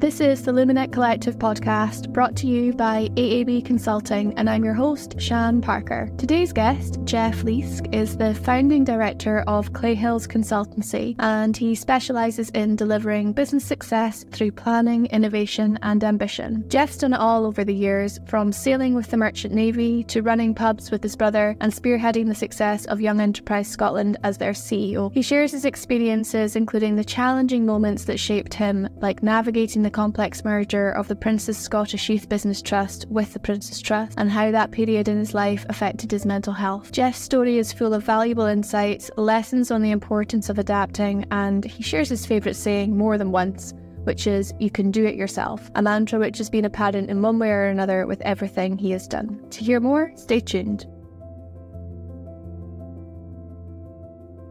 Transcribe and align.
This 0.00 0.20
is 0.20 0.44
the 0.44 0.52
Luminate 0.52 0.92
Collective 0.92 1.40
podcast 1.40 2.12
brought 2.12 2.36
to 2.36 2.46
you 2.46 2.72
by 2.72 3.08
AAB 3.16 3.64
Consulting, 3.64 4.32
and 4.38 4.48
I'm 4.48 4.64
your 4.64 4.72
host, 4.72 5.20
Sian 5.20 5.60
Parker. 5.60 6.08
Today's 6.16 6.52
guest, 6.52 7.00
Geoff 7.02 7.38
Leask, 7.38 7.92
is 7.92 8.16
the 8.16 8.32
founding 8.32 8.84
director 8.84 9.40
of 9.48 9.72
Clayhills 9.72 10.28
Consultancy, 10.28 11.16
and 11.18 11.56
he 11.56 11.74
specialises 11.74 12.48
in 12.50 12.76
delivering 12.76 13.32
business 13.32 13.64
success 13.64 14.24
through 14.30 14.52
planning, 14.52 15.06
innovation, 15.06 15.80
and 15.82 16.04
ambition. 16.04 16.64
Geoff's 16.68 16.98
done 16.98 17.12
it 17.14 17.18
all 17.18 17.44
over 17.44 17.64
the 17.64 17.74
years, 17.74 18.20
from 18.24 18.52
sailing 18.52 18.94
with 18.94 19.10
the 19.10 19.16
Merchant 19.16 19.52
Navy 19.52 20.04
to 20.04 20.22
running 20.22 20.54
pubs 20.54 20.92
with 20.92 21.02
his 21.02 21.16
brother 21.16 21.56
and 21.60 21.72
spearheading 21.72 22.28
the 22.28 22.36
success 22.36 22.84
of 22.86 23.00
Young 23.00 23.20
Enterprise 23.20 23.66
Scotland 23.66 24.16
as 24.22 24.38
their 24.38 24.52
CEO. 24.52 25.12
He 25.12 25.22
shares 25.22 25.50
his 25.50 25.64
experiences, 25.64 26.54
including 26.54 26.94
the 26.94 27.04
challenging 27.04 27.66
moments 27.66 28.04
that 28.04 28.20
shaped 28.20 28.54
him, 28.54 28.88
like 29.00 29.24
navigating 29.24 29.82
the 29.82 29.87
complex 29.90 30.44
merger 30.44 30.90
of 30.90 31.08
the 31.08 31.16
Prince's 31.16 31.56
Scottish 31.56 32.08
Youth 32.08 32.28
Business 32.28 32.62
Trust 32.62 33.06
with 33.08 33.32
the 33.32 33.38
Prince's 33.38 33.80
Trust 33.80 34.14
and 34.18 34.30
how 34.30 34.50
that 34.50 34.70
period 34.70 35.08
in 35.08 35.18
his 35.18 35.34
life 35.34 35.64
affected 35.68 36.10
his 36.10 36.26
mental 36.26 36.52
health. 36.52 36.92
Geoff's 36.92 37.18
story 37.18 37.58
is 37.58 37.72
full 37.72 37.94
of 37.94 38.04
valuable 38.04 38.46
insights, 38.46 39.10
lessons 39.16 39.70
on 39.70 39.82
the 39.82 39.90
importance 39.90 40.48
of 40.48 40.58
adapting, 40.58 41.24
and 41.30 41.64
he 41.64 41.82
shares 41.82 42.08
his 42.08 42.26
favourite 42.26 42.56
saying 42.56 42.96
more 42.96 43.18
than 43.18 43.32
once 43.32 43.74
which 44.04 44.26
is 44.26 44.54
you 44.58 44.70
can 44.70 44.90
do 44.90 45.04
it 45.04 45.16
yourself, 45.16 45.70
a 45.74 45.82
mantra 45.82 46.18
which 46.18 46.38
has 46.38 46.48
been 46.48 46.64
apparent 46.64 47.10
in 47.10 47.20
one 47.20 47.38
way 47.38 47.50
or 47.50 47.66
another 47.66 48.06
with 48.06 48.22
everything 48.22 48.78
he 48.78 48.90
has 48.90 49.06
done. 49.06 49.38
To 49.50 49.62
hear 49.62 49.80
more, 49.80 50.12
stay 50.14 50.40
tuned. 50.40 50.86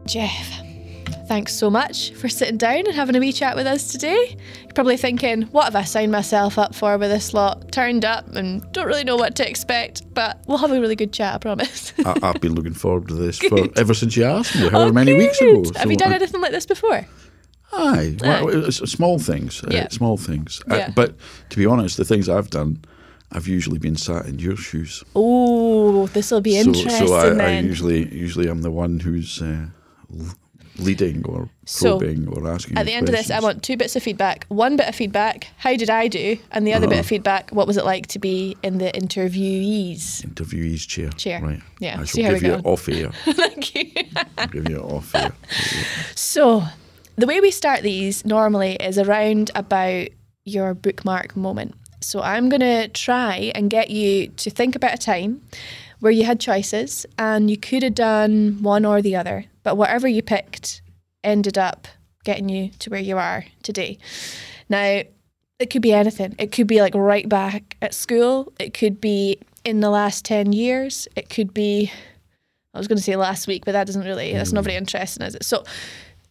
Jeff, 0.06 0.62
thanks 1.28 1.54
so 1.54 1.68
much 1.68 2.12
for 2.14 2.28
sitting 2.28 2.56
down 2.56 2.86
and 2.86 2.94
having 2.94 3.14
a 3.14 3.20
wee 3.20 3.32
chat 3.32 3.54
with 3.54 3.66
us 3.66 3.92
today. 3.92 4.36
You're 4.62 4.72
probably 4.74 4.96
thinking, 4.96 5.42
what 5.42 5.64
have 5.64 5.76
I 5.76 5.84
signed 5.84 6.10
myself 6.10 6.58
up 6.58 6.74
for 6.74 6.96
with 6.96 7.10
this 7.10 7.34
lot? 7.34 7.70
Turned 7.70 8.04
up 8.04 8.34
and 8.34 8.64
don't 8.72 8.86
really 8.86 9.04
know 9.04 9.16
what 9.16 9.36
to 9.36 9.48
expect, 9.48 10.02
but 10.14 10.42
we'll 10.46 10.58
have 10.58 10.72
a 10.72 10.80
really 10.80 10.96
good 10.96 11.12
chat, 11.12 11.34
I 11.34 11.38
promise. 11.38 11.92
I, 12.04 12.18
have 12.22 12.40
been 12.40 12.54
looking 12.54 12.72
forward 12.72 13.08
to 13.08 13.14
this 13.14 13.38
for 13.38 13.68
ever 13.76 13.92
since 13.92 14.16
you 14.16 14.24
asked 14.24 14.56
me, 14.56 14.70
however 14.70 14.90
oh, 14.90 14.92
many 14.92 15.12
weeks 15.12 15.38
ago. 15.40 15.64
Have 15.64 15.82
so 15.82 15.90
you 15.90 15.96
done 15.96 16.12
I, 16.12 16.16
anything 16.16 16.40
like 16.40 16.52
this 16.52 16.66
before? 16.66 17.06
Aye, 17.72 18.16
well, 18.20 18.72
small 18.72 19.18
things, 19.18 19.62
uh, 19.62 19.68
yeah. 19.70 19.84
uh, 19.84 19.88
small 19.90 20.16
things. 20.16 20.62
Uh, 20.70 20.76
yeah. 20.76 20.86
Uh, 20.86 20.92
but 20.96 21.14
to 21.50 21.58
be 21.58 21.66
honest, 21.66 21.98
the 21.98 22.04
things 22.06 22.26
I've 22.26 22.48
done, 22.48 22.82
I've 23.32 23.46
usually 23.46 23.78
been 23.78 23.96
sat 23.96 24.24
in 24.24 24.38
your 24.38 24.56
shoes. 24.56 25.04
Oh, 25.14 26.06
this 26.06 26.30
will 26.30 26.40
be 26.40 26.52
so, 26.52 26.70
interesting. 26.70 27.06
So 27.06 27.14
I, 27.14 27.56
I, 27.56 27.58
usually, 27.58 28.08
usually, 28.14 28.48
I'm 28.48 28.62
the 28.62 28.70
one 28.70 29.00
who's 29.00 29.42
uh, 29.42 29.66
leading 30.78 31.24
or 31.26 31.48
probing 31.80 32.24
so, 32.24 32.32
or 32.32 32.48
asking. 32.48 32.78
At 32.78 32.86
the 32.86 32.92
end 32.92 33.08
questions. 33.08 33.30
of 33.30 33.36
this, 33.36 33.36
I 33.36 33.40
want 33.40 33.62
two 33.62 33.76
bits 33.76 33.96
of 33.96 34.02
feedback. 34.02 34.46
One 34.48 34.76
bit 34.76 34.88
of 34.88 34.94
feedback, 34.94 35.48
how 35.58 35.76
did 35.76 35.90
I 35.90 36.08
do? 36.08 36.38
And 36.50 36.66
the 36.66 36.72
other 36.72 36.86
uh-huh. 36.86 36.90
bit 36.90 36.98
of 37.00 37.04
uh-huh. 37.04 37.08
feedback, 37.08 37.50
what 37.50 37.66
was 37.66 37.76
it 37.76 37.84
like 37.84 38.06
to 38.08 38.18
be 38.18 38.56
in 38.62 38.78
the 38.78 38.90
interviewees? 38.92 40.24
Interviewees 40.24 40.86
chair. 40.86 41.10
Chair. 41.10 41.42
Right. 41.42 41.60
Yeah. 41.80 42.00
I 42.00 42.04
shall 42.04 42.32
give 42.32 42.42
you 42.42 42.54
off 42.64 42.88
air. 42.88 43.10
Thank 43.24 43.74
you. 43.74 44.04
I'll 44.36 44.48
give 44.48 44.68
you 44.68 44.78
off 44.78 45.14
air. 45.14 45.32
So, 46.14 46.64
the 47.16 47.26
way 47.26 47.40
we 47.40 47.50
start 47.50 47.82
these 47.82 48.24
normally 48.24 48.74
is 48.76 48.98
around 48.98 49.50
about 49.54 50.08
your 50.44 50.74
bookmark 50.74 51.36
moment. 51.36 51.74
So, 52.00 52.20
I'm 52.22 52.48
going 52.48 52.60
to 52.60 52.88
try 52.88 53.52
and 53.54 53.68
get 53.70 53.90
you 53.90 54.28
to 54.28 54.50
think 54.50 54.76
about 54.76 54.94
a 54.94 54.98
time 54.98 55.42
where 56.00 56.12
you 56.12 56.24
had 56.24 56.40
choices 56.40 57.06
and 57.18 57.50
you 57.50 57.56
could 57.56 57.82
have 57.82 57.94
done 57.94 58.62
one 58.62 58.84
or 58.84 59.02
the 59.02 59.16
other, 59.16 59.44
but 59.68 59.76
whatever 59.76 60.08
you 60.08 60.22
picked 60.22 60.80
ended 61.22 61.58
up 61.58 61.86
getting 62.24 62.48
you 62.48 62.70
to 62.78 62.88
where 62.88 63.02
you 63.02 63.18
are 63.18 63.44
today. 63.62 63.98
Now, 64.70 65.02
it 65.58 65.68
could 65.68 65.82
be 65.82 65.92
anything. 65.92 66.34
It 66.38 66.52
could 66.52 66.66
be 66.66 66.80
like 66.80 66.94
right 66.94 67.28
back 67.28 67.76
at 67.82 67.92
school. 67.92 68.50
It 68.58 68.72
could 68.72 68.98
be 68.98 69.38
in 69.66 69.80
the 69.80 69.90
last 69.90 70.24
10 70.24 70.54
years. 70.54 71.06
It 71.16 71.28
could 71.28 71.52
be, 71.52 71.92
I 72.72 72.78
was 72.78 72.88
going 72.88 72.96
to 72.96 73.02
say 73.02 73.14
last 73.16 73.46
week, 73.46 73.66
but 73.66 73.72
that 73.72 73.86
doesn't 73.86 74.04
really, 74.04 74.32
that's 74.32 74.52
not 74.52 74.64
very 74.64 74.74
mm. 74.74 74.78
interesting, 74.78 75.22
is 75.26 75.34
it? 75.34 75.44
So, 75.44 75.64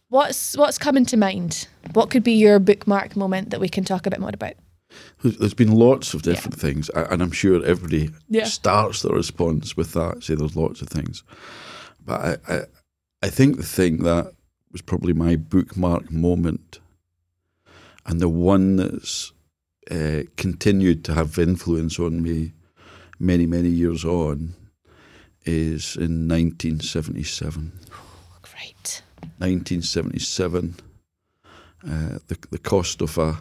what's 0.08 0.56
what's 0.56 0.76
coming 0.76 1.06
to 1.06 1.16
mind? 1.16 1.68
What 1.92 2.10
could 2.10 2.24
be 2.24 2.32
your 2.32 2.58
bookmark 2.58 3.14
moment 3.14 3.50
that 3.50 3.60
we 3.60 3.68
can 3.68 3.84
talk 3.84 4.04
a 4.04 4.10
bit 4.10 4.18
more 4.18 4.30
about? 4.34 4.54
There's 5.22 5.54
been 5.54 5.70
lots 5.70 6.12
of 6.12 6.22
different 6.22 6.56
yeah. 6.56 6.62
things, 6.62 6.88
and 6.88 7.22
I'm 7.22 7.30
sure 7.30 7.64
everybody 7.64 8.10
yeah. 8.28 8.46
starts 8.46 9.02
their 9.02 9.14
response 9.14 9.76
with 9.76 9.92
that. 9.92 10.24
Say 10.24 10.34
there's 10.34 10.56
lots 10.56 10.82
of 10.82 10.88
things, 10.88 11.22
but 12.04 12.40
I, 12.48 12.52
I, 12.52 12.60
I 13.22 13.28
think 13.28 13.56
the 13.56 13.62
thing 13.64 14.04
that 14.04 14.32
was 14.70 14.82
probably 14.82 15.12
my 15.12 15.36
bookmark 15.36 16.10
moment, 16.10 16.78
and 18.06 18.20
the 18.20 18.28
one 18.28 18.76
that's 18.76 19.32
uh, 19.90 20.22
continued 20.36 21.04
to 21.06 21.14
have 21.14 21.38
influence 21.38 21.98
on 21.98 22.22
me 22.22 22.52
many 23.18 23.46
many 23.46 23.68
years 23.68 24.04
on, 24.04 24.54
is 25.44 25.96
in 25.96 26.28
1977. 26.28 27.72
great. 28.42 29.02
1977. 29.38 30.76
Uh, 31.84 32.18
the 32.28 32.38
the 32.50 32.58
cost 32.58 33.02
of 33.02 33.18
a 33.18 33.38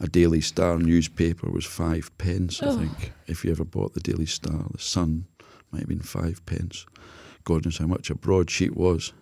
a 0.00 0.08
Daily 0.08 0.40
Star 0.40 0.78
newspaper 0.78 1.50
was 1.50 1.66
five 1.66 2.10
pence, 2.16 2.60
oh. 2.62 2.74
I 2.74 2.78
think. 2.78 3.12
If 3.26 3.44
you 3.44 3.50
ever 3.50 3.64
bought 3.64 3.92
the 3.92 4.00
Daily 4.00 4.26
Star, 4.26 4.64
the 4.70 4.78
Sun 4.78 5.26
might 5.70 5.80
have 5.80 5.88
been 5.88 6.00
five 6.00 6.44
pence. 6.46 6.86
God 7.50 7.76
how 7.78 7.86
much 7.86 8.10
a 8.10 8.14
broadsheet 8.14 8.76
was. 8.76 9.12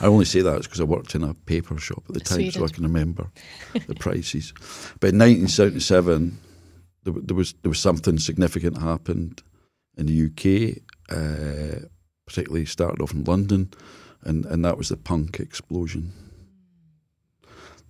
I 0.00 0.06
only 0.06 0.24
say 0.24 0.40
that 0.40 0.62
because 0.62 0.80
I 0.80 0.84
worked 0.84 1.14
in 1.14 1.22
a 1.22 1.34
paper 1.34 1.78
shop 1.78 2.02
at 2.08 2.14
the 2.14 2.20
time, 2.20 2.50
so 2.50 2.64
I 2.64 2.68
can 2.68 2.82
remember 2.82 3.30
the 3.86 3.94
prices. 3.94 4.52
But 4.98 5.10
in 5.10 5.18
1977, 5.18 6.38
there, 7.04 7.14
there, 7.16 7.36
was 7.36 7.54
there 7.62 7.68
was 7.68 7.78
something 7.78 8.18
significant 8.18 8.78
happened 8.78 9.42
in 9.96 10.06
the 10.06 10.26
UK, 10.26 10.78
uh, 11.16 11.86
particularly 12.26 12.66
started 12.66 13.00
off 13.00 13.12
in 13.12 13.22
London, 13.24 13.70
and, 14.22 14.46
and 14.46 14.64
that 14.64 14.76
was 14.76 14.88
the 14.88 14.96
punk 14.96 15.38
explosion. 15.38 16.12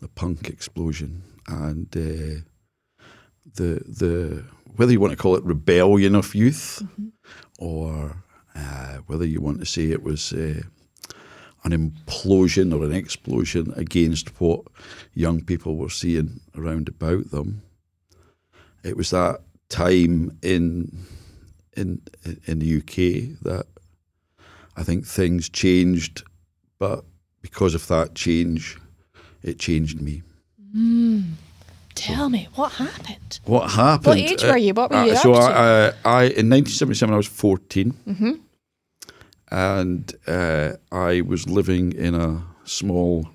The 0.01 0.09
punk 0.09 0.49
explosion 0.49 1.23
and 1.47 1.87
uh, 1.97 2.41
the 3.55 3.83
the 3.87 4.45
whether 4.77 4.93
you 4.93 5.01
want 5.01 5.13
to 5.13 5.17
call 5.17 5.37
it 5.37 5.45
rebellion 5.45 6.15
of 6.15 6.35
youth 6.35 6.83
mm-hmm. 6.83 7.09
or 7.59 8.23
uh, 8.61 8.99
whether 9.07 9.25
you 9.25 9.41
want 9.41 9.61
to 9.61 9.67
say 9.67 9.91
it 9.91 10.03
was 10.03 10.33
uh, 10.33 10.63
an 11.65 11.73
implosion 11.73 12.75
or 12.75 12.85
an 12.85 12.93
explosion 12.93 13.73
against 13.77 14.41
what 14.41 14.63
young 15.15 15.43
people 15.43 15.77
were 15.77 15.91
seeing 15.91 16.41
around 16.57 16.89
about 16.89 17.31
them. 17.31 17.63
It 18.83 18.97
was 18.97 19.11
that 19.11 19.41
time 19.69 20.39
in 20.43 21.07
in 21.77 22.03
in 22.47 22.59
the 22.59 22.79
UK 22.79 23.39
that 23.43 23.67
I 24.77 24.83
think 24.83 25.07
things 25.07 25.49
changed, 25.49 26.25
but 26.79 27.05
because 27.43 27.75
of 27.75 27.87
that 27.89 28.15
change, 28.15 28.79
it 29.43 29.59
changed 29.59 30.01
me. 30.01 30.23
Mm. 30.75 31.25
Tell 31.95 32.31
me 32.31 32.49
what 32.55 32.73
happened. 32.73 33.41
What 33.45 33.73
happened? 33.73 34.07
What 34.07 34.19
age 34.19 34.43
were 34.43 34.57
you? 34.57 34.73
What 34.73 34.91
were 34.91 34.97
uh, 34.97 35.05
you 35.05 35.17
so 35.17 35.35
I, 35.35 35.51
uh, 35.51 35.93
I, 36.05 36.23
in 36.23 36.49
1977, 36.49 37.13
I 37.13 37.17
was 37.17 37.27
14, 37.27 37.93
mm-hmm. 37.93 38.31
And 39.51 40.13
uh, 40.27 40.73
I 40.93 41.23
was 41.23 41.49
living 41.49 41.93
in 41.93 42.15
a 42.15 42.45
small 42.65 43.29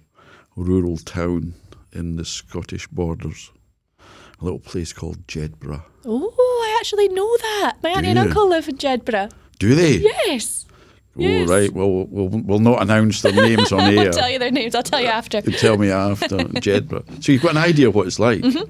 rural 0.55 0.97
town 0.97 1.53
in 1.91 2.15
the 2.15 2.25
Scottish 2.25 2.87
borders, 2.87 3.51
a 3.99 4.43
little 4.43 4.59
place 4.59 4.93
called 4.93 5.27
Jedburgh. 5.27 5.83
Oh, 6.05 6.63
I 6.67 6.77
actually 6.79 7.07
know 7.09 7.37
that. 7.37 7.77
My 7.83 7.89
auntie 7.91 8.09
and 8.09 8.19
uncle 8.19 8.47
live 8.47 8.67
in 8.67 8.77
Jedburgh. 8.77 9.31
Do 9.59 9.75
they? 9.75 9.97
Yes. 9.97 10.65
Yes. 11.17 11.49
Oh, 11.49 11.53
right. 11.53 11.71
Well, 11.71 12.05
we'll 12.07 12.27
we'll 12.27 12.59
not 12.59 12.81
announce 12.81 13.21
their 13.21 13.31
names 13.31 13.71
on 13.71 13.79
air. 13.93 14.07
I'll 14.07 14.13
tell 14.13 14.29
you 14.29 14.37
their 14.39 14.51
names. 14.51 14.75
I'll 14.75 14.83
tell 14.83 14.99
you 14.99 15.07
after. 15.07 15.39
You 15.39 15.53
tell 15.53 15.77
me 15.77 15.89
after. 15.89 16.27
Jedburgh. 16.37 17.23
So 17.23 17.31
you've 17.31 17.41
got 17.41 17.51
an 17.51 17.57
idea 17.57 17.87
of 17.87 17.95
what 17.95 18.07
it's 18.07 18.19
like. 18.19 18.41
Mm-hmm. 18.41 18.69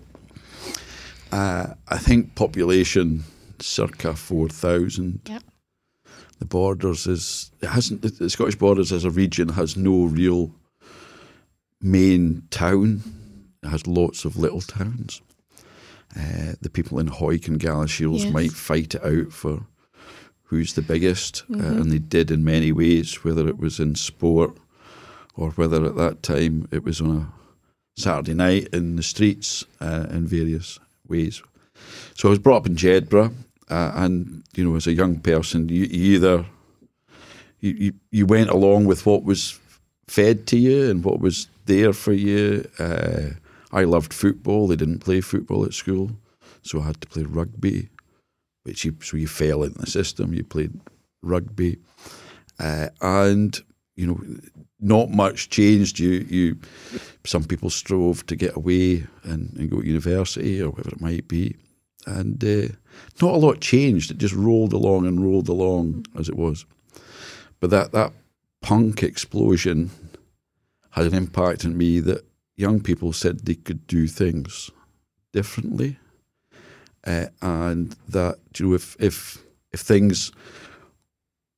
Uh, 1.31 1.73
I 1.87 1.97
think 1.97 2.35
population 2.35 3.23
circa 3.59 4.15
four 4.15 4.47
thousand. 4.47 5.21
Yep. 5.27 5.43
The 6.39 6.45
borders 6.45 7.07
is 7.07 7.51
it 7.61 7.67
hasn't 7.67 8.01
the 8.01 8.29
Scottish 8.29 8.55
borders 8.55 8.91
as 8.91 9.05
a 9.05 9.09
region 9.09 9.49
has 9.49 9.77
no 9.77 10.05
real 10.05 10.51
main 11.81 12.43
town. 12.49 13.01
It 13.63 13.69
has 13.69 13.87
lots 13.87 14.25
of 14.25 14.37
little 14.37 14.61
towns. 14.61 15.21
Uh, 16.17 16.53
the 16.61 16.69
people 16.69 16.99
in 16.99 17.07
Hawick 17.07 17.47
and 17.47 17.59
Galashiels 17.59 18.23
yes. 18.23 18.33
might 18.33 18.51
fight 18.51 18.95
it 18.95 19.03
out 19.03 19.33
for 19.33 19.65
who's 20.43 20.73
the 20.73 20.81
biggest, 20.81 21.43
uh, 21.49 21.55
mm-hmm. 21.55 21.65
uh, 21.65 21.81
and 21.81 21.91
they 21.91 21.99
did 21.99 22.31
in 22.31 22.43
many 22.43 22.71
ways, 22.71 23.23
whether 23.23 23.47
it 23.47 23.57
was 23.57 23.79
in 23.79 23.95
sport 23.95 24.55
or 25.35 25.51
whether 25.51 25.85
at 25.85 25.97
that 25.97 26.23
time 26.23 26.67
it 26.71 26.83
was 26.83 27.01
on 27.01 27.17
a 27.17 27.99
Saturday 27.99 28.33
night 28.33 28.67
in 28.71 28.95
the 28.95 29.03
streets 29.03 29.65
uh, 29.81 30.05
in 30.09 30.27
various 30.27 30.79
ways. 31.07 31.41
So 32.13 32.29
I 32.29 32.31
was 32.31 32.39
brought 32.39 32.57
up 32.57 32.67
in 32.67 32.75
Jedburgh, 32.75 33.33
uh, 33.69 33.91
and 33.95 34.43
you 34.55 34.63
know, 34.63 34.75
as 34.75 34.87
a 34.87 34.93
young 34.93 35.19
person, 35.19 35.69
you, 35.69 35.85
you 35.85 36.15
either 36.15 36.45
you, 37.59 37.71
you, 37.71 37.93
you 38.11 38.25
went 38.25 38.49
along 38.49 38.85
with 38.85 39.05
what 39.05 39.23
was 39.23 39.59
fed 40.07 40.45
to 40.47 40.57
you 40.57 40.89
and 40.89 41.03
what 41.03 41.19
was 41.19 41.47
there 41.65 41.93
for 41.93 42.13
you. 42.13 42.67
Uh, 42.77 43.31
I 43.71 43.83
loved 43.83 44.13
football. 44.13 44.67
They 44.67 44.75
didn't 44.75 44.99
play 44.99 45.21
football 45.21 45.65
at 45.65 45.73
school, 45.73 46.11
so 46.61 46.81
I 46.81 46.85
had 46.85 47.01
to 47.01 47.07
play 47.07 47.23
rugby, 47.23 47.89
which 48.63 48.85
you 48.85 48.95
so 49.01 49.17
you 49.17 49.27
fell 49.27 49.63
into 49.63 49.79
the 49.79 49.87
system. 49.87 50.33
You 50.33 50.43
played 50.43 50.79
rugby, 51.23 51.77
uh, 52.59 52.89
and 53.01 53.59
you 53.95 54.07
know, 54.07 54.19
not 54.79 55.09
much 55.09 55.49
changed. 55.49 55.99
You 55.99 56.25
you 56.29 56.57
some 57.25 57.43
people 57.43 57.69
strove 57.69 58.25
to 58.27 58.35
get 58.35 58.55
away 58.55 59.07
and, 59.23 59.53
and 59.57 59.69
go 59.69 59.81
to 59.81 59.87
university 59.87 60.61
or 60.61 60.69
whatever 60.69 60.89
it 60.95 61.01
might 61.01 61.27
be, 61.27 61.55
and 62.05 62.43
uh, 62.43 62.67
not 63.21 63.35
a 63.35 63.37
lot 63.37 63.61
changed. 63.61 64.11
It 64.11 64.17
just 64.17 64.33
rolled 64.33 64.73
along 64.73 65.05
and 65.05 65.23
rolled 65.23 65.49
along 65.49 66.05
as 66.17 66.29
it 66.29 66.35
was. 66.35 66.65
But 67.59 67.69
that 67.69 67.91
that 67.91 68.13
punk 68.61 69.03
explosion 69.03 69.91
had 70.91 71.05
an 71.05 71.13
impact 71.13 71.65
on 71.65 71.77
me 71.77 71.99
that 71.99 72.25
young 72.55 72.79
people 72.79 73.13
said 73.13 73.39
they 73.39 73.55
could 73.55 73.85
do 73.87 74.07
things 74.07 74.71
differently, 75.33 75.97
uh, 77.05 77.27
and 77.41 77.95
that 78.07 78.37
you 78.57 78.67
know 78.67 78.75
if 78.75 78.95
if 78.99 79.43
if 79.71 79.81
things 79.81 80.31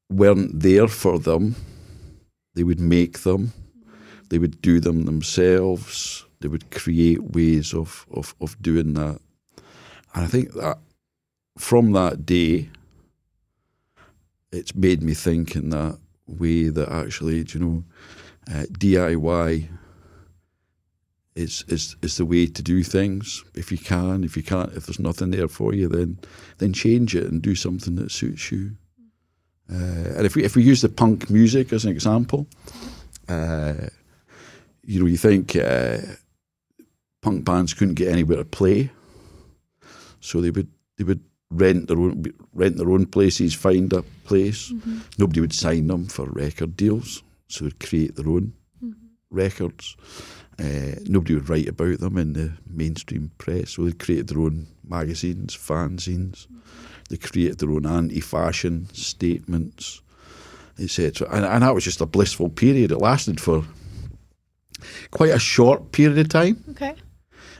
weren't 0.10 0.60
there 0.60 0.88
for 0.88 1.20
them, 1.20 1.56
they 2.56 2.64
would 2.64 2.80
make 2.80 3.20
them, 3.20 3.54
they 4.30 4.40
would 4.40 4.62
do 4.62 4.80
them 4.80 5.06
themselves, 5.06 6.26
they 6.40 6.48
would 6.48 6.72
create 6.72 7.36
ways 7.36 7.74
of 7.74 8.06
of, 8.12 8.36
of 8.42 8.62
doing 8.62 8.94
that, 8.94 9.20
and 10.18 10.26
I 10.26 10.30
think 10.30 10.54
that 10.54 10.80
from 11.60 11.92
that 11.92 12.26
day, 12.26 12.70
it's 14.52 14.74
made 14.74 15.04
me 15.04 15.14
think 15.14 15.56
in 15.56 15.70
that 15.70 16.00
way 16.26 16.70
that 16.70 16.90
actually, 16.90 17.46
you 17.48 17.60
know, 17.60 17.84
uh, 18.50 18.64
DIY 18.64 19.70
is, 21.36 21.64
is 21.68 21.96
is 22.02 22.18
the 22.18 22.26
way 22.26 22.48
to 22.48 22.64
do 22.64 22.82
things. 22.82 23.44
If 23.54 23.72
you 23.72 23.78
can, 23.78 24.24
if 24.24 24.36
you 24.36 24.42
can't, 24.42 24.74
if 24.74 24.88
there's 24.88 25.00
nothing 25.00 25.30
there 25.30 25.48
for 25.48 25.76
you, 25.76 25.88
then 25.88 26.18
then 26.58 26.74
change 26.74 27.16
it 27.16 27.28
and 27.28 27.40
do 27.40 27.54
something 27.54 27.94
that 27.98 28.12
suits 28.12 28.52
you. 28.52 28.72
Uh, 29.72 30.16
and 30.18 30.26
if 30.26 30.36
we 30.36 30.44
if 30.44 30.56
we 30.56 30.64
use 30.64 30.82
the 30.82 30.90
punk 30.90 31.30
music 31.30 31.72
as 31.72 31.86
an 31.86 31.92
example, 31.92 32.48
uh, 33.30 33.76
you 34.82 35.00
know, 35.00 35.06
you 35.06 35.18
think 35.18 35.56
uh, 35.56 36.00
punk 37.22 37.46
bands 37.46 37.76
couldn't 37.76 37.94
get 37.94 38.08
anywhere 38.08 38.38
to 38.38 38.46
play, 38.46 38.90
so 40.20 40.42
they 40.42 40.52
would 40.52 40.70
they 40.98 41.04
would 41.04 41.24
rent 41.50 41.88
their 41.88 42.00
own 42.00 42.24
rent 42.54 42.78
their 42.78 42.92
own 42.92 43.06
places, 43.06 43.54
find 43.54 43.92
a 43.94 44.04
place. 44.26 44.72
Mm-hmm. 44.72 45.00
Nobody 45.18 45.42
would 45.42 45.54
sign 45.54 45.88
them 45.88 46.08
for 46.08 46.26
record 46.26 46.76
deals, 46.76 47.24
so 47.48 47.66
they'd 47.66 47.80
create 47.80 48.16
their 48.16 48.28
own 48.28 48.54
mm-hmm. 48.84 49.08
records. 49.30 49.96
Uh, 50.60 50.96
nobody 51.06 51.36
would 51.36 51.50
write 51.50 51.68
about 51.68 52.00
them 52.00 52.18
in 52.18 52.34
the 52.34 52.52
mainstream 52.68 53.32
press, 53.38 53.72
so 53.72 53.84
they 53.84 53.92
created 53.92 54.28
their 54.28 54.40
own 54.40 54.68
magazines, 54.84 55.56
fanzines. 55.56 56.48
Mm-hmm. 56.48 56.58
They 57.10 57.18
created 57.18 57.60
their 57.60 57.72
own 57.72 57.86
anti-fashion 57.86 58.90
statements, 58.94 60.02
etc. 60.80 61.28
And, 61.32 61.46
and 61.46 61.64
that 61.64 61.74
was 61.74 61.84
just 61.84 62.02
a 62.02 62.06
blissful 62.06 62.50
period. 62.50 62.92
It 62.92 62.98
lasted 62.98 63.40
for 63.40 63.64
quite 65.12 65.32
a 65.32 65.40
short 65.40 65.92
period 65.92 66.18
of 66.18 66.30
time. 66.30 66.64
Okay. 66.72 66.96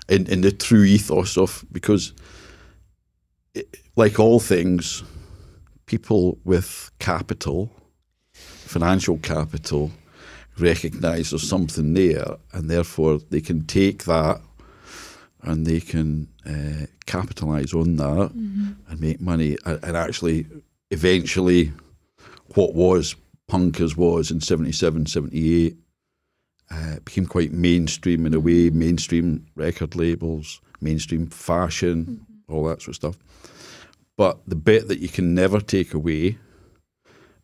In 0.10 0.26
in 0.28 0.42
the 0.42 0.52
true 0.52 0.84
ethos 0.84 1.38
of 1.38 1.66
because, 1.72 2.14
like 3.96 4.20
all 4.20 4.40
things, 4.40 5.04
people 5.86 6.38
with 6.44 6.92
capital, 7.00 7.72
financial 8.34 9.18
capital 9.18 9.92
recognize 10.60 11.30
there's 11.30 11.48
something 11.48 11.94
there, 11.94 12.38
and 12.54 12.70
therefore 12.70 13.20
they 13.30 13.42
can 13.42 13.66
take 13.66 14.06
that 14.06 14.42
and 15.44 15.66
they 15.66 15.80
can 15.80 16.28
uh, 16.46 16.86
capitalize 17.06 17.74
on 17.74 17.96
that 17.98 18.32
mm-hmm. 18.36 18.72
and 18.90 19.00
make 19.00 19.22
money. 19.22 19.58
And 19.66 19.96
actually, 19.96 20.48
eventually, 20.92 21.72
what 22.56 22.74
was 22.74 23.16
punk 23.48 23.80
as 23.80 23.96
was 23.96 24.32
in 24.32 24.42
77, 24.42 25.06
78 25.06 25.78
uh, 26.70 26.96
became 27.06 27.26
quite 27.26 27.54
mainstream 27.54 28.26
in 28.26 28.34
a 28.34 28.40
way, 28.40 28.70
mainstream 28.70 29.46
record 29.56 29.96
labels, 29.96 30.60
mainstream 30.82 31.28
fashion, 31.28 32.06
mm-hmm. 32.06 32.37
All 32.50 32.66
that 32.66 32.82
sort 32.82 32.90
of 32.90 32.96
stuff. 32.96 33.18
But 34.18 34.40
the 34.48 34.56
bit 34.56 34.88
that 34.88 35.00
you 35.00 35.10
can 35.10 35.34
never 35.34 35.60
take 35.60 35.94
away 35.94 36.38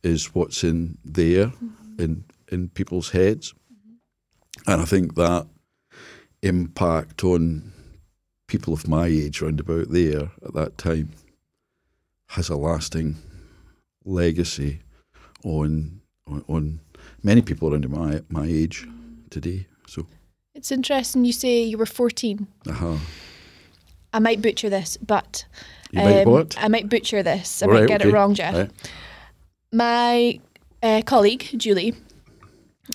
is 0.02 0.34
what's 0.36 0.64
in 0.64 0.98
there 1.06 1.48
mm-hmm. 1.48 2.02
in 2.02 2.24
in 2.52 2.70
people's 2.70 3.12
heads. 3.12 3.54
And 4.68 4.82
I 4.82 4.86
think 4.86 5.16
that 5.16 5.48
impact 6.42 7.24
on 7.24 7.72
people 8.48 8.74
of 8.74 8.88
my 8.88 9.08
age 9.08 9.42
round 9.42 9.60
about 9.60 9.90
there 9.90 10.32
at 10.46 10.54
that 10.54 10.78
time 10.78 11.12
has 12.30 12.50
a 12.50 12.56
lasting 12.56 13.18
legacy 14.06 14.82
on 15.44 16.02
on, 16.28 16.44
on 16.48 16.80
many 17.24 17.42
people 17.42 17.72
around 17.72 17.90
my 17.90 18.22
my 18.30 18.46
age 18.46 18.88
today. 19.30 19.68
So 19.88 20.06
it's 20.56 20.72
interesting 20.72 21.26
you 21.26 21.34
say 21.34 21.64
you 21.64 21.78
were 21.78 21.86
14. 21.86 22.48
Uh-huh. 22.68 22.98
I 24.14 24.20
might 24.20 24.42
butcher 24.42 24.70
this, 24.70 24.98
but 24.98 25.46
um, 25.96 26.32
might? 26.32 26.64
I 26.64 26.68
might 26.68 26.90
butcher 26.90 27.24
this. 27.24 27.64
I 27.64 27.68
might 27.68 27.88
get 27.88 28.02
okay. 28.02 28.10
it 28.10 28.14
wrong, 28.14 28.34
Geoff. 28.34 28.54
Right. 28.54 28.72
My 29.72 30.40
uh, 30.82 31.02
colleague 31.06 31.48
Julie 31.58 31.96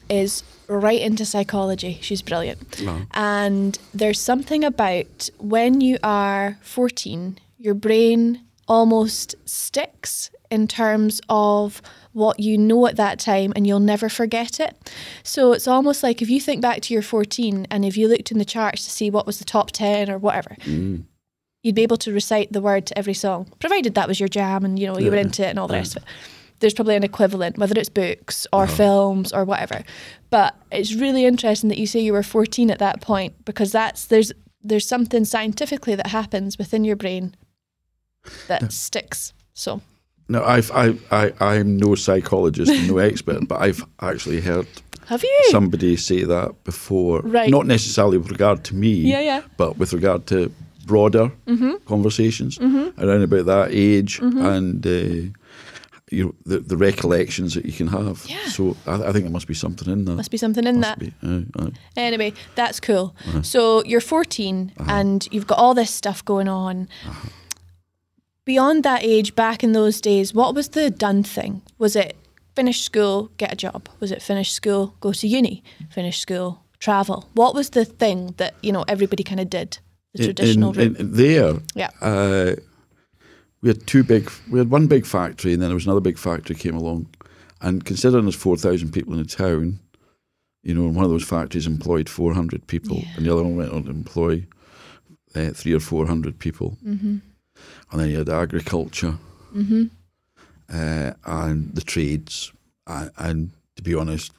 is 0.08 0.42
right 0.68 1.00
into 1.00 1.24
psychology. 1.24 1.98
She's 2.00 2.22
brilliant. 2.22 2.82
No. 2.82 3.02
And 3.12 3.78
there's 3.94 4.20
something 4.20 4.64
about 4.64 5.30
when 5.38 5.80
you 5.80 5.98
are 6.02 6.58
14, 6.62 7.38
your 7.58 7.74
brain 7.74 8.44
almost 8.68 9.34
sticks 9.44 10.30
in 10.50 10.66
terms 10.68 11.20
of 11.28 11.82
what 12.12 12.40
you 12.40 12.56
know 12.58 12.86
at 12.86 12.96
that 12.96 13.18
time 13.18 13.52
and 13.54 13.66
you'll 13.66 13.80
never 13.80 14.08
forget 14.08 14.60
it. 14.60 14.92
So 15.22 15.52
it's 15.52 15.68
almost 15.68 16.02
like 16.02 16.22
if 16.22 16.30
you 16.30 16.40
think 16.40 16.60
back 16.60 16.80
to 16.82 16.94
your 16.94 17.02
14 17.02 17.66
and 17.70 17.84
if 17.84 17.96
you 17.96 18.08
looked 18.08 18.32
in 18.32 18.38
the 18.38 18.44
charts 18.44 18.84
to 18.84 18.90
see 18.90 19.10
what 19.10 19.26
was 19.26 19.38
the 19.38 19.44
top 19.44 19.70
10 19.70 20.10
or 20.10 20.18
whatever, 20.18 20.56
mm. 20.60 21.04
you'd 21.62 21.74
be 21.74 21.82
able 21.82 21.98
to 21.98 22.12
recite 22.12 22.52
the 22.52 22.60
word 22.60 22.86
to 22.86 22.98
every 22.98 23.14
song, 23.14 23.52
provided 23.60 23.94
that 23.94 24.08
was 24.08 24.18
your 24.18 24.28
jam 24.28 24.64
and 24.64 24.78
you 24.78 24.86
know 24.86 24.98
you 24.98 25.06
yeah. 25.06 25.10
were 25.10 25.16
into 25.16 25.46
it 25.46 25.50
and 25.50 25.58
all 25.58 25.68
the 25.68 25.74
yeah. 25.74 25.80
rest 25.80 25.96
of 25.96 26.02
it 26.02 26.08
there's 26.60 26.74
probably 26.74 26.96
an 26.96 27.04
equivalent, 27.04 27.58
whether 27.58 27.78
it's 27.78 27.88
books 27.88 28.46
or 28.52 28.64
uh-huh. 28.64 28.74
films 28.74 29.32
or 29.32 29.44
whatever. 29.44 29.84
But 30.30 30.56
it's 30.72 30.94
really 30.94 31.24
interesting 31.24 31.68
that 31.68 31.78
you 31.78 31.86
say 31.86 32.00
you 32.00 32.12
were 32.12 32.22
14 32.22 32.70
at 32.70 32.78
that 32.78 33.00
point 33.00 33.44
because 33.44 33.72
that's 33.72 34.06
there's 34.06 34.32
there's 34.62 34.86
something 34.86 35.24
scientifically 35.24 35.94
that 35.94 36.08
happens 36.08 36.58
within 36.58 36.84
your 36.84 36.96
brain 36.96 37.36
that 38.48 38.62
yeah. 38.62 38.68
sticks. 38.68 39.32
So. 39.54 39.80
No, 40.28 40.44
I've 40.44 40.70
I 40.72 40.94
I 41.10 41.32
I'm 41.40 41.76
no 41.76 41.94
psychologist, 41.94 42.72
no 42.88 42.98
expert, 43.10 43.48
but 43.48 43.60
I've 43.60 43.84
actually 44.00 44.40
heard 44.40 44.66
have 45.06 45.22
you 45.22 45.44
somebody 45.50 45.96
say 45.96 46.24
that 46.24 46.64
before. 46.64 47.20
Right. 47.22 47.50
Not 47.50 47.66
necessarily 47.66 48.18
with 48.18 48.30
regard 48.30 48.62
to 48.64 48.74
me. 48.74 48.90
Yeah, 48.90 49.20
yeah. 49.20 49.42
But 49.56 49.78
with 49.78 49.94
regard 49.94 50.26
to 50.26 50.52
broader 50.84 51.32
mm-hmm. 51.46 51.76
conversations 51.86 52.58
mm-hmm. 52.58 53.00
around 53.02 53.22
about 53.22 53.46
that 53.46 53.68
age 53.72 54.20
mm-hmm. 54.20 54.44
and. 54.44 54.86
Uh, 54.86 55.38
you 56.10 56.24
know, 56.24 56.34
the, 56.46 56.60
the 56.60 56.76
recollections 56.76 57.54
that 57.54 57.66
you 57.66 57.72
can 57.72 57.86
have. 57.88 58.24
Yeah. 58.26 58.42
So 58.46 58.78
I, 58.86 58.94
I 58.94 59.12
think 59.12 59.24
there 59.24 59.30
must 59.30 59.46
be 59.46 59.52
something 59.52 59.92
in 59.92 60.06
that. 60.06 60.14
Must 60.14 60.30
be 60.30 60.38
something 60.38 60.66
in 60.66 60.80
must 60.80 61.00
that. 61.00 61.72
Anyway, 61.98 62.32
that's 62.54 62.80
cool. 62.80 63.14
Uh-huh. 63.26 63.42
So 63.42 63.84
you're 63.84 64.00
14 64.00 64.72
uh-huh. 64.78 64.90
and 64.90 65.28
you've 65.30 65.46
got 65.46 65.58
all 65.58 65.74
this 65.74 65.90
stuff 65.90 66.24
going 66.24 66.48
on. 66.48 66.88
Uh-huh. 67.06 67.28
Beyond 68.48 68.82
that 68.82 69.04
age, 69.04 69.34
back 69.34 69.62
in 69.62 69.72
those 69.72 70.00
days, 70.00 70.32
what 70.32 70.54
was 70.54 70.70
the 70.70 70.88
done 70.88 71.22
thing? 71.22 71.60
Was 71.76 71.94
it 71.94 72.16
finish 72.56 72.80
school, 72.80 73.30
get 73.36 73.52
a 73.52 73.56
job? 73.56 73.90
Was 74.00 74.10
it 74.10 74.22
finish 74.22 74.52
school, 74.52 74.94
go 75.00 75.12
to 75.12 75.28
uni, 75.28 75.62
finish 75.90 76.18
school, 76.18 76.64
travel? 76.78 77.28
What 77.34 77.54
was 77.54 77.68
the 77.68 77.84
thing 77.84 78.32
that 78.38 78.54
you 78.62 78.72
know 78.72 78.86
everybody 78.88 79.22
kind 79.22 79.38
of 79.38 79.50
did? 79.50 79.78
The 80.14 80.24
traditional 80.24 80.72
in, 80.78 80.96
in, 80.96 81.12
there. 81.12 81.56
Yeah. 81.74 81.90
Uh, 82.00 82.54
we 83.60 83.68
had 83.68 83.86
two 83.86 84.02
big, 84.02 84.32
we 84.50 84.58
had 84.58 84.70
one 84.70 84.86
big 84.86 85.04
factory, 85.04 85.52
and 85.52 85.60
then 85.60 85.68
there 85.68 85.74
was 85.74 85.84
another 85.84 86.00
big 86.00 86.16
factory 86.16 86.56
came 86.56 86.74
along. 86.74 87.06
And 87.60 87.84
considering 87.84 88.24
there's 88.24 88.34
four 88.34 88.56
thousand 88.56 88.94
people 88.94 89.12
in 89.12 89.18
the 89.18 89.26
town, 89.26 89.78
you 90.62 90.72
know, 90.72 90.88
one 90.88 91.04
of 91.04 91.10
those 91.10 91.28
factories 91.28 91.66
employed 91.66 92.08
four 92.08 92.32
hundred 92.32 92.66
people, 92.66 92.96
yeah. 92.96 93.08
and 93.14 93.26
the 93.26 93.30
other 93.30 93.42
one 93.42 93.56
went 93.56 93.72
on 93.72 93.84
to 93.84 93.90
employ 93.90 94.46
uh, 95.34 95.50
three 95.50 95.74
or 95.74 95.80
four 95.80 96.06
hundred 96.06 96.38
people. 96.38 96.78
Mm-hmm. 96.82 97.18
And 97.90 98.00
then 98.00 98.10
you 98.10 98.18
had 98.18 98.28
agriculture, 98.28 99.16
mm-hmm. 99.54 99.84
uh, 100.72 101.12
and 101.24 101.74
the 101.74 101.80
trades, 101.80 102.52
and, 102.86 103.10
and, 103.16 103.50
to 103.76 103.82
be 103.82 103.94
honest, 103.94 104.32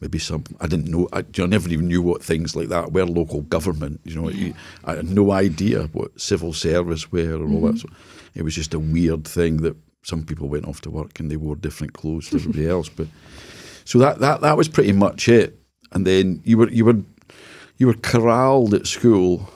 maybe 0.00 0.18
some 0.18 0.44
I 0.60 0.66
didn't 0.66 0.88
know. 0.88 1.08
I, 1.12 1.20
you 1.20 1.26
know, 1.38 1.46
never 1.46 1.68
even 1.68 1.88
knew 1.88 2.02
what 2.02 2.22
things 2.22 2.54
like 2.54 2.68
that 2.68 2.92
were. 2.92 3.06
Local 3.06 3.42
government, 3.42 4.00
you 4.04 4.14
know, 4.20 4.28
yeah. 4.28 4.52
I 4.84 4.96
had 4.96 5.08
no 5.08 5.32
idea 5.32 5.84
what 5.92 6.20
civil 6.20 6.52
service 6.52 7.10
were 7.12 7.34
or 7.34 7.42
all 7.42 7.48
Mm-hmm. 7.48 7.66
that. 7.66 7.78
So 7.78 7.88
it 8.34 8.42
was 8.42 8.54
just 8.54 8.74
a 8.74 8.78
weird 8.78 9.24
thing 9.26 9.58
that 9.58 9.76
some 10.02 10.24
people 10.24 10.48
went 10.48 10.66
off 10.66 10.80
to 10.82 10.90
work 10.90 11.18
and 11.18 11.30
they 11.30 11.36
wore 11.36 11.56
different 11.56 11.92
clothes 11.94 12.28
to 12.30 12.36
everybody 12.36 12.68
else. 12.74 12.88
But 12.88 13.08
so 13.84 13.98
that 13.98 14.18
that 14.20 14.40
that 14.42 14.56
was 14.56 14.68
pretty 14.68 14.92
much 14.92 15.28
it. 15.28 15.58
And 15.92 16.06
then 16.06 16.42
you 16.44 16.58
were 16.58 16.68
you 16.70 16.84
were 16.84 17.00
you 17.78 17.86
were 17.86 17.94
corralled 17.94 18.74
at 18.74 18.86
school. 18.86 19.48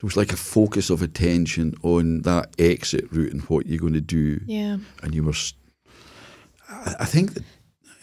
There 0.00 0.06
was 0.06 0.16
like 0.16 0.32
a 0.32 0.36
focus 0.36 0.90
of 0.90 1.02
attention 1.02 1.74
on 1.82 2.22
that 2.22 2.54
exit 2.58 3.10
route 3.10 3.32
and 3.32 3.42
what 3.42 3.66
you're 3.66 3.80
going 3.80 3.94
to 3.94 4.00
do, 4.00 4.40
Yeah. 4.46 4.78
and 5.02 5.14
you 5.14 5.24
were. 5.24 5.34
I 6.68 6.94
I 7.00 7.04
think 7.04 7.34
that. 7.34 7.44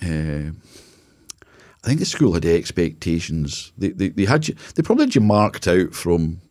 Uh, 0.01 0.51
I 1.83 1.87
think 1.87 1.99
the 1.99 2.05
school 2.05 2.33
had 2.33 2.45
expectations. 2.45 3.71
They, 3.77 3.89
they, 3.89 4.09
they 4.09 4.25
had 4.25 4.47
you. 4.47 4.55
They 4.73 4.81
probably 4.81 5.05
had 5.05 5.13
you 5.15 5.21
marked 5.21 5.67
out 5.67 5.93
from 5.93 6.41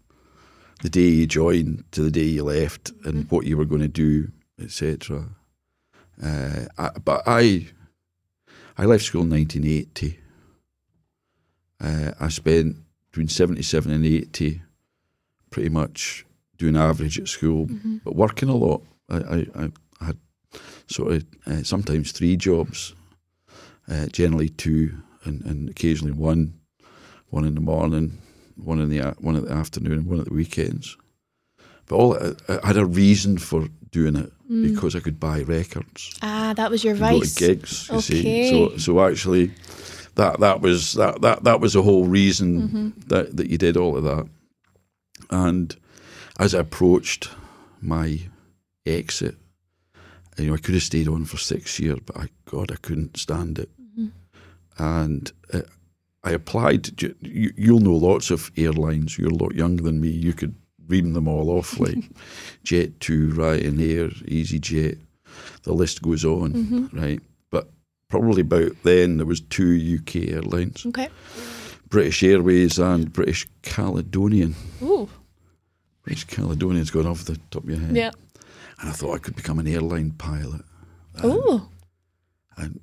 the 0.82 0.88
day 0.88 1.08
you 1.08 1.26
joined 1.26 1.82
to 1.90 2.02
the 2.02 2.10
day 2.10 2.22
you 2.24 2.44
left, 2.44 2.92
and 3.04 3.28
what 3.30 3.44
you 3.44 3.56
were 3.56 3.64
going 3.64 3.80
to 3.82 3.88
do, 3.88 4.30
etc. 4.62 5.24
Uh, 6.22 6.66
I, 6.78 6.90
but 7.04 7.22
I, 7.26 7.66
I 8.78 8.84
left 8.86 9.04
school 9.04 9.22
in 9.22 9.30
1980. 9.30 10.20
Uh, 11.80 12.12
I 12.20 12.28
spent 12.28 12.76
between 13.10 13.28
77 13.28 13.92
and 13.92 14.06
80 14.06 14.62
pretty 15.54 15.68
much 15.70 16.26
doing 16.58 16.76
average 16.76 17.16
at 17.20 17.28
school, 17.28 17.68
but 18.04 18.16
working 18.16 18.48
a 18.48 18.56
lot. 18.56 18.82
I, 19.08 19.16
I, 19.16 19.46
I 20.00 20.04
had 20.06 20.18
sort 20.88 21.12
of 21.12 21.24
uh, 21.46 21.62
sometimes 21.62 22.10
three 22.10 22.36
jobs, 22.36 22.92
uh, 23.88 24.06
generally 24.06 24.48
two, 24.48 24.90
and, 25.24 25.42
and 25.44 25.68
occasionally 25.70 26.12
one, 26.12 26.54
one 27.30 27.44
in 27.44 27.54
the 27.54 27.60
morning, 27.60 28.18
one 28.56 28.80
in 28.80 28.88
the 28.90 29.00
one 29.20 29.36
at 29.36 29.44
the 29.46 29.52
afternoon, 29.52 29.92
and 29.92 30.06
one 30.06 30.18
at 30.20 30.26
the 30.26 30.34
weekends. 30.34 30.96
But 31.86 31.96
all 31.96 32.16
I, 32.16 32.58
I 32.62 32.66
had 32.66 32.76
a 32.76 32.84
reason 32.86 33.38
for 33.38 33.68
doing 33.92 34.16
it 34.16 34.32
because 34.62 34.94
I 34.96 35.00
could 35.00 35.18
buy 35.20 35.40
records 35.42 36.10
Ah, 36.20 36.52
that 36.56 36.70
was 36.70 36.82
your 36.84 36.94
and 36.94 37.00
go 37.00 37.18
vice. 37.20 37.34
to 37.34 37.46
gigs. 37.46 37.88
You 37.92 38.00
see, 38.00 38.20
Okay. 38.20 38.50
so 38.50 38.76
so 38.78 39.00
actually, 39.00 39.52
that 40.16 40.40
that 40.40 40.60
was 40.60 40.92
that 40.94 41.20
that 41.22 41.44
that 41.44 41.60
was 41.60 41.72
the 41.72 41.82
whole 41.82 42.06
reason 42.06 42.48
Mm-hmm. 42.62 42.88
that 43.08 43.36
that 43.36 43.48
you 43.50 43.58
did 43.58 43.76
all 43.76 43.96
of 43.96 44.04
that. 44.04 44.26
And 45.30 45.74
as 46.38 46.54
I 46.54 46.60
approached 46.60 47.30
my 47.80 48.20
exit, 48.86 49.36
you 50.38 50.46
know, 50.48 50.54
I 50.54 50.58
could 50.58 50.74
have 50.74 50.82
stayed 50.82 51.08
on 51.08 51.24
for 51.24 51.36
six 51.38 51.78
years, 51.78 51.98
but 52.04 52.16
I 52.16 52.28
God, 52.46 52.70
I 52.72 52.76
couldn't 52.76 53.16
stand 53.16 53.58
it. 53.58 53.70
And 54.78 55.30
uh, 55.52 55.60
I 56.24 56.32
applied. 56.32 56.84
to- 56.98 57.14
You, 57.20 57.52
you'll 57.56 57.80
know 57.80 57.94
lots 57.94 58.30
of 58.30 58.50
airlines. 58.56 59.16
You're 59.18 59.30
a 59.30 59.34
lot 59.34 59.54
younger 59.54 59.84
than 59.84 60.00
me. 60.00 60.08
You 60.08 60.32
could 60.32 60.54
ream 60.88 61.12
them 61.12 61.28
all 61.28 61.50
off 61.50 61.78
like 61.84 61.98
Jet2, 62.64 63.32
Ryanair, 63.34 64.12
EasyJet. 64.28 64.98
The 65.62 65.72
list 65.72 66.02
goes 66.02 66.24
on, 66.24 66.90
right? 66.92 67.20
But 67.50 67.70
probably 68.08 68.42
about 68.42 68.72
then 68.82 69.16
there 69.18 69.26
was 69.26 69.40
two 69.40 69.98
UK 70.00 70.28
airlines, 70.32 70.84
Okay. 70.86 71.08
British 71.94 72.24
Airways 72.24 72.80
and 72.80 73.12
British 73.12 73.46
Caledonian. 73.62 74.56
Ooh. 74.82 75.08
British 76.02 76.24
Caledonian's 76.24 76.90
gone 76.90 77.06
off 77.06 77.24
the 77.24 77.38
top 77.52 77.62
of 77.62 77.70
your 77.70 77.78
head. 77.78 77.96
Yeah. 77.96 78.10
And 78.80 78.90
I 78.90 78.92
thought 78.92 79.14
I 79.14 79.18
could 79.18 79.36
become 79.36 79.60
an 79.60 79.68
airline 79.68 80.10
pilot. 80.10 80.62
Ooh. 81.24 81.68
And 82.56 82.80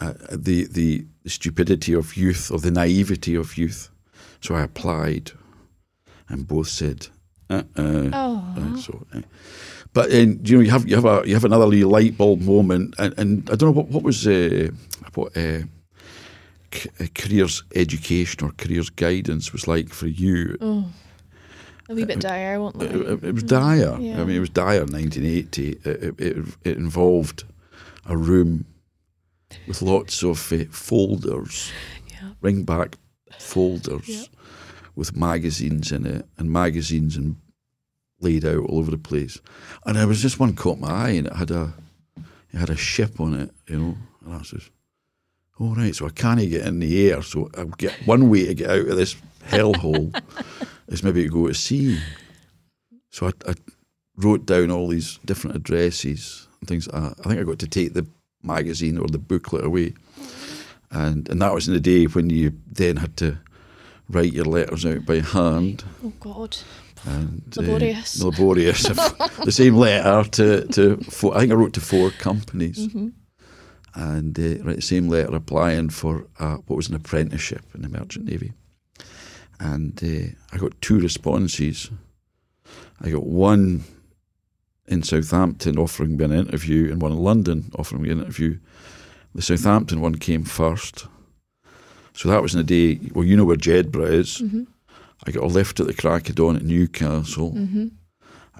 uh, 0.00 0.14
the, 0.30 0.66
the 0.70 1.04
stupidity 1.26 1.94
of 1.94 2.16
youth 2.16 2.52
or 2.52 2.60
the 2.60 2.70
naivety 2.70 3.34
of 3.34 3.58
youth. 3.58 3.90
So 4.40 4.54
I 4.54 4.62
applied, 4.62 5.32
and 6.28 6.46
both 6.46 6.68
said, 6.68 7.08
uh, 7.50 7.64
uh, 7.76 8.10
Oh. 8.12 8.76
so, 8.80 9.04
uh, 9.12 9.22
but 9.92 10.10
then 10.10 10.40
you 10.44 10.56
know 10.56 10.62
you 10.62 10.70
have 10.70 10.88
you 10.88 10.94
have 10.94 11.06
a 11.06 11.26
you 11.26 11.34
have 11.34 11.44
another 11.44 11.66
light 11.66 12.16
bulb 12.16 12.40
moment, 12.42 12.94
and, 12.98 13.18
and 13.18 13.50
I 13.50 13.56
don't 13.56 13.70
know 13.70 13.80
what 13.80 13.88
what 13.88 14.04
was 14.04 14.26
uh, 14.28 14.68
what 15.14 15.36
uh, 15.36 15.62
careers 17.14 17.62
education 17.74 18.44
or 18.44 18.52
careers 18.52 18.90
guidance 18.90 19.52
was 19.52 19.66
like 19.66 19.88
for 19.90 20.06
you. 20.06 20.56
Oh. 20.60 20.86
A 21.88 21.94
wee 21.94 22.04
bit 22.04 22.20
dire, 22.20 22.54
I 22.54 22.58
won't 22.58 22.76
lie. 22.78 22.86
It, 22.86 22.94
it- 22.96 23.24
it 23.24 23.34
was 23.34 23.42
dire. 23.42 23.96
Yeah. 24.00 24.20
I 24.20 24.24
mean, 24.24 24.36
it 24.36 24.40
was 24.40 24.48
dire. 24.50 24.82
in 24.82 24.92
1980. 24.92 25.68
It, 25.84 26.20
it, 26.20 26.44
it, 26.64 26.76
involved 26.78 27.44
a 28.06 28.16
room 28.16 28.64
with 29.68 29.82
lots 29.82 30.22
of 30.22 30.50
uh, 30.52 30.64
folders, 30.70 31.70
Yeah. 32.10 32.30
ring 32.40 32.64
back 32.64 32.96
folders 33.38 34.08
Yeah. 34.08 34.24
with 34.96 35.14
magazines 35.16 35.92
in 35.92 36.06
it, 36.06 36.26
and 36.38 36.50
magazines 36.50 37.16
and 37.16 37.36
laid 38.20 38.44
out 38.46 38.64
all 38.64 38.78
over 38.78 38.90
the 38.90 38.96
place. 38.98 39.38
And 39.84 39.96
there 39.96 40.08
was 40.08 40.22
this 40.22 40.38
one 40.38 40.54
caught 40.54 40.78
my 40.78 40.88
eye, 40.88 41.10
and 41.10 41.26
it 41.26 41.36
had 41.36 41.50
a 41.50 41.74
it 42.52 42.58
had 42.58 42.70
a 42.70 42.76
ship 42.76 43.20
on 43.20 43.34
it, 43.34 43.50
you 43.68 43.78
know. 43.78 43.96
And 44.24 44.34
I 44.34 44.42
says, 44.42 44.70
"All 45.58 45.74
right, 45.74 45.94
so 45.94 46.06
I 46.06 46.10
can't 46.10 46.40
get 46.50 46.66
in 46.66 46.80
the 46.80 47.10
air. 47.10 47.22
So 47.22 47.50
I 47.56 47.64
get 47.78 47.92
one 48.06 48.28
way 48.30 48.46
to 48.46 48.54
get 48.54 48.70
out 48.70 48.88
of 48.88 48.96
this 48.96 49.16
hellhole 49.48 50.14
is 50.88 51.02
maybe 51.02 51.22
to 51.22 51.28
go 51.28 51.48
to 51.48 51.54
sea." 51.54 51.98
So 53.10 53.26
I, 53.26 53.32
I 53.50 53.54
wrote 54.16 54.46
down 54.46 54.70
all 54.70 54.88
these 54.88 55.18
different 55.24 55.56
addresses 55.56 56.48
and 56.60 56.68
things 56.68 56.86
that. 56.86 57.14
I 57.20 57.28
think 57.28 57.40
I 57.40 57.44
got 57.44 57.58
to 57.60 57.68
take 57.68 57.94
the 57.94 58.06
magazine 58.42 58.98
or 58.98 59.06
the 59.08 59.18
booklet 59.18 59.64
away. 59.64 59.94
And 60.90 61.28
and 61.28 61.40
that 61.42 61.54
was 61.54 61.66
in 61.68 61.74
the 61.74 61.80
day 61.80 62.04
when 62.04 62.30
you 62.30 62.52
then 62.70 62.96
had 62.96 63.16
to 63.18 63.38
write 64.08 64.32
your 64.32 64.44
letters 64.44 64.84
out 64.84 65.06
by 65.06 65.20
hand. 65.20 65.84
Oh, 66.04 66.12
God. 66.20 66.56
And, 67.06 67.42
uh, 67.58 67.62
Laborious. 67.62 68.22
laborious. 68.22 68.82
the 69.44 69.52
same 69.52 69.76
letter 69.76 70.28
to, 70.30 70.66
to 70.68 70.96
four, 71.04 71.36
I 71.36 71.40
think 71.40 71.52
I 71.52 71.54
wrote 71.54 71.74
to 71.74 71.80
four 71.80 72.10
companies. 72.10 72.88
Mm-hmm. 72.88 73.08
And 73.94 74.38
uh, 74.38 74.64
write 74.64 74.76
the 74.76 74.82
same 74.82 75.08
letter 75.08 75.34
applying 75.34 75.90
for 75.90 76.26
uh, 76.40 76.56
what 76.66 76.76
was 76.76 76.88
an 76.88 76.96
apprenticeship 76.96 77.64
in 77.74 77.82
the 77.82 77.88
Merchant 77.88 78.26
Navy. 78.26 78.52
And 79.60 80.02
uh, 80.02 80.34
I 80.52 80.58
got 80.58 80.80
two 80.80 80.98
responses. 80.98 81.90
I 83.00 83.10
got 83.10 83.24
one 83.24 83.84
in 84.86 85.02
Southampton 85.02 85.78
offering 85.78 86.16
me 86.16 86.24
an 86.24 86.32
interview, 86.32 86.90
and 86.90 87.00
one 87.00 87.12
in 87.12 87.18
London 87.18 87.70
offering 87.78 88.02
me 88.02 88.10
an 88.10 88.20
interview. 88.20 88.58
The 89.34 89.42
Southampton 89.42 90.00
one 90.00 90.16
came 90.16 90.44
first. 90.44 91.06
So 92.14 92.28
that 92.28 92.42
was 92.42 92.54
in 92.54 92.58
the 92.58 92.64
day, 92.64 93.10
well, 93.12 93.24
you 93.24 93.36
know 93.36 93.44
where 93.44 93.56
Jedburgh 93.56 94.12
is. 94.12 94.38
Mm-hmm. 94.38 94.64
I 95.26 95.30
got 95.30 95.42
a 95.42 95.46
lift 95.46 95.80
at 95.80 95.86
the 95.86 95.94
crack 95.94 96.28
of 96.28 96.36
dawn 96.36 96.56
at 96.56 96.62
Newcastle. 96.62 97.52
Mm-hmm. 97.52 97.88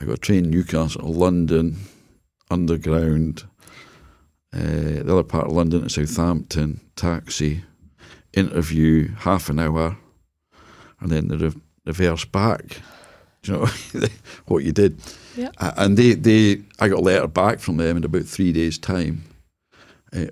I 0.01 0.05
got 0.05 0.15
a 0.15 0.19
train 0.19 0.51
Newcastle 0.51 1.03
to 1.03 1.07
London, 1.07 1.77
underground. 2.51 3.45
Uh, 4.55 5.03
the 5.03 5.13
other 5.13 5.25
part 5.25 5.47
of 5.47 5.53
London 5.53 5.83
to 5.83 5.89
Southampton, 5.89 6.81
taxi, 6.95 7.65
interview, 8.33 9.09
half 9.17 9.49
an 9.49 9.59
hour, 9.59 9.97
and 11.01 11.11
then 11.11 11.29
the 11.29 11.39
re- 11.39 11.61
reverse 11.87 12.25
back. 12.25 12.81
Do 13.43 13.53
you 13.53 13.59
know 13.59 14.09
what 14.47 14.65
you 14.65 14.73
did? 14.73 15.01
Yeah. 15.37 15.51
Uh, 15.59 15.73
and 15.77 15.97
they, 15.97 16.15
they, 16.15 16.63
I 16.79 16.89
got 16.89 17.01
a 17.01 17.03
letter 17.03 17.27
back 17.27 17.59
from 17.59 17.79
them 17.79 17.97
in 17.97 18.05
about 18.05 18.25
three 18.27 18.53
days' 18.53 18.79
time, 18.79 19.25
uh, 20.13 20.27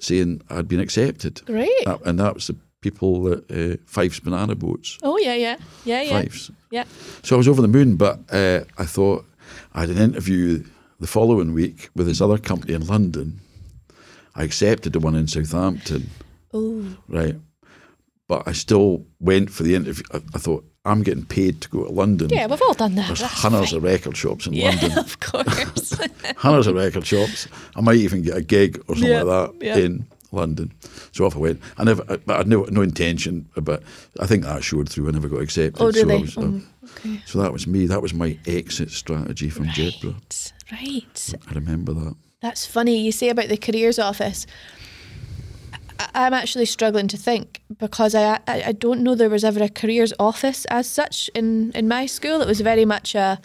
saying 0.00 0.40
I'd 0.48 0.66
been 0.68 0.80
accepted. 0.80 1.42
Great. 1.44 1.84
That, 1.84 2.00
and 2.06 2.18
that 2.18 2.34
was 2.34 2.46
the 2.46 2.56
people 2.80 3.22
that 3.24 3.50
uh, 3.50 3.76
Fyffes 3.84 4.22
Banana 4.22 4.54
Boats. 4.54 4.98
Oh, 5.02 5.18
yeah, 5.18 5.34
yeah. 5.34 5.56
Yeah, 5.84 6.02
yeah. 6.02 6.22
Fyffes. 6.22 6.50
Yeah. 6.70 6.84
So 7.22 7.36
I 7.36 7.38
was 7.38 7.48
over 7.48 7.60
the 7.60 7.68
moon, 7.68 7.96
but 7.96 8.20
uh, 8.32 8.60
I 8.78 8.86
thought 8.86 9.26
I 9.74 9.80
had 9.80 9.90
an 9.90 9.98
interview 9.98 10.64
the 11.00 11.06
following 11.06 11.52
week 11.52 11.90
with 11.94 12.06
this 12.06 12.20
other 12.20 12.38
company 12.38 12.72
in 12.74 12.86
London. 12.86 13.40
I 14.38 14.44
accepted 14.44 14.92
the 14.94 15.00
one 15.00 15.14
in 15.14 15.26
Southampton, 15.26 16.08
Oh, 16.54 16.96
right? 17.08 17.36
But 18.26 18.46
I 18.46 18.52
still 18.52 19.04
went 19.20 19.50
for 19.50 19.62
the 19.64 19.74
interview. 19.74 20.04
I, 20.12 20.18
I 20.34 20.38
thought 20.38 20.64
I'm 20.84 21.02
getting 21.02 21.24
paid 21.26 21.60
to 21.62 21.68
go 21.68 21.84
to 21.84 21.92
London. 21.92 22.28
yeah, 22.30 22.46
we've 22.46 22.62
all 22.62 22.72
done 22.74 22.94
that. 22.94 23.08
There's 23.08 23.20
That's 23.20 23.32
hundreds 23.42 23.70
fine. 23.70 23.76
of 23.78 23.82
record 23.82 24.16
shops 24.16 24.46
in 24.46 24.52
Yeah, 24.54 24.68
London. 24.70 24.92
of 24.98 25.20
course. 25.20 25.98
hundreds 26.36 26.66
of 26.68 26.76
record 26.76 27.04
shops. 27.06 27.48
I 27.76 27.80
might 27.82 27.96
even 27.96 28.22
get 28.22 28.36
a 28.36 28.42
gig 28.42 28.78
or 28.88 28.94
something 28.94 29.10
Yeah, 29.10 29.22
like 29.22 29.58
that 29.58 29.64
yeah. 29.66 29.76
in 29.78 30.06
London. 30.30 30.72
So 31.12 31.24
off 31.26 31.36
I 31.36 31.38
went. 31.40 31.60
I 31.78 31.84
never, 31.84 32.02
I, 32.08 32.16
but 32.16 32.34
I 32.34 32.38
had 32.38 32.48
no, 32.48 32.62
no 32.64 32.82
intention, 32.82 33.48
but 33.56 33.82
I 34.20 34.26
think 34.26 34.44
that 34.44 34.62
showed 34.62 34.88
through. 34.88 35.08
I 35.08 35.10
never 35.12 35.28
got 35.28 35.40
accepted. 35.42 35.82
oh, 35.82 35.90
so, 35.90 36.06
really? 36.06 36.22
was, 36.22 36.36
uh, 36.38 36.40
Oh, 36.42 36.60
okay. 36.96 37.20
so 37.26 37.40
that 37.42 37.52
was 37.52 37.66
me. 37.66 37.86
That 37.86 38.00
was 38.02 38.14
my 38.14 38.38
exit 38.46 38.90
strategy 38.90 39.50
from 39.50 39.66
Jedburgh. 39.66 40.52
Right, 40.70 40.82
right. 40.82 41.34
I 41.50 41.52
remember 41.54 41.92
that. 41.94 42.14
That's 42.40 42.66
funny. 42.66 42.98
You 42.98 43.12
say 43.12 43.28
about 43.30 43.48
the 43.48 43.56
careers 43.56 43.98
office. 43.98 44.46
I- 45.98 46.08
I'm 46.14 46.34
actually 46.34 46.66
struggling 46.66 47.08
to 47.08 47.16
think 47.16 47.60
because 47.78 48.14
I, 48.14 48.34
I 48.46 48.62
I 48.66 48.72
don't 48.72 49.02
know 49.02 49.14
there 49.14 49.28
was 49.30 49.44
ever 49.44 49.62
a 49.62 49.68
careers 49.68 50.12
office 50.18 50.64
as 50.66 50.88
such 50.88 51.28
in, 51.34 51.72
in 51.72 51.88
my 51.88 52.06
school. 52.06 52.40
It 52.40 52.48
was 52.48 52.60
very 52.60 52.84
much 52.84 53.14
a 53.14 53.40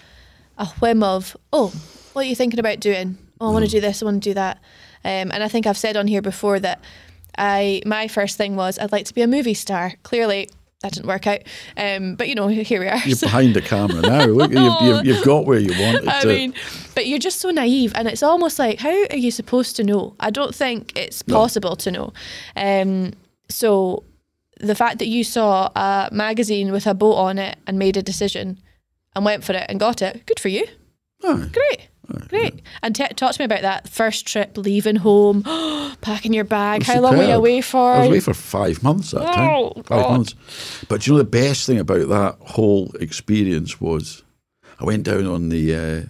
a 0.57 0.65
whim 0.79 1.01
of 1.01 1.35
oh, 1.51 1.73
what 2.13 2.25
are 2.25 2.29
you 2.29 2.35
thinking 2.35 2.59
about 2.59 2.79
doing? 2.79 3.17
Oh, 3.41 3.49
I 3.49 3.51
want 3.51 3.65
to 3.65 3.71
do 3.71 3.81
this. 3.81 4.01
I 4.01 4.05
want 4.05 4.21
to 4.23 4.29
do 4.29 4.33
that. 4.35 4.57
Um, 5.03 5.31
and 5.31 5.43
I 5.43 5.47
think 5.47 5.65
I've 5.65 5.77
said 5.77 5.97
on 5.97 6.07
here 6.07 6.21
before 6.21 6.59
that 6.59 6.79
I 7.37 7.81
my 7.85 8.07
first 8.07 8.37
thing 8.37 8.55
was 8.55 8.77
I'd 8.77 8.91
like 8.91 9.05
to 9.07 9.13
be 9.13 9.23
a 9.23 9.27
movie 9.27 9.55
star. 9.55 9.93
Clearly 10.03 10.49
that 10.83 10.91
didn't 10.93 11.07
work 11.07 11.25
out. 11.25 11.39
Um, 11.77 12.15
but 12.15 12.27
you 12.29 12.35
know 12.35 12.47
here 12.47 12.79
we 12.81 12.87
are. 12.87 12.97
You're 12.99 13.15
So- 13.15 13.25
behind 13.27 13.55
the 13.55 13.61
camera 13.61 14.01
now. 14.01 14.25
Look, 14.39 14.51
you've, 14.51 14.81
you've, 14.81 15.05
you've 15.05 15.25
got 15.25 15.45
where 15.45 15.57
you 15.59 15.71
wanted 15.81 16.07
I 16.07 16.21
to. 16.21 16.27
mean, 16.27 16.53
but 16.93 17.07
you're 17.07 17.19
just 17.19 17.39
so 17.39 17.49
naive, 17.49 17.91
and 17.95 18.07
it's 18.07 18.21
almost 18.21 18.59
like, 18.59 18.79
how 18.79 18.91
are 19.09 19.15
you 19.17 19.31
supposed 19.31 19.75
to 19.77 19.83
know? 19.83 20.15
I 20.19 20.29
don't 20.29 20.53
think 20.53 20.91
it's 20.95 21.25
No. 21.27 21.35
possible 21.35 21.75
to 21.77 21.89
know. 21.91 22.13
Um, 22.55 23.13
so 23.49 24.03
the 24.59 24.75
fact 24.75 24.99
that 24.99 25.07
you 25.07 25.23
saw 25.23 25.69
a 25.75 26.09
magazine 26.11 26.71
with 26.71 26.85
a 26.85 26.93
boat 26.93 27.15
on 27.15 27.39
it 27.39 27.57
and 27.65 27.79
made 27.79 27.97
a 27.97 28.03
decision 28.03 28.59
and 29.15 29.25
went 29.25 29.43
for 29.43 29.53
it 29.53 29.65
and 29.69 29.79
got 29.79 30.01
it, 30.01 30.25
good 30.25 30.39
for 30.39 30.49
you. 30.49 30.65
Aye. 31.23 31.49
Great. 31.51 31.87
Great. 32.27 32.61
And 32.81 32.95
t- 32.95 33.07
talk 33.15 33.33
to 33.33 33.41
me 33.41 33.45
about 33.45 33.61
that 33.61 33.87
first 33.87 34.27
trip, 34.27 34.57
leaving 34.57 34.97
home, 34.97 35.43
packing 36.01 36.33
your 36.33 36.43
bag. 36.43 36.83
How 36.83 36.99
long 36.99 37.17
were 37.17 37.23
you 37.23 37.31
away 37.33 37.61
for? 37.61 37.93
I 37.93 37.99
was 37.99 38.07
away 38.09 38.19
for 38.19 38.33
five 38.33 38.83
months 38.83 39.11
that 39.11 39.33
time. 39.33 39.49
Oh, 39.49 39.73
Five 39.75 39.85
God. 39.85 40.11
months. 40.11 40.35
But 40.89 41.07
you 41.07 41.13
know 41.13 41.19
the 41.19 41.23
best 41.25 41.65
thing 41.65 41.79
about 41.79 42.09
that 42.09 42.35
whole 42.41 42.91
experience 42.99 43.79
was 43.79 44.23
I 44.79 44.85
went 44.85 45.03
down 45.03 45.25
on 45.27 45.49
the 45.49 45.75
uh, 45.75 46.01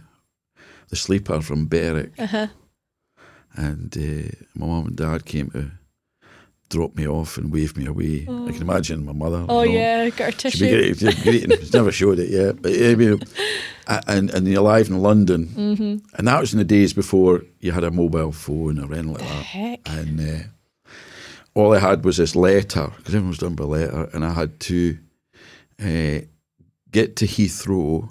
the 0.89 0.95
sleeper 0.95 1.41
from 1.41 1.67
Berwick, 1.67 2.13
Uh-huh. 2.19 2.47
and 3.55 3.95
uh, 3.97 4.31
my 4.55 4.65
mum 4.65 4.87
and 4.87 4.95
dad 4.95 5.25
came 5.25 5.49
to 5.51 5.71
drop 6.73 6.95
me 6.95 7.07
off 7.07 7.37
and 7.37 7.51
wave 7.51 7.77
me 7.77 7.85
away. 7.85 8.23
I 8.23 8.51
can 8.51 8.61
imagine 8.61 9.05
my 9.05 9.13
mother. 9.13 9.45
Oh, 9.47 9.63
you 9.63 9.73
know, 9.73 9.79
yeah, 9.79 10.09
got 10.09 10.33
her 10.33 10.39
tissue. 10.39 10.69
great, 10.69 10.99
greeting. 11.23 11.51
She's 11.59 11.73
never 11.73 11.91
showed 12.01 12.19
it 12.19 12.29
yet, 12.29 12.61
but 12.61 12.71
you 12.73 12.95
know, 12.95 13.19
and 14.07 14.29
and 14.31 14.47
you're 14.47 14.61
live 14.61 14.87
in 14.89 14.99
London, 15.01 15.47
Mm-hmm. 15.47 16.17
and 16.17 16.27
that 16.27 16.39
was 16.41 16.53
in 16.53 16.59
the 16.59 16.65
days 16.65 16.93
before 16.93 17.43
you 17.59 17.71
had 17.71 17.83
a 17.83 17.91
mobile 17.91 18.31
phone 18.31 18.79
or 18.79 18.85
anything 18.93 19.13
like 19.13 19.21
that. 19.21 19.43
Heck. 19.55 19.79
And 19.89 20.19
uh, 20.19 20.43
all 21.53 21.73
I 21.73 21.79
had 21.79 22.03
was 22.03 22.17
this 22.17 22.35
letter 22.35 22.87
because 22.97 23.13
everyone 23.15 23.29
was 23.29 23.37
done 23.39 23.55
by 23.55 23.63
letter, 23.65 24.09
and 24.13 24.25
I 24.25 24.31
had 24.33 24.59
to 24.61 24.97
uh, 25.81 26.19
get 26.91 27.15
to 27.17 27.25
Heathrow 27.25 28.09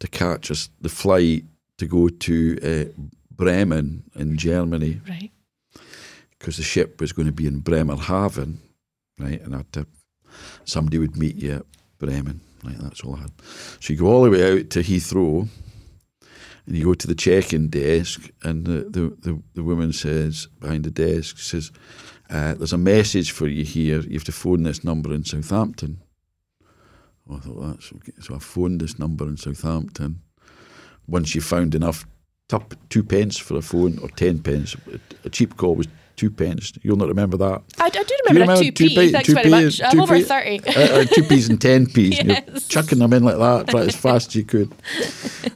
to 0.00 0.08
catch 0.08 0.50
us 0.50 0.68
the 0.80 0.88
flight 0.88 1.44
to 1.78 1.86
go 1.86 2.08
to 2.08 2.58
uh, 2.62 3.02
Bremen 3.30 4.02
in 4.16 4.36
Germany 4.36 5.00
Right. 5.08 5.21
Because 6.42 6.56
the 6.56 6.64
ship 6.64 7.00
was 7.00 7.12
going 7.12 7.26
to 7.26 7.32
be 7.32 7.46
in 7.46 7.60
Bremerhaven, 7.60 8.58
right? 9.16 9.40
And 9.42 9.54
I 9.54 9.58
had 9.58 9.72
to, 9.74 9.86
somebody 10.64 10.98
would 10.98 11.16
meet 11.16 11.36
you 11.36 11.52
at 11.52 11.66
Bremen, 11.98 12.40
right? 12.64 12.76
That's 12.80 13.02
all 13.02 13.14
I 13.14 13.20
had. 13.20 13.30
So 13.78 13.92
you 13.92 13.96
go 13.96 14.06
all 14.06 14.24
the 14.24 14.30
way 14.30 14.58
out 14.58 14.70
to 14.70 14.80
Heathrow, 14.80 15.48
and 16.66 16.76
you 16.76 16.84
go 16.84 16.94
to 16.94 17.06
the 17.06 17.14
check-in 17.14 17.68
desk, 17.68 18.28
and 18.42 18.64
the 18.64 18.88
the, 18.90 19.16
the, 19.20 19.42
the 19.54 19.62
woman 19.62 19.92
says 19.92 20.48
behind 20.58 20.82
the 20.82 20.90
desk 20.90 21.38
says, 21.38 21.70
uh, 22.28 22.54
"There's 22.54 22.72
a 22.72 22.78
message 22.78 23.30
for 23.30 23.46
you 23.46 23.64
here. 23.64 24.00
You 24.00 24.14
have 24.14 24.24
to 24.24 24.32
phone 24.32 24.64
this 24.64 24.82
number 24.82 25.14
in 25.14 25.24
Southampton." 25.24 26.02
Oh, 27.30 27.36
I 27.36 27.38
thought 27.38 27.60
that's 27.60 27.92
okay. 27.92 28.12
So 28.20 28.34
I 28.34 28.40
phoned 28.40 28.80
this 28.80 28.98
number 28.98 29.28
in 29.28 29.36
Southampton. 29.36 30.22
Once 31.06 31.36
you 31.36 31.40
found 31.40 31.76
enough, 31.76 32.04
two 32.88 33.04
pence 33.04 33.38
for 33.38 33.56
a 33.56 33.62
phone 33.62 34.00
or 34.00 34.08
ten 34.08 34.40
pence. 34.40 34.76
A 35.24 35.30
cheap 35.30 35.56
call 35.56 35.76
was 35.76 35.86
two 36.16 36.30
pence. 36.30 36.72
You'll 36.82 36.96
not 36.96 37.08
remember 37.08 37.36
that. 37.38 37.62
I, 37.78 37.84
I 37.86 37.88
do 37.90 38.04
Do 38.04 38.14
remember, 38.28 38.52
remember 38.52 38.64
that 38.64 38.74
2p. 38.74 39.12
Thanks 39.12 39.26
two 39.26 39.34
very 39.34 39.44
p- 39.44 39.50
much. 39.50 39.80
I'm 39.82 39.90
two 39.92 40.02
over 40.02 40.16
p- 40.16 40.22
30. 40.22 40.60
uh, 40.66 40.80
uh, 41.00 41.04
two 41.04 41.22
p's 41.24 41.48
and 41.48 41.60
ten 41.60 41.86
p's. 41.86 42.18
and 42.18 42.28
You're 42.28 42.60
chucking 42.68 42.98
them 42.98 43.12
in 43.12 43.24
like 43.24 43.38
that, 43.38 43.72
right 43.72 43.88
as 43.88 43.96
fast 44.06 44.28
as 44.28 44.34
you 44.36 44.44
could. 44.44 44.72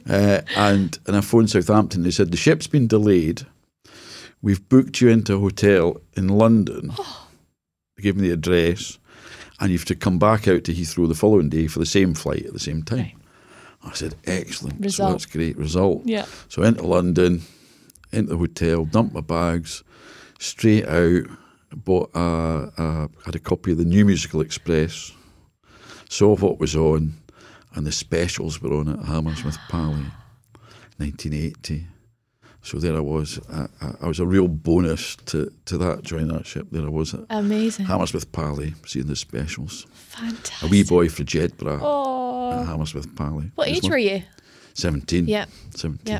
Uh, 0.09 0.41
and 0.55 0.97
and 1.07 1.15
I 1.17 1.21
phoned 1.21 1.49
Southampton. 1.49 2.03
They 2.03 2.11
said 2.11 2.31
the 2.31 2.37
ship's 2.37 2.67
been 2.67 2.87
delayed. 2.87 3.45
We've 4.41 4.67
booked 4.69 5.01
you 5.01 5.09
into 5.09 5.35
a 5.35 5.39
hotel 5.39 6.01
in 6.15 6.27
London. 6.29 6.91
They 7.95 8.03
gave 8.03 8.15
me 8.15 8.27
the 8.27 8.33
address, 8.35 8.99
and 9.59 9.71
you 9.71 9.77
have 9.79 9.85
to 9.87 9.95
come 9.95 10.19
back 10.19 10.47
out 10.47 10.63
to 10.65 10.71
Heathrow 10.71 11.07
the 11.07 11.15
following 11.15 11.49
day 11.49 11.65
for 11.65 11.79
the 11.79 11.85
same 11.87 12.13
flight 12.13 12.45
at 12.45 12.53
the 12.53 12.59
same 12.59 12.83
time. 12.83 12.99
Right. 12.99 13.15
I 13.83 13.93
said, 13.93 14.13
excellent. 14.25 14.79
Result. 14.79 15.07
So 15.09 15.11
that's 15.13 15.25
great 15.25 15.57
result. 15.57 16.03
Yeah. 16.05 16.27
So 16.47 16.61
into 16.61 16.85
London, 16.85 17.41
into 18.11 18.29
the 18.33 18.37
hotel, 18.37 18.85
dumped 18.85 19.15
my 19.15 19.21
bags, 19.21 19.83
straight 20.39 20.87
out, 20.87 21.23
bought 21.75 22.09
a, 22.15 22.71
a 22.77 23.09
had 23.25 23.35
a 23.35 23.39
copy 23.39 23.71
of 23.71 23.77
the 23.77 23.85
New 23.85 24.05
Musical 24.05 24.41
Express, 24.41 25.11
saw 26.09 26.35
what 26.35 26.59
was 26.59 26.75
on, 26.75 27.13
and 27.75 27.85
the 27.85 27.91
specials 27.91 28.61
were 28.61 28.73
on 28.73 28.87
at 28.89 29.05
Hammersmith 29.05 29.57
Pally, 29.69 30.05
1980. 30.97 31.85
So 32.63 32.79
there 32.79 32.97
I 32.97 32.99
was. 32.99 33.39
I, 33.49 33.67
I, 33.81 33.91
I 34.01 34.07
was 34.07 34.19
a 34.19 34.25
real 34.25 34.47
bonus 34.49 35.15
to, 35.27 35.49
to 35.65 35.77
that 35.77 36.03
joining 36.03 36.27
that 36.29 36.45
ship. 36.45 36.67
There 36.71 36.83
I 36.85 36.89
was 36.89 37.13
at 37.13 37.21
Amazing. 37.29 37.85
Hammersmith 37.85 38.29
Pally, 38.33 38.73
seeing 38.85 39.07
the 39.07 39.15
specials. 39.15 39.85
Fantastic. 39.93 40.67
A 40.67 40.71
wee 40.71 40.83
boy 40.83 41.07
for 41.07 41.23
Jedburgh 41.23 41.79
Oh. 41.81 42.59
at 42.59 42.65
Hammersmith 42.67 43.15
Pally. 43.15 43.51
What 43.55 43.69
age 43.69 43.87
were 43.87 43.97
you? 43.97 44.23
17. 44.73 45.27
Yeah. 45.27 45.45
17. 45.75 46.01
Yeah. 46.13 46.19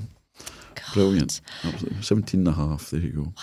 Brilliant. 0.94 1.42
Absolutely. 1.66 2.02
17 2.02 2.40
and 2.40 2.48
a 2.48 2.52
half. 2.54 2.92
There 2.92 3.02
you 3.02 3.12
go. 3.12 3.34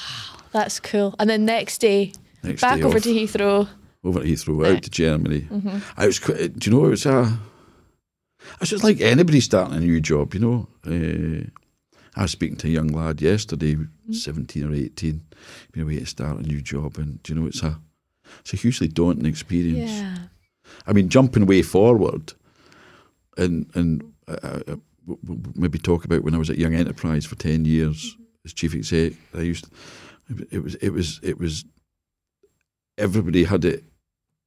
That's 0.54 0.78
cool. 0.80 1.14
And 1.18 1.28
then 1.28 1.44
next 1.44 1.78
day, 1.78 2.12
Next 2.44 2.60
back 2.62 2.78
day 2.78 2.84
over 2.84 2.96
off, 2.96 3.02
to 3.02 3.08
Heathrow. 3.12 3.68
over 4.04 4.20
to 4.20 4.26
Heathrow, 4.26 4.76
out 4.76 4.82
to 4.84 4.90
Germany. 4.90 5.40
Mm-hmm. 5.42 5.78
I 5.96 6.06
was 6.06 6.18
quite, 6.20 6.58
do 6.58 6.70
you 6.70 6.76
know, 6.76 6.86
it 6.86 6.90
was 6.90 7.06
a, 7.06 7.38
it's 8.60 8.70
just 8.70 8.84
like 8.84 9.00
anybody 9.00 9.40
starting 9.40 9.76
a 9.76 9.80
new 9.80 10.00
job, 10.00 10.32
you 10.32 10.40
know. 10.40 10.68
Uh, 10.86 11.50
I 12.16 12.22
was 12.22 12.30
speaking 12.30 12.56
to 12.58 12.68
a 12.68 12.70
young 12.70 12.88
lad 12.88 13.20
yesterday, 13.20 13.74
Mm-hmm. 13.74 14.12
17 14.12 14.70
or 14.70 14.74
18, 14.74 15.22
been 15.72 15.82
away 15.82 15.98
to 15.98 16.04
start 16.06 16.38
a 16.38 16.42
new 16.42 16.60
job. 16.60 16.98
And, 16.98 17.22
do 17.22 17.32
you 17.32 17.40
know, 17.40 17.46
it's 17.46 17.62
a, 17.62 17.80
it's 18.40 18.52
a 18.52 18.56
hugely 18.56 18.86
daunting 18.86 19.24
experience. 19.24 19.90
Yeah. 19.90 20.18
I 20.86 20.92
mean, 20.92 21.08
jumping 21.08 21.46
way 21.46 21.62
forward, 21.62 22.34
and 23.38 23.66
and 23.74 24.12
uh, 24.28 24.60
uh, 24.68 24.76
maybe 25.54 25.78
talk 25.78 26.04
about 26.04 26.22
when 26.22 26.34
I 26.34 26.38
was 26.38 26.50
at 26.50 26.58
Young 26.58 26.74
Enterprise 26.74 27.24
for 27.24 27.36
ten 27.36 27.64
years 27.64 28.16
as 28.44 28.52
chief 28.52 28.74
exec. 28.74 29.14
I 29.34 29.40
used 29.40 29.68
it 30.50 30.62
was 30.62 30.74
it 30.76 30.90
was 30.90 31.20
it 31.22 31.38
was 31.38 31.64
everybody 32.98 33.44
had 33.44 33.64
it 33.64 33.84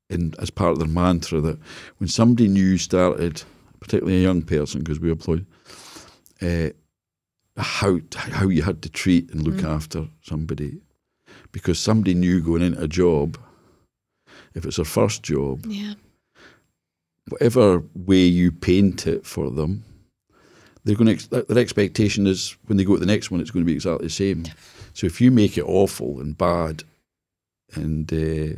in 0.09 0.33
as 0.39 0.49
part 0.49 0.71
of 0.71 0.79
their 0.79 0.87
mantra 0.87 1.41
that 1.41 1.59
when 1.97 2.07
somebody 2.07 2.47
new 2.47 2.77
started, 2.77 3.43
particularly 3.79 4.19
a 4.19 4.23
young 4.23 4.41
person, 4.41 4.81
because 4.81 4.99
we 4.99 5.11
employed. 5.11 5.45
Uh, 6.41 6.69
how 7.57 7.99
how 8.15 8.47
you 8.47 8.61
had 8.61 8.81
to 8.83 8.89
treat 8.89 9.31
and 9.31 9.41
look 9.43 9.55
Mm. 9.55 9.75
after 9.75 10.07
somebody, 10.21 10.79
because 11.51 11.79
somebody 11.79 12.13
new 12.13 12.39
going 12.41 12.61
into 12.61 12.81
a 12.81 12.87
job, 12.87 13.37
if 14.53 14.63
it's 14.65 14.75
their 14.75 14.85
first 14.85 15.23
job, 15.23 15.65
Yeah. 15.67 15.95
whatever 17.29 17.83
way 17.95 18.25
you 18.25 18.51
paint 18.51 19.07
it 19.07 19.25
for 19.25 19.49
them, 19.49 19.83
they're 20.87 20.95
going 20.95 21.07
to 21.07 21.13
ex- 21.13 21.27
their 21.27 21.57
expectation 21.59 22.25
is 22.27 22.55
when 22.65 22.77
they 22.77 22.83
go 22.85 22.93
to 22.93 22.99
the 22.99 23.05
next 23.05 23.29
one, 23.29 23.41
it's 23.41 23.51
going 23.51 23.63
to 23.65 23.69
be 23.69 23.73
exactly 23.75 24.07
the 24.07 24.13
same. 24.13 24.45
So 24.93 25.05
if 25.05 25.19
you 25.21 25.29
make 25.31 25.57
it 25.57 25.63
awful 25.67 26.19
and 26.21 26.35
bad, 26.37 26.83
and 27.75 28.11
uh, 28.11 28.55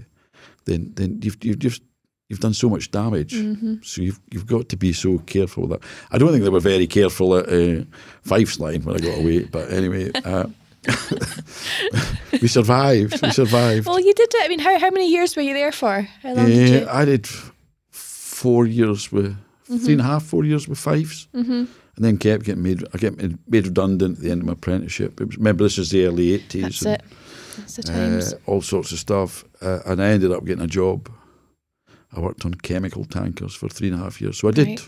then 0.66 0.94
then 0.96 1.20
you've 1.24 1.38
you've 1.44 1.60
just 1.60 1.82
you've 2.30 2.40
done 2.40 2.54
so 2.54 2.70
much 2.70 2.92
damage. 2.92 3.34
hmm 3.34 3.76
So 3.82 4.02
you've 4.02 4.20
you've 4.32 4.46
got 4.48 4.70
to 4.70 4.78
be 4.78 4.94
so 4.94 5.18
careful 5.20 5.68
with 5.68 5.72
that. 5.82 5.90
I 6.12 6.18
don't 6.18 6.32
think 6.32 6.44
they 6.44 6.50
were 6.50 6.60
very 6.60 6.88
careful 6.88 7.36
at 7.36 7.46
uh, 7.50 7.84
Fyffes 8.26 8.60
line 8.60 8.84
when 8.84 8.96
I 8.96 9.00
got 9.00 9.18
away, 9.20 9.40
but 9.44 9.72
anyway. 9.72 10.12
Uh, 10.26 10.48
we 12.42 12.48
survived. 12.48 13.22
We 13.22 13.32
survived. 13.32 13.86
Well, 13.86 14.00
you 14.00 14.14
did 14.14 14.30
it. 14.34 14.42
I 14.46 14.48
mean, 14.48 14.60
how, 14.60 14.80
how 14.80 14.90
many 14.92 15.10
years 15.12 15.36
were 15.36 15.42
you 15.42 15.54
there 15.54 15.74
for? 15.74 16.08
How 16.24 16.34
long 16.34 16.46
did 16.46 16.70
Yeah, 16.70 16.80
you? 16.82 16.88
I 16.90 17.04
did 17.06 17.28
four 17.92 18.66
years 18.66 19.12
with 19.12 19.36
three 19.66 19.94
and 19.94 20.02
a 20.02 20.06
half, 20.06 20.24
four 20.24 20.46
years 20.46 20.68
with 20.70 20.80
Fyffes, 20.80 21.28
Mm-hmm. 21.36 21.66
And 22.00 22.06
then 22.06 22.18
kept 22.18 22.46
getting 22.46 22.64
made. 22.64 22.82
I 22.94 22.98
get 22.98 23.18
made, 23.18 23.38
redundant 23.50 24.18
at 24.20 24.24
the 24.24 24.32
end 24.32 24.42
of 24.42 24.48
my 24.48 24.54
apprenticeship. 24.54 25.20
Was, 25.20 25.36
remember, 25.38 25.64
this 25.66 25.78
was 25.78 25.90
the 25.90 26.06
early 26.06 26.32
eighties. 26.34 26.80
That's 26.80 26.86
it. 26.86 27.02
That's 27.58 27.76
the 27.76 27.84
times. 27.84 28.34
Uh, 28.34 28.38
all 28.46 28.62
sorts 28.62 28.94
of 28.94 29.00
stuff, 29.00 29.44
uh, 29.62 29.80
and 29.86 30.02
I 30.02 30.08
ended 30.12 30.32
up 30.32 30.46
getting 30.46 30.64
a 30.64 30.68
job. 30.68 31.12
I 32.16 32.22
worked 32.22 32.46
on 32.46 32.54
chemical 32.54 33.04
tankers 33.04 33.54
for 33.54 33.68
three 33.68 33.90
and 33.90 34.00
a 34.00 34.04
half 34.04 34.22
years. 34.22 34.38
So 34.38 34.48
I 34.48 34.52
did. 34.52 34.68
Right. 34.68 34.88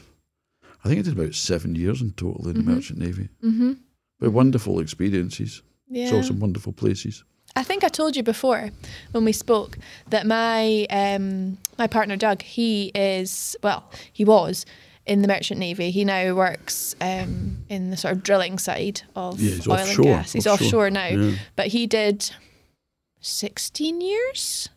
I 0.85 0.87
think 0.87 0.99
I 0.99 1.01
did 1.03 1.19
about 1.19 1.35
seven 1.35 1.75
years 1.75 2.01
in 2.01 2.11
total 2.13 2.47
in 2.47 2.53
Mhm. 2.53 2.65
the 2.65 2.71
merchant 2.71 2.99
navy. 2.99 3.27
mm-hmm. 3.43 3.73
But 4.19 4.31
wonderful 4.31 4.79
experiences. 4.79 5.61
Yeah. 5.89 6.09
Saw 6.09 6.21
some 6.21 6.39
wonderful 6.39 6.71
places. 6.73 7.23
I 7.55 7.63
think 7.63 7.83
I 7.83 7.89
told 7.89 8.15
you 8.15 8.23
before 8.23 8.71
when 9.11 9.25
we 9.25 9.33
spoke 9.33 9.77
that 10.09 10.25
my 10.25 10.85
um, 10.89 11.57
my 11.77 11.87
partner 11.87 12.15
Doug, 12.15 12.41
he 12.43 12.91
is 12.95 13.57
well, 13.61 13.83
he 14.13 14.23
was 14.23 14.65
in 15.05 15.21
the 15.21 15.27
merchant 15.27 15.59
navy. 15.59 15.91
He 15.91 16.05
now 16.05 16.33
works 16.35 16.95
um, 17.01 17.57
in 17.69 17.89
the 17.89 17.97
sort 17.97 18.13
of 18.15 18.23
drilling 18.23 18.59
side 18.59 19.01
of 19.15 19.39
Yeah, 19.39 19.59
oil 19.67 19.79
offshore, 19.79 20.05
and 20.05 20.15
gas. 20.15 20.33
He's 20.33 20.47
offshore. 20.47 20.65
offshore, 20.65 20.89
now, 20.91 21.07
Yeah. 21.07 21.35
but 21.55 21.67
he 21.67 21.87
did 21.87 22.29
sixteen 23.19 24.01
years 24.01 24.69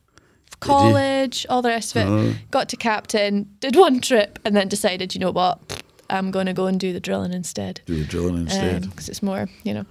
of 0.53 0.61
college, 0.61 1.47
all 1.49 1.63
the 1.63 1.69
rest 1.69 1.97
of 1.97 2.03
it. 2.03 2.09
Uh, 2.09 2.35
Got 2.51 2.69
to 2.71 2.77
captain, 2.77 3.49
did 3.61 3.77
one 3.77 4.01
trip, 4.01 4.39
and 4.45 4.57
then 4.57 4.69
decided, 4.69 5.15
you 5.15 5.21
know 5.21 5.31
what, 5.33 5.83
I'm 6.11 6.31
going 6.31 6.47
to 6.47 6.53
go 6.53 6.67
and 6.67 6.79
do 6.79 6.93
the 6.93 7.01
drilling 7.01 7.33
instead. 7.33 7.81
do 7.87 7.97
the 7.97 8.05
drilling 8.05 8.43
instead. 8.43 8.83
Because 8.89 9.09
it's 9.09 9.23
more, 9.23 9.49
you 9.63 9.75
know, 9.75 9.87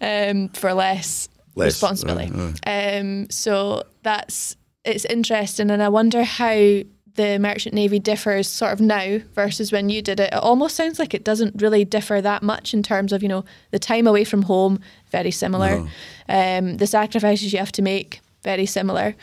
um, 0.00 0.48
for 0.50 0.72
less 0.72 1.28
Less, 1.54 1.66
responsibility. 1.74 2.30
uh, 2.34 2.52
uh. 2.66 2.98
Um, 3.00 3.30
so 3.30 3.82
that's 4.02 4.56
it's 4.84 5.04
interesting, 5.06 5.70
and 5.70 5.82
I 5.82 5.88
wonder 5.88 6.22
how 6.22 6.80
the 7.16 7.38
merchant 7.38 7.74
navy 7.74 7.98
differs 7.98 8.48
sort 8.48 8.72
of 8.72 8.80
now 8.80 9.18
versus 9.34 9.72
when 9.72 9.88
you 9.88 10.02
did 10.02 10.20
it. 10.20 10.32
It 10.32 10.38
almost 10.42 10.76
sounds 10.76 10.98
like 10.98 11.14
it 11.14 11.24
doesn't 11.24 11.60
really 11.62 11.84
differ 11.84 12.20
that 12.20 12.42
much 12.42 12.72
in 12.74 12.82
terms 12.82 13.12
of 13.12 13.22
you 13.22 13.28
know 13.28 13.44
the 13.70 13.78
time 13.78 14.06
away 14.06 14.24
from 14.24 14.42
home, 14.42 14.80
very 15.10 15.30
similar. 15.30 15.80
No. 15.80 15.88
Um, 16.28 16.76
the 16.76 16.86
sacrifices 16.86 17.52
you 17.52 17.58
have 17.58 17.72
to 17.72 17.82
make, 17.82 18.20
very 18.42 18.66
similar, 18.66 19.14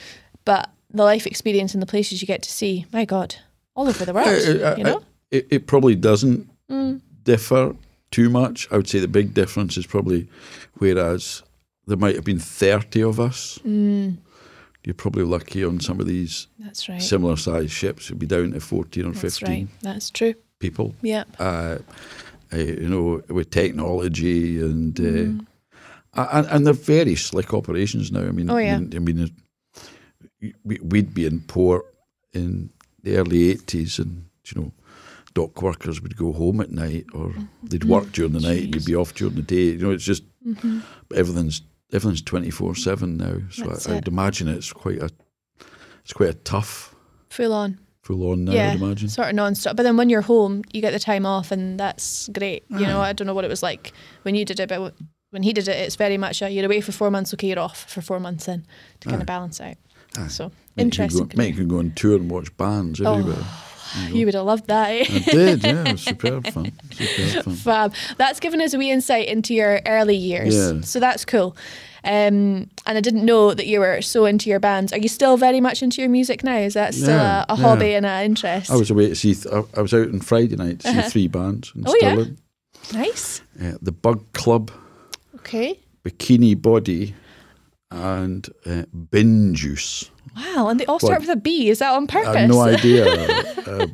but 0.45 0.69
the 0.91 1.03
life 1.03 1.25
experience 1.25 1.73
and 1.73 1.81
the 1.81 1.87
places 1.87 2.21
you 2.21 2.27
get 2.27 2.43
to 2.43 2.51
see, 2.51 2.85
my 2.93 3.05
God, 3.05 3.35
all 3.75 3.87
over 3.87 4.05
the 4.05 4.13
world, 4.13 4.27
Uh, 4.27 4.67
uh, 4.71 4.75
you 4.77 4.83
know? 4.83 5.01
It, 5.31 5.47
it 5.49 5.67
probably 5.67 5.95
doesn't 5.95 6.47
Mm. 6.69 7.01
differ 7.23 7.75
too 8.11 8.29
much. 8.29 8.67
I 8.71 8.77
would 8.77 8.87
say 8.87 8.99
the 8.99 9.07
big 9.07 9.33
difference 9.33 9.75
is 9.77 9.85
probably 9.85 10.27
whereas 10.77 11.43
there 11.87 11.97
might 11.97 12.15
have 12.15 12.23
been 12.23 12.39
30 12.39 13.01
of 13.03 13.19
us, 13.19 13.59
Mm, 13.65 14.17
you're 14.83 14.93
probably 14.93 15.23
lucky 15.23 15.63
on 15.63 15.79
some 15.79 15.99
of 15.99 16.07
these 16.07 16.47
that's 16.59 16.89
right. 16.89 17.01
similar 17.01 17.37
sized 17.37 17.71
ships, 17.71 18.05
it'd 18.07 18.19
be 18.19 18.25
down 18.25 18.51
to 18.51 18.59
14 18.59 19.05
or 19.05 19.11
That's 19.11 19.21
15 19.39 19.47
right. 19.49 19.67
That's 19.81 20.09
true. 20.09 20.33
people. 20.59 20.93
Yeah. 21.01 21.23
Uh, 21.39 21.77
uh, 22.51 22.57
you 22.57 22.89
know, 22.89 23.21
with 23.29 23.49
technology 23.51 24.59
and. 24.59 24.99
Uh, 24.99 25.03
Mm. 25.03 25.45
and, 26.31 26.47
and 26.47 26.65
they're 26.67 26.73
very 26.73 27.15
slick 27.15 27.53
operations 27.55 28.11
now. 28.11 28.19
I 28.21 28.29
mean, 28.31 28.47
Oh, 28.49 28.57
yeah. 28.57 28.75
I 28.75 28.79
mean, 28.79 28.95
I 28.95 28.99
mean, 28.99 29.31
we- 30.63 30.79
we'd 30.83 31.13
be 31.13 31.25
in 31.25 31.39
port 31.41 31.85
in 32.33 32.69
the 33.01 33.17
early 33.17 33.49
eighties, 33.49 33.97
and 33.99 34.25
you 34.45 34.61
know, 34.61 34.71
dock 35.33 35.61
workers 35.61 36.01
would 36.01 36.15
go 36.15 36.31
home 36.31 36.59
at 36.61 36.71
night, 36.71 37.05
or 37.13 37.33
they'd 37.63 37.83
work 37.85 38.11
during 38.11 38.33
the 38.33 38.39
night, 38.41 38.63
and 38.63 38.75
you'd 38.75 38.85
be 38.85 38.95
off 38.95 39.15
during 39.15 39.35
the 39.35 39.41
day. 39.41 39.71
You 39.71 39.77
know, 39.79 39.91
it's 39.91 40.03
just 40.05 40.23
Mm-hmm. 40.45 40.79
everything's 41.15 41.61
everything's 41.93 42.21
twenty 42.21 42.49
four 42.49 42.75
seven 42.75 43.17
now. 43.17 43.37
So 43.51 43.65
That's 43.65 43.87
I, 43.87 43.97
I'd 43.97 44.07
imagine 44.07 44.47
it's 44.47 44.73
quite 44.73 45.01
a 45.01 45.09
it's 46.03 46.13
quite 46.13 46.29
a 46.29 46.33
tough 46.33 46.93
Full 47.29 47.53
on. 47.53 47.79
full 48.03 48.29
on 48.31 48.45
now. 48.45 48.51
yeah. 48.51 48.71
I'd 48.71 48.81
imagine. 48.81 49.09
Sort 49.09 49.29
of 49.29 49.35
non 49.35 49.55
stop. 49.55 49.75
But 49.75 49.83
then 49.83 49.97
when 49.97 50.09
you're 50.09 50.21
home, 50.21 50.63
you 50.73 50.81
get 50.81 50.91
the 50.91 50.99
time 50.99 51.25
off, 51.25 51.51
and 51.51 51.79
that's 51.79 52.27
great. 52.29 52.63
You 52.69 52.85
know, 52.85 52.99
I 53.01 53.13
don't 53.13 53.25
know 53.27 53.33
what 53.33 53.45
it 53.45 53.49
was 53.49 53.63
like 53.63 53.93
when 54.23 54.35
you 54.35 54.43
did 54.45 54.59
it, 54.59 54.69
but 54.69 54.93
when 55.31 55.41
he 55.43 55.51
did 55.53 55.67
it, 55.67 55.77
it's 55.77 55.95
very 55.95 56.17
much 56.17 56.41
a, 56.43 56.49
you're 56.51 56.65
away 56.65 56.79
for 56.81 56.91
four 56.91 57.09
months, 57.09 57.33
okay, 57.33 57.47
you're 57.47 57.57
off 57.59 57.89
for 57.89 58.01
four 58.01 58.19
months 58.19 58.45
then 58.45 58.65
to 58.99 59.09
kind 59.09 59.19
of 59.21 59.25
balance 59.25 59.59
out. 59.59 59.77
So 60.29 60.45
Mate, 60.45 60.53
you 60.75 60.83
interesting. 60.83 61.27
Go, 61.27 61.37
mate, 61.37 61.47
you 61.49 61.55
could 61.55 61.69
go 61.69 61.79
on 61.79 61.91
tour 61.95 62.17
and 62.17 62.29
watch 62.29 62.55
bands 62.55 63.01
Oh. 63.03 63.72
You 64.11 64.25
would 64.25 64.33
have 64.35 64.45
loved 64.45 64.67
that. 64.67 64.89
Eh? 64.91 65.05
I 65.09 65.19
did, 65.19 65.63
yeah, 65.63 65.83
it 65.85 65.91
was 65.93 66.01
superb 66.01 66.47
fun. 66.47 66.71
Superb 66.91 67.43
fun. 67.45 67.55
Fab. 67.55 67.93
That's 68.17 68.39
given 68.39 68.61
us 68.61 68.73
a 68.73 68.77
wee 68.77 68.91
insight 68.91 69.27
into 69.27 69.53
your 69.53 69.81
early 69.85 70.15
years. 70.15 70.55
Yeah. 70.55 70.81
So 70.81 70.99
that's 70.99 71.25
cool. 71.25 71.55
Um, 72.05 72.69
and 72.85 72.97
I 72.97 72.99
didn't 73.01 73.23
know 73.23 73.53
that 73.53 73.65
you 73.65 73.79
were 73.79 74.01
so 74.01 74.25
into 74.25 74.49
your 74.49 74.59
bands. 74.59 74.91
Are 74.91 74.97
you 74.97 75.07
still 75.07 75.37
very 75.37 75.61
much 75.61 75.81
into 75.81 76.01
your 76.01 76.09
music 76.09 76.43
now? 76.43 76.57
Is 76.57 76.73
that 76.73 76.93
still 76.93 77.07
Yeah, 77.15 77.45
a, 77.47 77.53
a 77.53 77.55
yeah. 77.57 77.61
hobby 77.63 77.93
and 77.93 78.05
an 78.05 78.25
interest? 78.25 78.69
I 78.69 78.75
was 78.75 78.91
away 78.91 79.07
to 79.09 79.15
see. 79.15 79.33
Th- 79.35 79.53
I 79.53 79.63
I 79.77 79.81
was 79.81 79.93
out 79.93 80.09
on 80.09 80.19
Friday 80.19 80.55
night 80.57 80.79
to 80.81 80.93
see 80.93 81.09
three 81.09 81.27
bands 81.29 81.71
in 81.75 81.83
Oh, 81.87 81.95
yeah. 82.01 82.11
Stirling. 82.13 82.37
nice. 82.93 83.41
Uh, 83.61 83.73
the 83.81 83.93
Bug 83.93 84.21
Club, 84.33 84.69
Okay. 85.35 85.79
Bikini 86.03 86.61
Body, 86.61 87.15
and 87.91 88.49
uh, 88.65 88.83
Bin 89.11 89.55
Juice. 89.55 90.09
Wow. 90.35 90.67
And 90.69 90.79
they 90.79 90.85
all 90.85 90.99
start 90.99 91.21
with 91.21 91.29
a 91.29 91.35
B. 91.35 91.69
Is 91.69 91.79
that 91.79 91.93
on 91.93 92.07
purpose? 92.07 92.27
I 92.35 92.39
have 92.41 92.49
no 92.49 92.61
idea, 92.61 93.05
uh, 93.67 93.87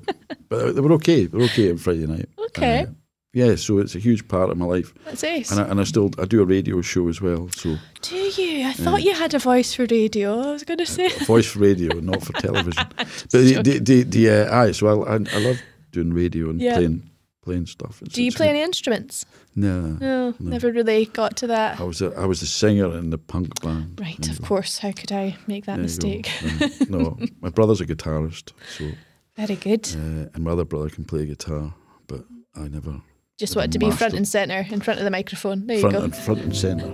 but 0.50 0.76
they 0.76 0.82
were 0.82 0.94
okay. 0.94 1.26
They 1.26 1.38
were 1.38 1.46
okay 1.46 1.72
on 1.72 1.78
Friday 1.78 2.08
night. 2.08 2.30
Okay. 2.48 2.84
Uh, 2.84 2.86
yeah, 3.32 3.56
so 3.56 3.78
it's 3.78 3.94
a 3.94 4.00
huge 4.00 4.28
part 4.28 4.50
of 4.50 4.58
my 4.58 4.66
life, 4.66 4.92
That's 5.06 5.24
ace. 5.24 5.52
and 5.52 5.60
I, 5.62 5.68
and 5.70 5.80
I 5.80 5.84
still 5.84 6.10
I 6.18 6.26
do 6.26 6.42
a 6.42 6.46
radio 6.46 6.82
show 6.82 7.08
as 7.10 7.22
well. 7.22 7.48
So 7.56 7.76
Do 8.02 8.16
you? 8.16 8.66
I 8.66 8.74
thought 8.74 9.04
you 9.04 9.14
had 9.14 9.36
a 9.36 9.40
voice 9.40 9.72
for 9.76 9.86
radio. 9.86 10.40
I 10.42 10.52
was 10.54 10.64
going 10.64 10.80
to 10.80 10.86
say. 10.88 11.10
voice 11.26 11.46
for 11.46 11.60
radio, 11.60 12.00
not 12.00 12.24
for 12.24 12.34
television. 12.34 12.88
But 12.98 13.30
the 13.32 13.62
the, 13.62 13.80
the, 13.80 14.04
the 14.04 14.30
uh, 14.32 14.60
aye, 14.64 14.72
so 14.72 14.88
I, 15.04 15.14
I 15.14 15.16
I 15.16 15.40
love 15.40 15.60
doing 15.92 16.12
radio 16.14 16.50
and 16.50 16.60
Yeah. 16.60 16.76
playing 16.78 17.09
playing 17.50 17.66
stuff. 17.66 18.02
It's- 18.02 18.14
Do 18.14 18.22
you 18.24 18.32
play 18.32 18.46
good. 18.48 18.52
any 18.52 18.62
instruments? 18.62 19.26
No. 19.56 19.98
No, 20.00 20.34
never 20.40 20.72
really 20.72 21.06
got 21.06 21.36
to 21.38 21.48
that. 21.48 21.80
I 21.80 21.84
was 21.84 22.02
a, 22.02 22.14
I 22.16 22.26
was 22.26 22.40
the 22.42 22.46
singer 22.46 22.96
in 22.98 23.10
the 23.10 23.18
punk 23.18 23.60
band. 23.62 24.00
Right, 24.00 24.18
There 24.22 24.32
of 24.34 24.42
course. 24.44 24.78
How 24.78 24.92
could 24.92 25.12
I 25.12 25.36
make 25.48 25.66
that 25.66 25.76
There 25.78 25.84
mistake? 25.84 26.30
no, 26.90 27.18
my 27.42 27.50
brother's 27.50 27.82
a 27.82 27.86
guitarist, 27.88 28.54
so 28.78 28.92
Very 29.36 29.56
good. 29.56 29.88
uh, 29.96 30.30
and 30.34 30.40
my 30.44 30.52
other 30.52 30.66
brother 30.66 30.90
can 30.90 31.06
play 31.06 31.26
guitar, 31.26 31.74
but 32.08 32.26
I 32.56 32.68
never 32.68 33.02
Just 33.40 33.56
a 33.56 33.60
wanted 33.60 33.72
to 33.74 33.80
be 33.80 33.90
front 33.92 34.14
and 34.14 34.28
centre 34.28 34.66
in 34.70 34.80
front 34.82 35.00
of 35.00 35.06
the 35.06 35.12
microphone. 35.12 35.66
There 35.68 35.80
front 35.80 35.94
you 35.94 36.00
go. 36.00 36.04
and 36.06 36.16
front 36.16 36.42
and 36.42 36.56
centre. 36.56 36.90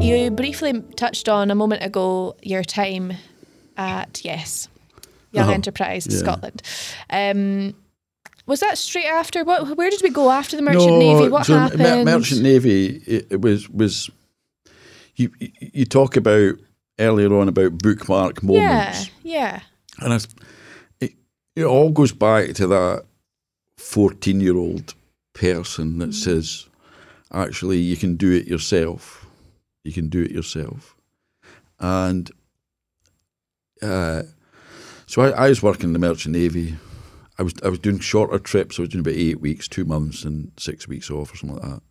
You 0.00 0.30
briefly 0.30 0.82
touched 0.96 1.30
on 1.30 1.50
a 1.50 1.54
moment 1.54 1.82
ago 1.82 2.36
your 2.42 2.62
time 2.62 3.14
at 3.76 4.24
Yes, 4.24 4.68
Young 5.32 5.44
Uh-huh. 5.44 5.52
Enterprise, 5.54 6.06
Yeah. 6.08 6.18
Scotland. 6.18 6.62
Um, 7.10 7.74
was 8.46 8.60
that 8.60 8.76
straight 8.78 9.06
after? 9.06 9.42
What? 9.44 9.76
Where 9.76 9.90
did 9.90 10.02
we 10.02 10.10
go 10.10 10.30
after 10.30 10.54
the 10.56 10.62
Merchant 10.62 10.98
Navy? 10.98 11.28
What 11.28 11.46
so 11.46 11.56
happened? 11.56 11.80
Mer- 11.80 12.04
Merchant 12.04 12.42
Navy 12.42 13.02
it, 13.06 13.26
it 13.30 13.40
was 13.40 13.68
was 13.70 14.10
you 15.16 15.30
you 15.40 15.84
talk 15.86 16.16
about 16.16 16.56
earlier 16.98 17.34
on 17.34 17.48
about 17.48 17.78
bookmark 17.78 18.42
moments, 18.42 19.10
yeah, 19.22 19.60
yeah. 19.60 19.60
and 20.00 20.12
it's, 20.12 20.28
it 21.00 21.12
it 21.56 21.64
all 21.64 21.90
goes 21.90 22.12
back 22.12 22.52
to 22.54 22.66
that 22.66 23.04
fourteen 23.78 24.40
year 24.40 24.56
old 24.56 24.94
person 25.32 25.98
that 25.98 26.14
says, 26.14 26.68
actually, 27.32 27.78
you 27.78 27.96
can 27.96 28.16
do 28.16 28.30
it 28.30 28.46
yourself. 28.46 29.26
You 29.84 29.92
can 29.92 30.08
do 30.08 30.22
it 30.22 30.30
yourself, 30.30 30.94
and 31.80 32.30
uh, 33.82 34.22
so 35.06 35.22
I, 35.22 35.46
I 35.46 35.48
was 35.48 35.62
working 35.62 35.90
in 35.90 35.92
the 35.92 35.98
Merchant 35.98 36.34
Navy. 36.34 36.76
I 37.38 37.42
was 37.42 37.54
I 37.64 37.68
was 37.68 37.78
doing 37.78 37.98
shorter 37.98 38.38
trips. 38.38 38.78
I 38.78 38.82
was 38.82 38.90
doing 38.90 39.00
about 39.00 39.14
eight 39.14 39.40
weeks, 39.40 39.68
two 39.68 39.84
months, 39.84 40.24
and 40.24 40.52
six 40.58 40.86
weeks 40.86 41.10
off, 41.10 41.32
or 41.32 41.36
something 41.36 41.58
like 41.58 41.68
that. 41.68 41.82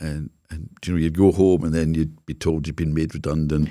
And 0.00 0.30
and 0.50 0.70
you 0.84 0.92
know 0.92 0.98
you'd 0.98 1.16
go 1.16 1.32
home, 1.32 1.64
and 1.64 1.74
then 1.74 1.94
you'd 1.94 2.24
be 2.26 2.34
told 2.34 2.66
you'd 2.66 2.76
been 2.76 2.94
made 2.94 3.14
redundant. 3.14 3.70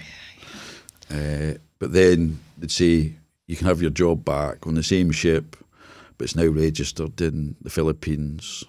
Uh, 1.11 1.53
but 1.79 1.93
then 1.93 2.39
they'd 2.57 2.71
say 2.71 3.15
you 3.47 3.55
can 3.55 3.67
have 3.67 3.81
your 3.81 3.91
job 3.91 4.25
back 4.25 4.67
on 4.67 4.75
the 4.75 4.83
same 4.83 5.11
ship, 5.11 5.55
but 6.17 6.25
it's 6.25 6.35
now 6.35 6.47
registered 6.47 7.19
in 7.21 7.55
the 7.61 7.69
Philippines, 7.69 8.63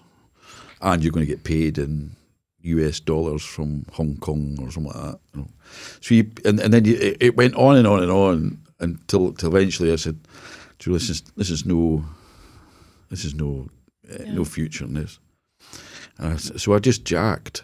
and 0.81 1.03
you're 1.03 1.13
going 1.13 1.27
to 1.27 1.33
get 1.33 1.45
paid 1.45 1.79
in 1.79 2.17
US 2.63 3.01
dollars 3.01 3.43
from 3.43 3.85
Hong 3.93 4.17
Kong 4.17 4.59
or 4.61 4.71
something 4.71 4.93
like 4.93 5.03
that. 5.03 5.21
You 5.35 5.41
know. 5.41 5.49
So 6.01 6.15
you, 6.15 6.31
and, 6.45 6.61
and 6.61 6.73
then 6.73 6.85
you, 6.85 6.97
it, 6.97 7.17
it 7.21 7.37
went 7.37 7.55
on 7.55 7.77
and 7.77 7.87
on 7.87 8.03
and 8.03 8.13
on 8.13 8.59
until, 8.81 9.29
until 9.29 9.57
eventually 9.57 9.93
I 9.93 9.97
said, 9.97 10.19
this 10.85 11.11
is 11.11 11.23
this 11.37 11.51
is 11.51 11.67
no, 11.67 12.05
this 13.11 13.25
is 13.25 13.35
no, 13.35 13.69
uh, 14.11 14.25
no 14.27 14.45
future 14.45 14.85
in 14.85 14.95
this. 14.95 15.19
I 16.19 16.37
so 16.37 16.75
I 16.75 16.79
just 16.79 17.05
jacked, 17.05 17.63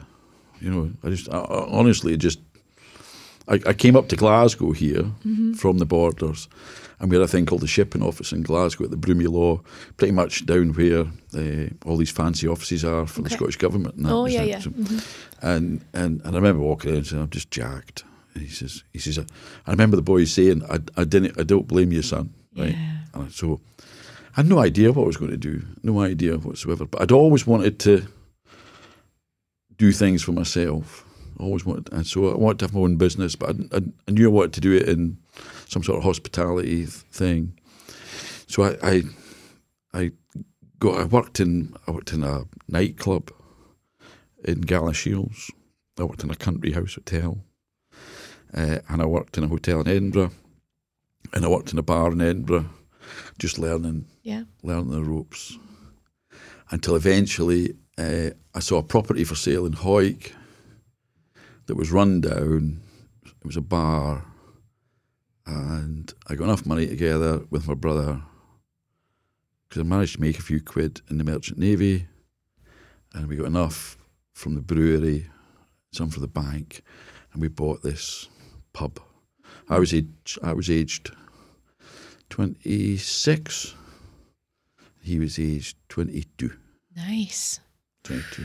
you 0.61 0.71
know. 0.71 0.91
I 1.03 1.11
just 1.11 1.33
I, 1.33 1.39
I 1.39 1.67
honestly 1.71 2.17
just, 2.17 2.41
I, 3.49 3.55
I 3.67 3.73
came 3.73 3.97
up 3.97 4.09
to 4.09 4.17
Glasgow 4.17 4.73
here 4.73 5.05
from 5.57 5.79
the 5.79 5.87
borders, 5.87 6.49
and 6.99 7.11
we 7.11 7.17
had 7.17 7.23
a 7.25 7.29
thing 7.29 7.47
called 7.47 7.61
the 7.63 7.67
shipping 7.67 8.03
office 8.03 8.33
in 8.33 8.43
Glasgow 8.43 8.85
at 8.85 8.91
the 8.91 8.97
Broomielaw, 8.97 9.63
pretty 9.97 10.13
much 10.13 10.47
down 10.47 10.73
where 10.73 11.07
uh, 11.37 11.69
all 11.85 11.97
these 11.97 12.11
fancy 12.11 12.49
offices 12.49 12.85
are 12.85 13.07
for 13.07 13.23
the 13.23 13.31
Scottish 13.31 13.57
government. 13.57 13.97
And 13.97 14.07
Oh, 14.07 14.27
yeah, 14.27 14.43
it. 14.43 14.49
yeah. 14.49 14.59
So- 14.61 14.71
Mhm. 14.71 15.05
and, 15.43 15.85
and 15.93 16.21
and 16.25 16.35
I 16.35 16.39
remember 16.39 16.63
walking 16.63 16.91
in 16.91 16.97
and 16.99 17.07
saying, 17.07 17.23
"I'm 17.23 17.31
just 17.31 17.51
jacked." 17.51 18.05
And 18.35 18.43
he 18.43 18.51
says, 18.51 18.83
"He 18.93 18.99
says, 18.99 19.19
I 19.67 19.71
remember 19.71 19.97
the 19.97 20.03
boy 20.03 20.25
saying, 20.25 20.63
I, 20.71 20.79
I 20.97 21.05
didn't, 21.05 21.39
I 21.39 21.43
don't 21.43 21.67
blame 21.69 21.93
you, 21.93 22.03
son." 22.03 22.31
Right. 22.57 22.73
Yeah. 22.73 22.97
And 23.15 23.33
so 23.33 23.61
I 24.35 24.41
had 24.41 24.49
no 24.49 24.59
idea 24.59 24.93
what 24.93 25.05
I 25.05 25.07
was 25.07 25.17
going 25.19 25.31
to 25.31 25.37
do, 25.37 25.63
no 25.83 26.01
idea 26.01 26.37
whatsoever. 26.39 26.87
But 26.87 27.03
I'd 27.03 27.13
always 27.13 27.47
wanted 27.47 27.79
to 27.81 28.07
do 29.77 29.93
things 29.93 30.23
for 30.23 30.33
myself. 30.33 31.05
Always 31.39 31.67
wanted, 31.67 31.93
and 31.93 32.07
so 32.07 32.33
I 32.33 32.37
wanted 32.37 32.61
to 32.61 32.65
have 32.65 32.75
my 32.75 32.81
own 32.81 32.97
business. 32.97 33.37
But 33.37 33.51
I, 33.51 33.77
I, 33.77 33.81
I 34.09 34.11
knew 34.11 34.27
I 34.27 34.33
wanted 34.33 34.55
to 34.55 34.61
do 34.63 34.73
it 34.73 34.89
in 34.89 35.19
some 35.67 35.83
sort 35.83 35.99
of 35.99 36.05
hospitality 36.05 36.87
thing. 36.87 37.59
So 38.47 38.63
I, 38.65 38.77
I, 38.83 39.03
I 39.93 40.11
got. 40.79 41.01
I 41.01 41.05
worked 41.05 41.41
in. 41.41 41.75
I 41.87 41.91
worked 41.91 42.13
in 42.13 42.23
a 42.23 42.45
nightclub 42.69 43.31
in 44.45 44.63
Galashiels. 44.63 45.51
I 45.99 46.05
worked 46.05 46.25
in 46.25 46.31
a 46.31 46.37
country 46.37 46.73
house 46.73 46.95
hotel, 46.95 47.39
uh, 48.55 48.79
and 48.89 49.03
I 49.03 49.07
worked 49.07 49.39
in 49.39 49.45
a 49.45 49.49
hotel 49.49 49.81
in 49.81 49.89
Edinburgh, 49.89 50.33
and 51.33 51.45
I 51.45 51.49
worked 51.49 51.73
in 51.73 51.79
a 51.79 51.83
bar 51.83 52.13
in 52.13 52.21
Edinburgh, 52.21 52.67
just 53.39 53.59
learning 53.59 54.07
Yeah. 54.23 54.45
learning 54.63 54.91
the 54.91 55.03
ropes. 55.03 55.59
Until 56.71 56.97
eventually, 56.97 57.75
uh, 57.97 58.31
I 58.55 58.61
saw 58.61 58.79
a 58.79 58.83
property 58.83 59.25
for 59.25 59.37
sale 59.37 59.67
in 59.67 59.73
Hawick 59.75 60.33
that 61.67 61.77
was 61.77 61.91
run 61.93 62.21
down. 62.21 62.81
It 63.25 63.45
was 63.47 63.57
a 63.57 63.61
bar, 63.61 64.25
and 65.47 66.13
I 66.29 66.35
got 66.35 66.45
enough 66.45 66.67
money 66.67 66.87
together 66.87 67.43
with 67.51 67.69
my 67.69 67.75
brother 67.75 68.21
because 69.69 69.81
I 69.81 69.85
managed 69.85 70.17
to 70.17 70.21
make 70.21 70.39
a 70.39 70.43
few 70.43 70.61
quid 70.61 71.01
in 71.09 71.19
the 71.19 71.25
Merchant 71.25 71.59
Navy, 71.59 72.07
and 73.15 73.29
we 73.29 73.37
got 73.37 73.47
enough 73.47 73.97
from 74.33 74.55
the 74.55 74.61
brewery, 74.61 75.27
some 75.93 76.11
for 76.11 76.21
the 76.21 76.29
bank, 76.29 76.83
and 77.33 77.41
we 77.41 77.49
bought 77.49 77.83
this 77.83 78.29
pub. 78.73 79.01
I 79.69 79.79
was 79.79 79.95
aged, 79.95 80.39
I 80.43 80.53
was 80.53 80.71
aged 80.71 81.11
twenty 82.29 82.97
six. 82.97 83.75
He 85.03 85.21
was 85.21 85.39
aged 85.39 85.77
22. 85.89 86.51
Nice. 86.97 87.61
22. 88.03 88.43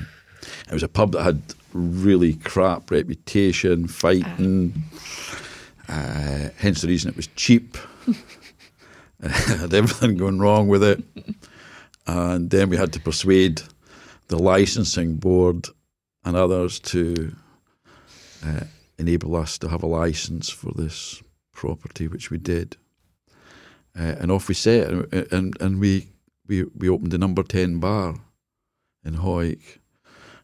It 0.67 0.73
was 0.73 0.83
a 0.83 0.87
pub 0.87 1.13
that 1.13 1.23
had 1.23 1.41
really 1.73 2.35
crap 2.35 2.91
reputation, 2.91 3.87
fighting. 3.87 4.71
Uh, 4.75 5.37
hence 6.57 6.81
the 6.81 6.87
reason 6.87 7.09
it 7.09 7.17
was 7.17 7.27
cheap. 7.35 7.77
had 9.29 9.73
everything 9.73 10.17
going 10.17 10.39
wrong 10.39 10.67
with 10.67 10.83
it. 10.83 11.03
And 12.07 12.49
then 12.49 12.69
we 12.69 12.77
had 12.77 12.91
to 12.93 12.99
persuade 12.99 13.61
the 14.29 14.37
licensing 14.41 15.17
board 15.17 15.67
and 16.25 16.35
others 16.35 16.79
to 16.79 17.35
uh, 18.43 18.61
enable 18.97 19.35
us 19.35 19.57
to 19.59 19.67
have 19.67 19.83
a 19.83 19.87
license 19.87 20.49
for 20.49 20.71
this 20.75 21.21
property, 21.53 22.07
which 22.07 22.31
we 22.31 22.37
did. 22.39 22.77
Uh, 23.97 24.15
and 24.19 24.31
off 24.31 24.47
we 24.47 24.55
set, 24.55 24.89
and, 24.89 25.13
and, 25.31 25.61
and 25.61 25.79
we, 25.79 26.07
we, 26.47 26.63
we 26.75 26.89
opened 26.89 27.11
the 27.11 27.17
number 27.17 27.43
10 27.43 27.79
bar 27.79 28.15
in 29.05 29.15
Hawick. 29.15 29.79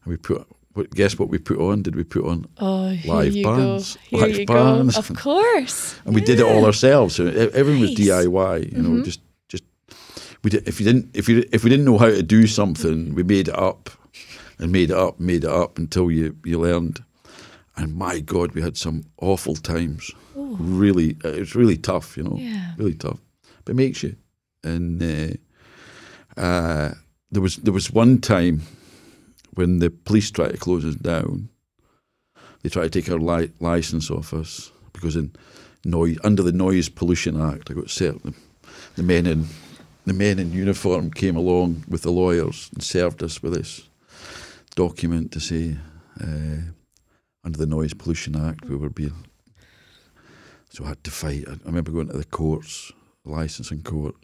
And 0.04 0.12
we 0.12 0.18
put, 0.18 0.48
what- 0.78 0.92
guess 0.96 1.18
what 1.20 1.30
we 1.30 1.38
put 1.40 1.60
on? 1.60 1.82
Did 1.82 1.96
we 1.96 2.04
put 2.04 2.24
on? 2.26 2.46
Oh, 2.60 2.96
Live 3.06 3.34
bands. 3.44 3.98
Live 4.12 4.46
bands. 4.48 4.94
go. 4.96 5.00
Of 5.00 5.14
course. 5.16 5.96
and 6.06 6.16
we 6.16 6.22
did 6.22 6.40
it 6.40 6.46
all 6.46 6.66
ourselves. 6.66 7.16
So 7.16 7.26
everything 7.28 7.82
was 7.82 7.92
Nice. 7.92 8.08
Mm-hmm. 8.08 8.30
DIY. 8.38 8.72
You 8.76 8.82
know, 8.84 9.04
just 9.04 9.22
just 9.50 9.64
we 10.44 10.50
did, 10.52 10.68
if 10.68 10.80
you 10.80 10.86
didn't 10.86 11.10
if 11.16 11.28
you 11.30 11.44
if 11.52 11.64
we 11.64 11.70
didn't 11.70 11.86
know 11.86 11.98
how 11.98 12.10
to 12.10 12.24
do 12.24 12.48
something, 12.48 13.16
we 13.16 13.24
made 13.24 13.48
it 13.50 13.58
up 13.58 13.90
and 14.60 14.72
made 14.72 14.90
it 14.92 14.98
up, 14.98 15.20
made 15.20 15.44
it 15.44 15.50
up 15.50 15.78
until 15.78 16.10
you 16.12 16.36
you 16.46 16.60
learned. 16.60 17.04
And 17.76 17.96
my 17.96 18.20
God, 18.22 18.54
we 18.54 18.62
had 18.62 18.78
some 18.78 19.04
awful 19.22 19.56
times. 19.56 20.12
Really, 20.36 21.16
uh, 21.26 21.30
it 21.30 21.40
was 21.40 21.56
really 21.56 21.78
tough. 21.78 22.18
You 22.18 22.24
know, 22.24 22.38
Yeah. 22.40 22.74
really 22.78 22.96
tough. 22.96 23.20
But 23.66 23.72
it 23.74 23.76
makes 23.76 24.02
you. 24.04 24.16
And 24.64 25.02
uh, 25.02 26.42
uh, 26.42 26.92
there 27.32 27.42
was 27.42 27.58
there 27.58 27.74
was 27.74 27.92
one 27.94 28.20
time 28.20 28.62
when 29.58 29.80
the 29.80 29.90
police 29.90 30.30
tried 30.30 30.52
to 30.52 30.58
close 30.58 30.86
us 30.86 30.96
down. 30.96 31.50
They 32.62 32.70
tried 32.70 32.92
to 32.92 33.02
take 33.02 33.12
our 33.12 33.20
li- 33.20 33.52
license 33.60 34.12
off 34.12 34.34
us 34.34 34.72
because 34.94 35.16
in 35.16 35.34
noise 35.84 36.18
under 36.24 36.44
the 36.44 36.52
Noise 36.52 36.90
Pollution 36.90 37.40
Act, 37.40 37.72
I 37.72 37.74
got 37.74 37.90
set. 37.90 38.16
The, 38.96 39.04
men 39.04 39.26
in 39.26 39.46
the 40.06 40.14
men 40.14 40.40
in 40.40 40.52
uniform 40.52 41.12
came 41.12 41.36
along 41.36 41.86
with 41.88 42.02
the 42.02 42.12
lawyers 42.12 42.70
and 42.74 42.84
served 42.84 43.24
us 43.24 43.42
with 43.42 43.54
this 43.54 43.88
document 44.76 45.32
to 45.32 45.40
say 45.40 45.78
uh, 46.22 46.62
under 47.44 47.58
the 47.58 47.66
Noise 47.66 47.94
Pollution 47.94 48.36
Act 48.36 48.66
we 48.66 48.76
were 48.76 48.90
being. 48.90 49.26
So 50.70 50.84
I 50.86 50.90
had 50.90 51.04
to 51.06 51.12
fight. 51.12 51.46
I 51.48 51.58
remember 51.66 51.92
going 51.92 52.10
to 52.10 52.18
the 52.18 52.26
courts, 52.26 52.92
licensing 53.24 53.82
court, 53.82 54.16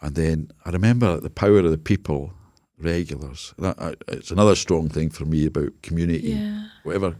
and 0.00 0.14
then 0.14 0.50
I 0.64 0.70
remember 0.70 1.20
the 1.20 1.30
power 1.30 1.58
of 1.58 1.70
the 1.70 1.78
people, 1.78 2.34
regulars. 2.82 3.54
That 3.58 3.80
I, 3.80 3.94
it's 4.08 4.30
another 4.30 4.54
strong 4.54 4.88
thing 4.88 5.10
for 5.10 5.24
me 5.24 5.46
about 5.46 5.70
community 5.82 6.30
Yeah. 6.32 6.66
whatever 6.82 7.16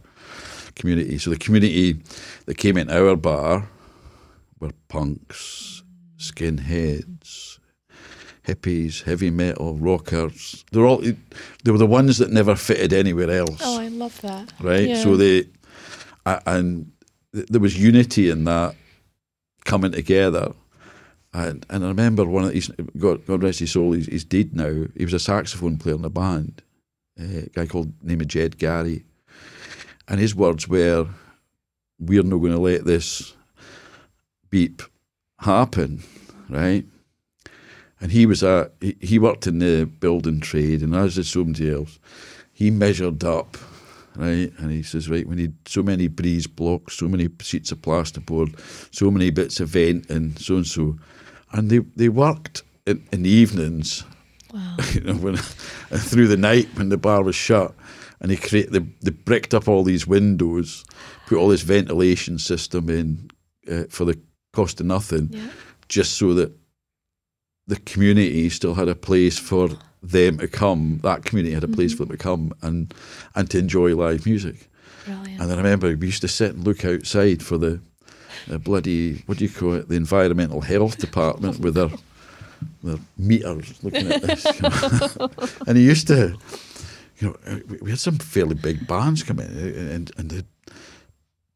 community. 0.75 1.17
So 1.17 1.29
the 1.29 1.37
community 1.37 2.01
that 2.45 2.57
came 2.57 2.77
in 2.77 2.89
our 2.89 3.15
bar 3.15 3.69
were 4.59 4.71
punks, 4.89 5.83
skinheads, 6.17 7.59
hippies, 8.47 9.03
heavy 9.03 9.29
metal, 9.29 9.77
rockers. 9.77 10.63
They're 10.71 10.85
all 10.85 10.97
they 11.63 11.71
were 11.71 11.77
the 11.77 11.85
ones 11.85 12.17
that 12.17 12.31
never 12.31 12.55
fitted 12.55 12.93
anywhere 12.93 13.31
else, 13.31 13.61
Oh, 13.63 13.79
I 13.79 13.87
love 13.89 14.19
that. 14.21 14.51
right? 14.61 14.89
yeah. 14.89 15.03
So 15.03 15.15
they 15.17 15.45
and 16.25 16.91
th- 17.33 17.47
there 17.49 17.61
was 17.61 17.77
unity 17.81 18.29
in 18.29 18.43
that 18.45 18.75
coming 19.65 19.91
together. 19.91 20.53
And, 21.33 21.65
and 21.69 21.83
I 21.83 21.87
remember 21.87 22.25
one 22.25 22.43
of 22.43 22.51
these, 22.51 22.69
God, 22.97 23.25
God 23.25 23.43
rest 23.43 23.59
his 23.59 23.71
soul, 23.71 23.93
he's, 23.93 24.05
he's 24.05 24.23
dead 24.23 24.55
now. 24.55 24.85
He 24.95 25.03
was 25.03 25.13
a 25.13 25.19
saxophone 25.19 25.77
player 25.77 25.95
in 25.95 26.05
a 26.05 26.09
band, 26.09 26.61
uh, 27.19 27.23
a 27.23 27.49
guy 27.49 27.65
called 27.65 27.91
name 28.03 28.21
of 28.21 28.27
Jed 28.27 28.57
Gary. 28.57 29.03
And 30.07 30.19
his 30.19 30.35
words 30.35 30.67
were, 30.67 31.07
We're 31.99 32.23
not 32.23 32.37
going 32.37 32.51
to 32.51 32.59
let 32.59 32.85
this 32.85 33.33
beep 34.49 34.83
happen, 35.39 36.03
right? 36.49 36.85
And 37.99 38.11
he 38.11 38.25
was 38.25 38.43
a 38.43 38.69
he, 38.79 38.97
he 38.99 39.17
worked 39.17 39.47
in 39.47 39.59
the 39.59 39.85
building 39.85 40.39
trade, 40.39 40.81
and 40.81 40.93
as 40.93 41.15
did 41.15 41.25
somebody 41.25 41.71
else, 41.71 41.99
he 42.51 42.69
measured 42.69 43.23
up, 43.23 43.57
right? 44.15 44.51
And 44.57 44.71
he 44.71 44.83
says, 44.83 45.09
right, 45.09 45.27
we 45.27 45.35
need 45.35 45.53
so 45.67 45.83
many 45.83 46.07
breeze 46.07 46.47
blocks, 46.47 46.95
so 46.97 47.07
many 47.07 47.29
sheets 47.41 47.71
of 47.71 47.79
plasterboard, 47.79 48.57
so 48.93 49.09
many 49.11 49.29
bits 49.31 49.59
of 49.59 49.69
vent, 49.69 50.09
and 50.09 50.37
so 50.39 50.55
and 50.57 50.67
so, 50.67 50.97
and 51.51 51.69
they 51.69 51.79
they 51.95 52.09
worked 52.09 52.63
in, 52.85 53.03
in 53.11 53.23
the 53.23 53.29
evenings 53.29 54.03
Wow. 54.53 54.75
you 54.93 55.01
know, 55.01 55.15
when 55.15 55.35
through 55.37 56.27
the 56.27 56.37
night 56.37 56.67
when 56.75 56.89
the 56.89 56.97
bar 56.97 57.23
was 57.23 57.35
shut, 57.35 57.73
and 58.19 58.29
they 58.29 58.35
create 58.35 58.71
they, 58.71 58.79
they 59.01 59.11
bricked 59.11 59.53
up 59.53 59.67
all 59.67 59.83
these 59.83 60.05
windows, 60.05 60.85
put 61.27 61.37
all 61.39 61.47
this 61.49 61.63
ventilation 61.63 62.37
system 62.37 62.89
in 62.89 63.31
uh, 63.71 63.85
for 63.89 64.05
the 64.05 64.19
cost 64.53 64.79
of 64.79 64.85
nothing, 64.85 65.29
Yeah. 65.31 65.49
just 65.89 66.17
so 66.17 66.33
that 66.35 66.51
the 67.65 67.77
community 67.77 68.49
still 68.49 68.75
had 68.75 68.89
a 68.89 68.95
place 68.95 69.39
for 69.39 69.69
them 70.03 70.37
to 70.37 70.47
come. 70.47 70.99
That 71.03 71.25
community 71.25 71.53
had 71.53 71.63
a 71.63 71.67
place 71.67 71.93
mm-hmm. 71.93 72.03
for 72.03 72.05
them 72.05 72.17
to 72.17 72.23
come 72.23 72.53
and 72.61 72.93
and 73.35 73.49
to 73.51 73.57
enjoy 73.57 73.95
live 73.95 74.25
music. 74.25 74.69
Brilliant. 75.05 75.41
And 75.41 75.51
I 75.51 75.55
remember 75.55 75.95
we 75.95 76.07
used 76.07 76.21
to 76.21 76.27
sit 76.27 76.55
and 76.55 76.63
look 76.63 76.85
outside 76.85 77.41
for 77.41 77.57
the, 77.57 77.81
the 78.47 78.59
bloody 78.59 79.23
what 79.25 79.37
do 79.37 79.45
you 79.45 79.49
call 79.49 79.73
it, 79.73 79.89
the 79.89 79.95
environmental 79.95 80.61
health 80.61 80.97
department 80.97 81.59
with 81.59 81.73
their 81.75 81.89
their 82.83 82.99
meters 83.17 83.83
looking 83.83 84.11
at 84.11 84.21
this. 84.21 84.45
and 85.67 85.77
he 85.77 85.83
used 85.83 86.07
to, 86.07 86.37
you 87.17 87.27
know, 87.27 87.35
uh, 87.45 87.59
we- 87.67 87.77
we 87.77 87.89
had 87.89 87.99
some 87.99 88.17
fairly 88.17 88.55
big 88.55 88.87
bands 88.87 89.23
come 89.23 89.39
in, 89.39 89.47
uh, 89.47 89.61
uh, 89.61 89.95
and 89.95 90.11
and 90.17 90.29
the 90.29 90.45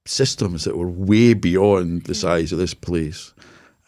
systems 0.06 0.64
that 0.64 0.78
were 0.78 0.90
way 0.90 1.34
beyond 1.34 2.04
the 2.04 2.16
size 2.16 2.52
of 2.52 2.60
this 2.60 2.74
place. 2.74 3.34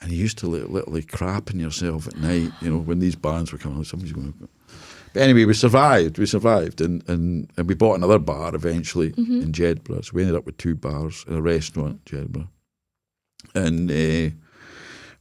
And 0.02 0.12
you 0.12 0.18
used 0.18 0.38
to 0.40 0.48
li- 0.48 0.62
literally 0.62 1.04
crapping 1.04 1.60
yourself 1.60 2.08
at 2.08 2.16
night, 2.18 2.52
you 2.62 2.70
know, 2.70 2.78
when 2.80 3.00
these 3.00 3.16
bands 3.16 3.52
were 3.52 3.58
coming. 3.58 3.84
Somebody's 3.84 4.14
going 4.14 4.32
to. 4.34 4.50
But 5.14 5.24
anyway, 5.24 5.46
we 5.46 5.54
survived. 5.54 6.18
We 6.18 6.26
survived, 6.26 6.82
and 6.82 7.04
and, 7.10 7.52
and 7.58 7.68
we 7.68 7.76
bought 7.76 7.96
another 7.98 8.20
bar 8.20 8.56
eventually 8.56 9.14
in 9.18 9.52
Jedburgh. 9.52 10.06
So 10.06 10.12
we 10.14 10.22
ended 10.22 10.38
up 10.38 10.46
with 10.46 10.58
two 10.58 10.76
bars 10.76 11.26
and 11.28 11.36
a 11.38 11.42
restaurant 11.42 12.00
in 12.12 12.28
Jedburgh, 12.28 12.48
and 13.56 13.90
uh, 13.92 14.36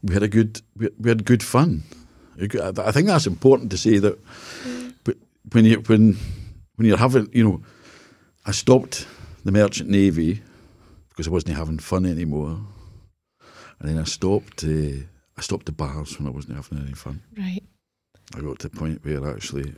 we 0.03 0.15
had 0.15 0.23
a 0.23 0.29
good 0.29 0.61
we, 0.77 0.91
we 0.99 1.09
had 1.09 1.25
good 1.25 1.43
fun. 1.43 1.83
I 2.41 2.93
think 2.93 3.09
that's 3.09 3.27
important 3.27 3.71
to 3.73 3.79
say 3.79 3.99
that. 3.99 4.19
But 5.05 5.17
when 5.53 5.65
you 5.65 5.81
when 5.87 6.17
when 6.77 6.87
you're 6.87 6.99
having, 6.99 7.29
you 7.33 7.43
know, 7.45 7.63
I 8.47 8.53
stopped 8.53 9.07
the 9.45 9.51
merchant 9.53 9.89
navy 9.91 10.43
because 11.09 11.27
I 11.27 11.31
wasn't 11.31 11.57
having 11.57 11.79
fun 11.79 12.07
anymore, 12.07 12.61
and 13.81 13.89
then 13.89 13.99
I 13.99 14.05
stopped. 14.05 14.65
Uh, 14.65 15.05
I 15.37 15.41
stopped 15.41 15.67
the 15.67 15.73
bars 15.73 16.19
when 16.19 16.27
I 16.27 16.31
wasn't 16.31 16.57
having 16.57 16.79
any 16.79 16.95
fun. 16.95 17.23
Right. 17.37 17.63
I 18.35 18.41
got 18.41 18.59
to 18.61 18.69
the 18.69 18.77
point 18.77 19.05
where 19.05 19.29
actually 19.29 19.73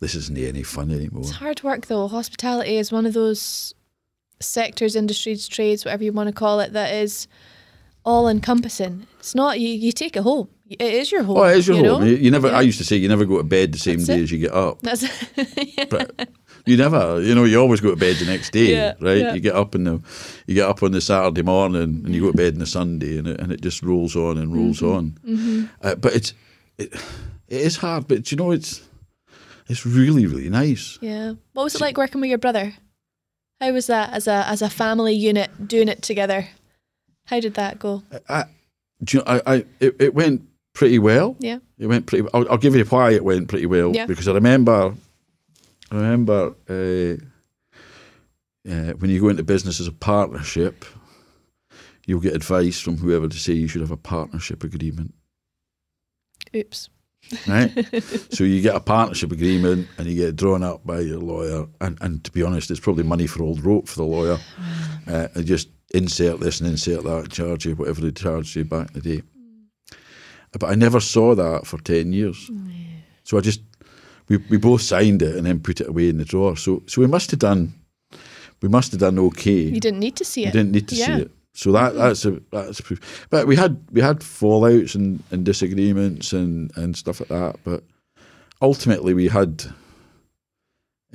this 0.00 0.14
isn't 0.14 0.38
any 0.38 0.62
fun 0.62 0.90
anymore. 0.90 1.22
It's 1.22 1.32
hard 1.32 1.62
work 1.62 1.86
though. 1.86 2.08
Hospitality 2.08 2.76
is 2.76 2.92
one 2.92 3.06
of 3.06 3.14
those 3.14 3.74
sectors, 4.40 4.96
industries, 4.96 5.48
trades, 5.48 5.84
whatever 5.84 6.04
you 6.04 6.12
want 6.12 6.28
to 6.28 6.32
call 6.32 6.60
it, 6.60 6.72
that 6.72 6.94
is 6.94 7.26
all 8.04 8.28
encompassing. 8.28 9.06
It's 9.18 9.34
not 9.34 9.60
you, 9.60 9.68
you 9.68 9.92
take 9.92 10.16
it 10.16 10.22
home. 10.22 10.48
It 10.68 10.80
is 10.80 11.12
your 11.12 11.22
home. 11.22 11.38
Oh, 11.38 11.44
it 11.44 11.58
is 11.58 11.68
your 11.68 11.76
you 11.78 11.90
home. 11.90 12.00
know? 12.02 12.06
You, 12.06 12.16
you 12.16 12.30
never. 12.30 12.48
Yeah. 12.48 12.58
I 12.58 12.60
used 12.62 12.78
to 12.78 12.84
say 12.84 12.96
you 12.96 13.08
never 13.08 13.24
go 13.24 13.38
to 13.38 13.44
bed 13.44 13.72
the 13.72 13.78
same 13.78 13.96
That's 13.96 14.06
day 14.06 14.18
it. 14.18 14.22
as 14.22 14.32
you 14.32 14.38
get 14.38 14.52
up. 14.52 14.80
That's 14.82 15.04
But 15.90 16.28
you 16.66 16.76
never. 16.76 17.20
You 17.22 17.34
know, 17.34 17.44
you 17.44 17.60
always 17.60 17.80
go 17.80 17.90
to 17.90 17.96
bed 17.96 18.16
the 18.16 18.26
next 18.26 18.50
day, 18.52 18.72
Yeah, 18.72 18.94
right? 19.00 19.18
yeah. 19.18 19.34
You 19.34 19.40
get 19.40 19.54
up 19.54 19.74
in 19.74 19.84
the, 19.84 20.00
you 20.46 20.54
get 20.54 20.68
up 20.68 20.82
on 20.82 20.92
the 20.92 21.00
Saturday 21.00 21.42
morning 21.42 21.82
and 22.04 22.14
you 22.14 22.20
go 22.22 22.30
to 22.32 22.36
bed 22.36 22.54
on 22.54 22.60
the 22.60 22.66
Sunday, 22.66 23.18
and 23.18 23.28
it, 23.28 23.40
and 23.40 23.52
it 23.52 23.60
just 23.60 23.82
rolls 23.82 24.16
on 24.16 24.38
and 24.38 24.54
rolls 24.54 24.80
Mm-hmm. 24.80 25.26
on. 25.28 25.70
Uh, 25.82 25.94
but 25.96 26.14
it's, 26.14 26.32
it, 26.78 26.92
it 27.48 27.60
is 27.60 27.76
hard. 27.76 28.08
But 28.08 28.30
you 28.32 28.36
know, 28.38 28.50
it's, 28.50 28.82
it's 29.68 29.84
really 29.86 30.26
really 30.26 30.50
nice. 30.50 30.98
yeah. 31.00 31.34
What 31.52 31.64
was 31.64 31.74
it 31.74 31.80
like 31.80 31.96
working 31.96 32.20
with 32.20 32.28
your 32.30 32.38
brother? 32.38 32.74
How 33.60 33.72
was 33.72 33.86
that 33.86 34.12
as 34.12 34.26
a 34.26 34.46
as 34.48 34.60
a 34.62 34.68
family 34.70 35.14
unit 35.14 35.68
doing 35.68 35.88
it 35.88 36.02
together? 36.02 36.48
How 37.26 37.40
did 37.40 37.54
that 37.54 37.78
go? 37.78 38.02
I, 38.28 38.44
do 39.02 39.18
you 39.18 39.24
know, 39.24 39.32
I, 39.46 39.54
I 39.54 39.64
it, 39.80 39.96
it 40.00 40.14
went 40.14 40.42
pretty 40.74 40.98
well. 40.98 41.36
Yeah. 41.38 41.58
It 41.78 41.86
went 41.86 42.06
pretty. 42.06 42.28
I'll, 42.34 42.50
I'll 42.50 42.58
give 42.58 42.74
you 42.76 42.84
why 42.84 43.12
it 43.12 43.24
went 43.24 43.48
pretty 43.48 43.66
well 43.66 43.94
Yeah. 43.94 44.06
because 44.06 44.28
I 44.28 44.32
remember, 44.32 44.94
I 45.90 45.96
remember 45.96 46.54
uh, 46.68 47.16
uh, 48.70 48.92
when 48.94 49.10
you 49.10 49.20
go 49.20 49.28
into 49.28 49.42
business 49.42 49.80
as 49.80 49.86
a 49.86 49.92
partnership, 49.92 50.84
you'll 52.06 52.20
get 52.20 52.34
advice 52.34 52.80
from 52.80 52.96
whoever 52.96 53.28
to 53.28 53.38
say 53.38 53.52
you 53.52 53.68
should 53.68 53.80
have 53.80 53.90
a 53.90 53.96
partnership 53.96 54.64
agreement, 54.64 55.14
Oops. 56.54 56.88
right? 57.46 58.02
so 58.30 58.44
you 58.44 58.60
get 58.60 58.74
a 58.74 58.80
partnership 58.80 59.32
agreement 59.32 59.88
and 59.98 60.06
you 60.06 60.14
get 60.14 60.36
drawn 60.36 60.62
up 60.62 60.86
by 60.86 61.00
your 61.00 61.20
lawyer, 61.20 61.66
and, 61.80 61.98
and 62.00 62.24
to 62.24 62.32
be 62.32 62.42
honest, 62.42 62.70
it's 62.70 62.80
probably 62.80 63.04
money 63.04 63.26
for 63.26 63.42
old 63.42 63.64
rope 63.64 63.88
for 63.88 63.96
the 63.96 64.06
lawyer. 64.06 64.38
Uh, 65.06 65.28
and 65.34 65.44
just 65.44 65.68
insert 65.92 66.40
this 66.40 66.60
and 66.60 66.70
insert 66.70 67.04
that, 67.04 67.18
and 67.18 67.30
charge 67.30 67.66
you 67.66 67.74
whatever 67.76 68.00
they 68.00 68.10
charged 68.10 68.56
you 68.56 68.64
back 68.64 68.88
in 68.88 68.94
the 68.94 69.16
day. 69.16 69.22
But 70.58 70.70
I 70.70 70.76
never 70.76 70.98
saw 70.98 71.34
that 71.34 71.66
for 71.66 71.76
ten 71.76 72.14
years. 72.14 72.50
So 73.22 73.36
I 73.36 73.42
just 73.42 73.60
we 74.28 74.36
we 74.50 74.56
both 74.56 74.82
signed 74.82 75.22
it 75.22 75.36
and 75.36 75.46
then 75.46 75.60
put 75.60 75.80
it 75.80 75.88
away 75.88 76.08
in 76.08 76.18
the 76.18 76.24
drawer. 76.24 76.56
So 76.56 76.82
so 76.86 77.00
we 77.00 77.06
must 77.06 77.30
have 77.30 77.40
done 77.40 77.74
we 78.62 78.68
must 78.68 78.92
have 78.92 79.00
done 79.00 79.18
okay. 79.18 79.52
You 79.62 79.80
didn't 79.80 80.00
need 80.00 80.16
to 80.16 80.24
see 80.24 80.44
it. 80.46 80.52
didn't 80.52 80.72
need 80.72 80.88
to 80.88 80.94
Yeah. 80.94 81.16
see 81.16 81.22
it. 81.22 81.30
So 81.56 81.70
that 81.72 81.94
that's 81.94 82.24
a 82.24 82.40
that's 82.50 82.80
a 82.80 82.82
proof. 82.82 83.26
But 83.30 83.46
we 83.46 83.56
had 83.56 83.76
we 83.92 84.00
had 84.00 84.20
fallouts 84.20 84.94
and, 84.94 85.22
and 85.30 85.44
disagreements 85.44 86.32
and, 86.32 86.72
and 86.76 86.96
stuff 86.96 87.20
like 87.20 87.28
that. 87.28 87.56
But 87.62 87.84
ultimately, 88.60 89.14
we 89.14 89.28
had 89.28 89.64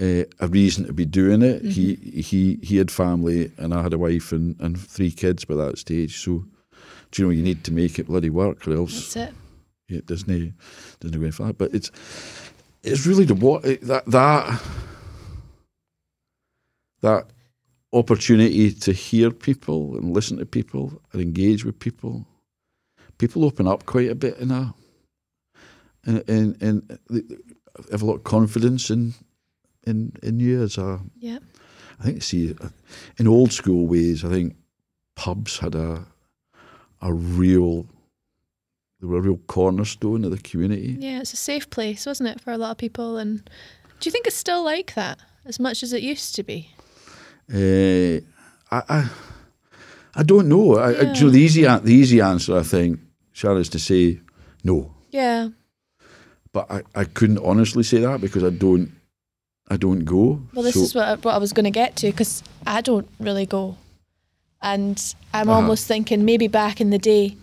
uh, 0.02 0.24
a 0.40 0.48
reason 0.48 0.86
to 0.86 0.94
be 0.94 1.06
doing 1.06 1.42
it. 1.42 1.62
He 1.64 1.96
he 1.96 2.58
he 2.64 2.78
had 2.78 2.90
family, 2.92 3.52
and 3.58 3.74
I 3.74 3.82
had 3.84 3.94
a 3.94 3.98
wife 3.98 4.32
and, 4.32 4.56
and 4.62 4.80
three 4.80 5.12
kids 5.12 5.44
by 5.44 5.56
that 5.56 5.78
stage. 5.78 6.24
So, 6.24 6.46
do 7.12 7.22
you 7.22 7.28
know 7.28 7.32
you 7.34 7.44
need 7.44 7.64
to 7.66 7.74
make 7.74 8.00
it 8.00 8.08
bloody 8.08 8.30
work, 8.30 8.66
or 8.68 8.76
else 8.76 9.14
That's 9.14 9.32
it. 9.90 9.96
it 9.98 10.06
doesn't 10.06 10.54
doesn't 11.02 11.18
go 11.20 11.24
any 11.24 11.32
far. 11.32 11.52
But 11.52 11.74
it's 11.74 11.92
it's 12.84 13.06
really 13.06 13.26
the 13.26 13.36
what 13.36 13.64
that 13.64 14.06
that 14.06 14.62
that 17.02 17.28
opportunity 17.92 18.72
to 18.72 18.94
hear 18.94 19.32
people 19.32 19.96
and 19.98 20.14
listen 20.14 20.38
to 20.38 20.46
people 20.46 21.02
and 21.12 21.22
engage 21.22 21.66
with 21.66 21.80
people. 21.80 22.26
People 23.18 23.44
open 23.44 23.68
up 23.68 23.86
quite 23.86 24.10
a 24.10 24.16
bit 24.16 24.38
in 24.38 24.52
a 24.52 24.74
and 26.06 26.24
and, 26.30 26.62
and 26.62 27.00
they 27.10 27.22
have 27.92 28.02
a 28.02 28.06
lot 28.06 28.16
of 28.16 28.24
confidence 28.24 28.90
in 28.90 29.14
in 29.86 30.14
in 30.24 30.40
you 30.40 30.62
as 30.64 30.78
a. 30.78 31.00
Yeah. 31.18 31.40
I 32.00 32.04
think 32.04 32.24
see 32.24 32.56
in 33.18 33.28
old 33.28 33.52
school 33.52 33.88
ways. 33.88 34.24
I 34.24 34.30
think 34.30 34.56
pubs 35.16 35.60
had 35.60 35.76
a 35.76 36.06
a 37.02 37.14
real 37.14 37.88
they 39.00 39.08
were 39.08 39.18
a 39.18 39.22
real 39.22 39.40
cornerstone 39.48 40.24
of 40.26 40.32
the 40.32 40.38
community. 40.38 40.96
Yeah, 41.00 41.20
it's 41.22 41.34
a 41.34 41.38
safe 41.38 41.70
place, 41.70 42.06
wasn't 42.06 42.30
it, 42.30 42.42
for 42.42 42.52
a 42.52 42.58
lot 42.58 42.72
of 42.72 42.78
people? 42.78 43.18
And 43.18 43.38
do 44.00 44.08
you 44.08 44.12
think 44.12 44.28
it's 44.28 44.36
still 44.36 44.64
like 44.64 44.94
that 44.96 45.20
as 45.46 45.60
much 45.60 45.84
as 45.84 45.94
it 45.94 46.02
used 46.04 46.36
to 46.36 46.44
be? 46.44 46.70
Uh, 47.54 48.22
I, 48.72 48.82
I 48.90 49.10
I 50.16 50.24
don't 50.24 50.48
know. 50.50 50.76
I, 50.78 50.88
I, 50.88 50.92
Yeah. 50.92 51.14
you 51.14 51.24
know, 51.26 51.30
the 51.32 51.40
easy 51.40 51.64
the 51.64 51.94
easy 51.94 52.22
answer 52.22 52.58
I 52.58 52.64
think, 52.64 53.00
Sian, 53.34 53.58
is 53.58 53.70
to 53.70 53.80
say 53.80 54.20
no. 54.64 54.94
Yeah. 55.12 55.50
But 56.52 56.70
I, 56.72 56.82
I 56.96 57.04
couldn't 57.06 57.40
honestly 57.40 57.84
say 57.84 58.00
that 58.02 58.22
because 58.22 58.44
I 58.44 58.50
don't 58.50 58.92
I 59.70 59.78
don't 59.78 60.04
go. 60.04 60.42
Well, 60.54 60.64
this 60.64 60.74
So- 60.76 60.82
is 60.82 60.96
what 60.96 61.06
I, 61.08 61.16
what 61.16 61.36
I 61.36 61.38
was 61.38 61.54
going 61.54 61.66
to 61.66 61.72
get 61.72 61.96
to 61.98 62.08
because 62.08 62.44
I 62.68 62.82
don't 62.82 63.08
really 63.20 63.46
go, 63.46 63.78
and 64.62 64.98
I'm 65.34 65.48
Uh-huh. 65.50 65.62
almost 65.62 65.88
thinking 65.88 66.26
maybe 66.26 66.48
back 66.48 66.82
in 66.82 66.90
the 66.90 66.98
day, 67.00 67.38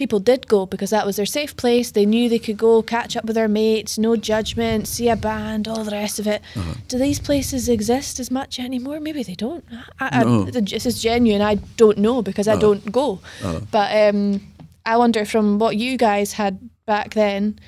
people 0.00 0.18
did 0.18 0.48
go 0.48 0.64
because 0.64 0.88
that 0.90 1.04
was 1.04 1.16
their 1.16 1.26
safe 1.26 1.54
place. 1.56 1.90
They 1.90 2.06
knew 2.06 2.28
they 2.30 2.38
could 2.38 2.56
go 2.56 2.80
catch 2.82 3.18
up 3.18 3.26
with 3.26 3.36
their 3.36 3.48
mates, 3.48 3.98
no 3.98 4.16
judgment, 4.16 4.88
see 4.88 5.10
a 5.10 5.14
band, 5.14 5.68
all 5.68 5.84
the 5.84 5.90
rest 5.90 6.18
of 6.18 6.26
it. 6.26 6.40
Uh-huh. 6.56 6.74
Do 6.88 6.96
these 6.98 7.20
places 7.20 7.68
exist 7.68 8.18
as 8.18 8.30
much 8.30 8.58
anymore? 8.58 8.98
Maybe 8.98 9.22
they 9.22 9.34
don't. 9.34 9.62
I, 10.00 10.08
I, 10.20 10.24
No. 10.24 10.44
this 10.44 10.86
is 10.86 11.02
genuine. 11.02 11.42
I 11.42 11.56
don't 11.76 11.98
know 11.98 12.22
because 12.22 12.48
I 12.48 12.56
don't 12.56 12.90
go. 12.90 13.20
Uh-huh. 13.44 13.60
But 13.70 13.88
um, 14.14 14.40
I 14.86 14.96
wonder 14.96 15.26
from 15.26 15.58
what 15.58 15.76
you 15.76 15.98
guys 15.98 16.32
had 16.32 16.58
back 16.86 17.12
then, 17.12 17.58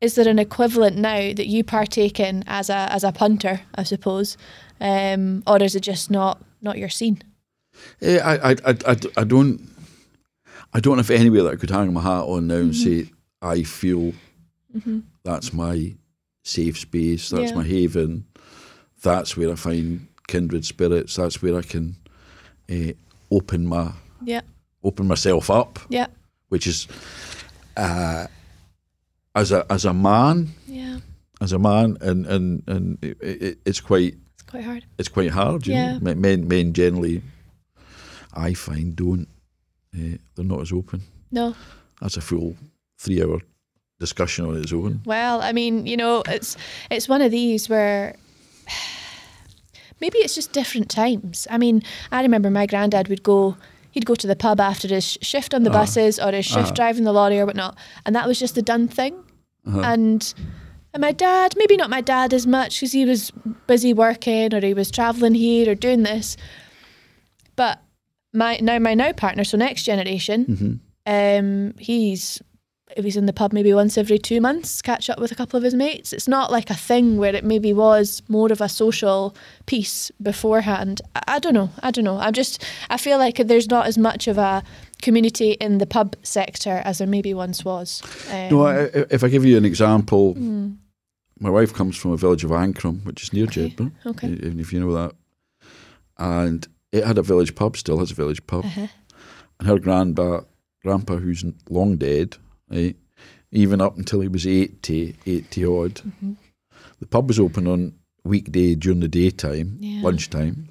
is 0.00 0.16
there 0.16 0.28
an 0.28 0.40
equivalent 0.40 0.96
now 0.96 1.32
that 1.32 1.46
you 1.46 1.62
partake 1.62 2.18
in 2.18 2.42
as 2.48 2.68
a 2.68 2.88
as 2.90 3.04
a 3.04 3.12
punter, 3.12 3.60
I 3.76 3.84
suppose, 3.84 4.36
um, 4.80 5.42
or 5.46 5.62
is 5.62 5.76
it 5.76 5.84
just 5.84 6.10
not 6.10 6.42
not 6.62 6.78
your 6.78 6.88
scene? 6.88 7.22
I, 8.02 8.18
I, 8.18 8.50
I, 8.50 8.76
I, 8.92 8.96
I 9.16 9.24
don't 9.24 9.69
I 10.72 10.80
don't 10.80 10.98
have 10.98 11.10
anywhere 11.10 11.42
that 11.44 11.52
I 11.52 11.56
could 11.56 11.70
hang 11.70 11.92
my 11.92 12.00
hat 12.02 12.24
on 12.24 12.46
now 12.46 12.56
and 12.56 12.72
Mm-hmm. 12.72 13.04
say 13.04 13.10
I 13.42 13.62
feel 13.64 14.12
that's 15.24 15.52
my 15.52 15.94
safe 16.44 16.78
space, 16.78 17.30
that's 17.30 17.50
Yeah. 17.50 17.56
my 17.56 17.64
haven, 17.64 18.24
that's 19.02 19.36
where 19.36 19.50
I 19.50 19.56
find 19.56 20.06
kindred 20.28 20.64
spirits, 20.64 21.16
that's 21.16 21.42
where 21.42 21.56
I 21.58 21.62
can 21.62 21.96
uh, 22.70 22.92
open 23.30 23.66
my 23.66 23.92
Yeah, 24.24 24.42
open 24.84 25.06
myself 25.08 25.50
up, 25.50 25.78
yeah, 25.88 26.06
which 26.50 26.66
is 26.66 26.86
uh, 27.76 28.26
as 29.34 29.52
a 29.52 29.64
as 29.72 29.84
a 29.84 29.92
man, 29.92 30.50
yeah. 30.68 30.98
as 31.40 31.52
a 31.52 31.58
man, 31.58 31.96
and 32.00 32.26
and 32.26 32.62
and 32.68 32.98
it, 33.02 33.16
it, 33.20 33.58
it's 33.64 33.80
quite 33.80 34.14
It's 34.34 34.42
quite 34.50 34.64
hard. 34.64 34.84
it's 34.98 35.08
quite 35.08 35.30
hard. 35.30 35.66
You 35.66 35.74
Yeah. 35.74 35.98
know? 35.98 36.14
Men 36.14 36.46
men 36.48 36.72
generally, 36.72 37.22
I 38.34 38.54
find 38.54 38.94
don't 38.96 39.26
uh, 39.94 40.16
they're 40.34 40.44
not 40.44 40.60
as 40.60 40.72
open. 40.72 41.02
No, 41.30 41.54
That's 42.00 42.16
a 42.16 42.20
full 42.20 42.56
three 42.98 43.22
hour 43.22 43.40
discussion 43.98 44.46
on 44.46 44.56
its 44.56 44.72
own. 44.72 45.00
well, 45.04 45.40
I 45.42 45.52
mean, 45.52 45.86
you 45.86 45.96
know, 45.96 46.22
it's 46.26 46.56
it's 46.90 47.08
one 47.08 47.22
of 47.22 47.30
these 47.30 47.68
where 47.68 48.16
maybe 50.00 50.18
it's 50.18 50.34
just 50.34 50.52
different 50.52 50.90
times. 50.90 51.46
I 51.50 51.58
mean, 51.58 51.82
I 52.10 52.22
remember 52.22 52.50
my 52.50 52.66
granddad 52.66 53.08
would 53.08 53.22
go. 53.22 53.56
He'd 53.92 54.06
go 54.06 54.14
to 54.14 54.26
the 54.28 54.36
pub 54.36 54.60
after 54.60 54.86
his 54.86 55.18
shift 55.20 55.52
on 55.52 55.64
the 55.64 55.70
ah. 55.70 55.72
buses 55.72 56.20
or 56.20 56.30
his 56.30 56.46
shift 56.46 56.70
ah. 56.70 56.74
driving 56.74 57.02
the 57.02 57.12
lorry 57.12 57.40
or 57.40 57.46
whatnot, 57.46 57.76
and 58.06 58.14
that 58.14 58.26
was 58.28 58.38
just 58.38 58.54
the 58.54 58.62
done 58.62 58.86
thing. 58.86 59.14
Uh-huh. 59.66 59.80
And 59.80 60.32
and 60.92 61.00
my 61.00 61.12
dad, 61.12 61.54
maybe 61.56 61.76
not 61.76 61.90
my 61.90 62.00
dad 62.00 62.32
as 62.32 62.46
much 62.46 62.80
because 62.80 62.92
he 62.92 63.04
was 63.04 63.30
busy 63.66 63.92
working 63.92 64.54
or 64.54 64.60
he 64.60 64.74
was 64.74 64.90
traveling 64.90 65.34
here 65.34 65.70
or 65.70 65.74
doing 65.74 66.02
this. 66.02 66.36
But 67.56 67.80
my 68.32 68.58
now 68.60 68.78
my 68.78 68.94
now 68.94 69.12
partner, 69.12 69.44
so 69.44 69.56
next 69.56 69.84
generation, 69.84 70.80
um, 71.06 71.74
he's 71.78 72.40
if 72.96 73.04
he's 73.04 73.16
in 73.16 73.26
the 73.26 73.32
pub 73.32 73.52
maybe 73.52 73.72
once 73.72 73.96
every 73.96 74.18
two 74.18 74.40
months, 74.40 74.82
catch 74.82 75.08
up 75.08 75.20
with 75.20 75.30
a 75.30 75.34
couple 75.36 75.56
of 75.56 75.62
his 75.62 75.74
mates. 75.74 76.12
It's 76.12 76.26
not 76.26 76.50
like 76.50 76.70
a 76.70 76.74
thing 76.74 77.18
where 77.18 77.34
it 77.34 77.44
maybe 77.44 77.72
was 77.72 78.20
more 78.28 78.50
of 78.50 78.60
a 78.60 78.68
social 78.68 79.34
piece 79.66 80.10
beforehand. 80.20 81.00
I, 81.14 81.22
I 81.28 81.38
don't 81.38 81.54
know. 81.54 81.70
I 81.82 81.90
don't 81.90 82.04
know. 82.04 82.18
I'm 82.18 82.32
just 82.32 82.64
I 82.88 82.96
feel 82.96 83.18
like 83.18 83.36
there's 83.36 83.68
not 83.68 83.86
as 83.86 83.96
much 83.96 84.26
of 84.28 84.38
a 84.38 84.62
community 85.02 85.52
in 85.52 85.78
the 85.78 85.86
pub 85.86 86.16
sector 86.22 86.82
as 86.84 86.98
there 86.98 87.06
maybe 87.06 87.32
once 87.32 87.64
was. 87.64 88.02
Um, 88.30 88.48
No, 88.50 88.66
I, 88.66 88.84
if 89.10 89.24
I 89.24 89.28
give 89.28 89.44
you 89.44 89.56
an 89.56 89.64
example, 89.64 90.34
my 91.38 91.50
wife 91.50 91.72
comes 91.72 91.96
from 91.96 92.12
a 92.12 92.16
village 92.16 92.44
of 92.44 92.52
Ancrum, 92.52 93.00
which 93.04 93.22
is 93.22 93.32
near 93.32 93.44
Okay, 93.44 93.70
Jedburgh, 93.70 93.92
okay. 94.06 94.28
even 94.28 94.60
if 94.60 94.72
you 94.72 94.80
know 94.80 94.92
that. 94.92 95.12
And 96.18 96.66
it 96.92 97.04
had 97.04 97.18
a 97.18 97.22
village 97.22 97.54
pub, 97.54 97.76
still 97.76 97.98
has 97.98 98.10
a 98.10 98.14
village 98.14 98.44
pub. 98.46 98.64
Uh-huh. 98.64 98.86
And 99.58 99.68
her 99.68 99.78
grandpa, 99.78 100.40
grandpa, 100.82 101.16
who's 101.16 101.44
long 101.68 101.96
dead, 101.96 102.36
right, 102.70 102.96
even 103.52 103.80
up 103.80 103.96
until 103.98 104.20
he 104.20 104.28
was 104.28 104.46
80, 104.46 105.16
80 105.26 105.64
odd, 105.64 105.94
Mm-hmm. 105.94 106.32
the 107.00 107.06
pub 107.06 107.28
was 107.28 107.38
open 107.38 107.66
on 107.66 107.94
weekday 108.24 108.74
during 108.74 109.00
the 109.00 109.08
daytime, 109.08 109.76
Yeah. 109.80 110.02
lunchtime. 110.02 110.68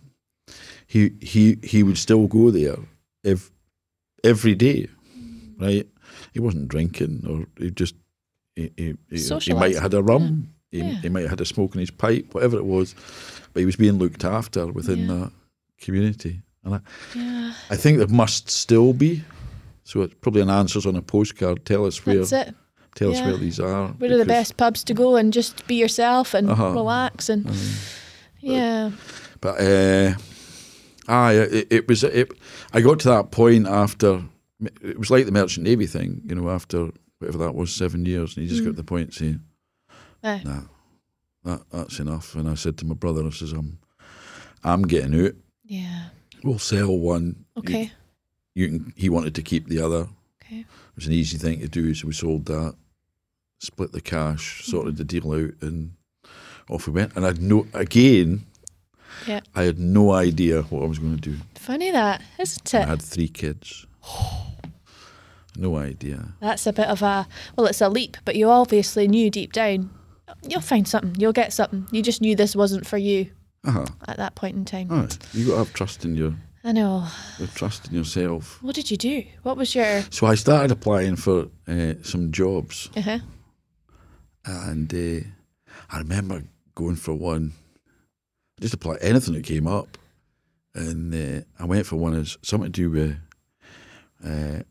He 0.87 1.11
he 1.21 1.57
he 1.63 1.83
would 1.83 1.97
still 1.97 2.25
go 2.27 2.49
there 2.49 2.77
ev- 3.23 3.51
every 4.23 4.55
day, 4.55 4.87
right? 5.59 5.87
He 6.33 6.39
wasn't 6.39 6.67
drinking, 6.67 7.25
or 7.29 7.45
he 7.63 7.69
just 7.71 7.93
he, 8.55 8.71
he, 8.75 8.95
he, 9.11 9.37
he 9.39 9.53
might 9.53 9.73
have 9.75 9.83
had 9.83 9.93
a 9.93 10.01
rum, 10.01 10.53
he, 10.71 10.79
Yeah. 10.79 11.01
he 11.01 11.09
might 11.09 11.21
have 11.21 11.29
had 11.31 11.41
a 11.41 11.45
smoke 11.45 11.75
in 11.75 11.79
his 11.81 11.91
pipe, 11.91 12.33
whatever 12.33 12.57
it 12.57 12.65
was, 12.65 12.95
but 13.53 13.59
he 13.59 13.65
was 13.67 13.75
being 13.75 13.99
looked 13.99 14.23
after 14.25 14.65
within 14.71 14.99
Yeah. 15.01 15.13
that 15.15 15.31
community, 15.79 16.41
and 16.63 16.75
I, 16.75 16.79
Yeah, 17.15 17.53
I 17.69 17.75
think 17.75 17.97
there 17.97 18.07
must 18.07 18.49
still 18.49 18.93
be. 18.93 19.23
So 19.83 20.01
it's 20.03 20.13
probably 20.21 20.41
an 20.41 20.49
answers 20.49 20.85
on 20.85 20.95
a 20.95 21.01
postcard. 21.01 21.65
Tell 21.65 21.85
us 21.85 22.05
where 22.05 22.17
that's 22.19 22.31
it. 22.31 22.55
tell 22.95 23.11
us 23.11 23.21
where 23.21 23.37
these 23.37 23.59
are. 23.59 23.87
Where 23.97 24.11
are 24.13 24.17
the 24.17 24.25
best 24.25 24.55
pubs 24.57 24.83
to 24.83 24.93
go 24.93 25.15
and 25.15 25.33
just 25.33 25.65
be 25.67 25.75
yourself 25.75 26.33
and 26.35 26.49
Uh-huh. 26.49 26.71
relax 26.71 27.29
and 27.29 27.49
yeah, 28.39 28.91
But 29.41 29.59
uh, 29.61 30.13
aye, 31.07 31.33
it, 31.33 31.67
it 31.71 31.87
was. 31.87 32.03
It, 32.03 32.31
I 32.73 32.81
got 32.81 32.99
to 33.01 33.09
that 33.09 33.31
point 33.31 33.67
after. 33.67 34.21
It 34.81 34.97
was 34.99 35.09
like 35.09 35.25
the 35.25 35.31
merchant 35.31 35.65
navy 35.65 35.87
thing, 35.87 36.21
you 36.25 36.35
know. 36.35 36.49
After 36.49 36.89
whatever 37.19 37.37
that 37.39 37.55
was, 37.55 37.73
seven 37.73 38.05
years, 38.05 38.35
and 38.37 38.43
you 38.45 38.49
just 38.49 38.63
got 38.63 38.71
to 38.71 38.75
the 38.75 38.83
point 38.83 39.13
saying. 39.13 39.41
"Nah, 40.23 40.61
that 41.45 41.61
that's 41.71 41.99
enough." 41.99 42.35
And 42.35 42.49
I 42.49 42.55
said 42.55 42.77
to 42.77 42.85
my 42.85 42.95
brother, 42.95 43.25
"I 43.25 43.29
says, 43.31 43.53
I'm, 43.53 43.79
I'm 44.63 44.83
getting 44.83 45.25
out. 45.25 45.33
Yeah. 45.69 46.05
We'll 46.43 46.59
sell 46.59 46.97
one. 46.97 47.45
Okay, 47.57 47.91
You, 48.55 48.67
can." 48.67 48.93
He 48.97 49.07
wanted 49.07 49.35
to 49.35 49.41
keep 49.43 49.67
the 49.67 49.79
other. 49.79 50.07
okay. 50.43 50.61
It 50.61 50.95
was 50.95 51.05
an 51.05 51.13
easy 51.13 51.37
thing 51.37 51.61
to 51.61 51.67
do, 51.67 51.93
so 51.93 52.07
we 52.07 52.13
sold 52.13 52.45
that, 52.45 52.75
split 53.59 53.91
the 53.91 54.01
cash, 54.01 54.61
mm-hmm. 54.61 54.71
sorted 54.71 54.97
the 54.97 55.03
deal 55.03 55.31
out, 55.31 55.53
and 55.61 55.93
off 56.69 56.87
we 56.87 56.93
went. 56.93 57.15
And 57.15 57.25
I'd 57.25 57.41
no 57.41 57.67
again. 57.73 58.45
Yeah. 59.27 59.41
I 59.53 59.63
had 59.63 59.79
no 59.79 60.11
idea 60.11 60.63
what 60.63 60.83
I 60.83 60.87
was 60.87 60.97
going 60.97 61.15
to 61.17 61.29
do. 61.29 61.37
Funny 61.55 61.91
that, 61.91 62.21
isn't 62.39 62.73
it? 62.73 62.83
I 62.83 62.89
had 62.89 63.01
three 63.01 63.29
kids. 63.29 63.85
No 65.57 65.75
idea. 65.75 66.35
That's 66.39 66.65
a 66.67 66.71
bit 66.71 66.87
of 66.87 67.01
a 67.01 67.27
well, 67.57 67.67
it's 67.67 67.81
a 67.81 67.89
leap, 67.89 68.15
but 68.23 68.37
you 68.37 68.49
obviously 68.49 69.09
knew 69.09 69.29
deep 69.29 69.51
down 69.51 69.89
you'll 70.47 70.61
find 70.61 70.87
something, 70.87 71.19
you'll 71.19 71.33
get 71.33 71.51
something. 71.51 71.85
You 71.91 72.01
just 72.01 72.21
knew 72.21 72.33
this 72.33 72.55
wasn't 72.55 72.87
for 72.87 72.97
you 72.97 73.29
Uh-huh. 73.65 73.85
at 74.07 74.17
that 74.17 74.35
point 74.35 74.55
in 74.55 74.65
time. 74.65 74.87
All 74.91 74.97
right. 75.01 75.17
You 75.33 75.45
got 75.47 75.51
to 75.53 75.57
have 75.59 75.73
trust 75.73 76.05
in 76.05 76.15
your 76.15 76.33
I 76.63 76.71
know. 76.71 76.99
have 77.37 77.53
trust 77.55 77.87
in 77.87 77.93
yourself. 77.95 78.61
What 78.61 78.75
did 78.75 78.89
you 78.91 78.97
do? 78.97 79.23
What 79.43 79.57
was 79.57 79.73
your? 79.75 80.01
So 80.11 80.27
I 80.27 80.35
started 80.35 80.71
applying 80.71 81.15
for 81.17 81.47
uh, 81.67 81.93
some 82.03 82.31
jobs, 82.31 82.89
Uh-huh. 82.95 83.19
and 84.45 84.93
uh, 84.93 85.25
I 85.89 85.99
remember 85.99 86.43
going 86.75 86.95
for 86.97 87.13
one, 87.13 87.53
just 88.61 88.73
apply 88.73 88.97
anything 89.01 89.33
that 89.35 89.43
came 89.45 89.67
up, 89.67 89.97
and 90.75 91.13
uh, 91.13 91.41
I 91.59 91.65
went 91.65 91.85
for 91.85 91.95
one 91.97 92.13
as 92.13 92.37
something 92.41 92.71
to 92.71 92.89
do 92.89 92.89
with 92.91 93.17
uh, 94.25 94.63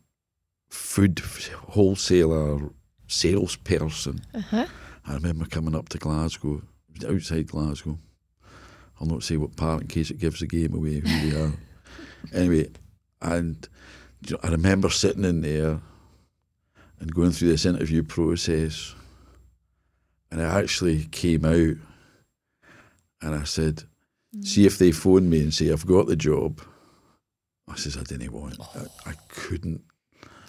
food 0.71 1.21
wholesaler 1.69 2.71
salesperson. 3.07 4.21
Uh-huh. 4.35 4.67
I 5.07 5.15
remember 5.15 5.47
coming 5.47 5.75
up 5.75 5.89
to 5.91 5.99
Glasgow, 5.99 6.63
outside 7.09 7.47
Glasgow. 7.47 7.99
I'll 9.01 9.07
not 9.07 9.23
say 9.23 9.37
what 9.37 9.57
part 9.57 9.83
in 9.83 9.89
case 9.89 10.11
it 10.11 10.19
gives 10.19 10.41
the 10.41 10.47
game 10.47 10.75
away 10.75 11.01
who 11.01 11.31
they 11.31 11.41
are. 11.41 11.53
Anyway, 12.35 12.69
and 13.23 13.69
you 14.27 14.33
know, 14.35 14.41
I 14.43 14.51
remember 14.51 14.91
sitting 14.91 15.25
in 15.25 15.41
there 15.41 15.81
and 16.99 17.15
going 17.15 17.31
through 17.31 17.49
this 17.49 17.65
interview 17.65 18.03
process, 18.03 18.95
and 20.31 20.43
I 20.43 20.61
actually 20.61 21.05
came 21.05 21.45
out 21.45 21.77
and 23.23 23.35
I 23.35 23.45
said, 23.45 23.85
"See 24.43 24.67
if 24.67 24.79
they 24.79 24.91
phone 24.91 25.31
me 25.31 25.41
and 25.43 25.55
say 25.55 25.71
I've 25.71 25.87
got 25.87 26.07
the 26.07 26.17
job." 26.17 26.61
I 27.69 27.77
says 27.77 27.97
I 27.97 28.03
didn't 28.03 28.33
want. 28.33 28.59
I, 28.61 29.11
I 29.11 29.13
couldn't. 29.29 29.83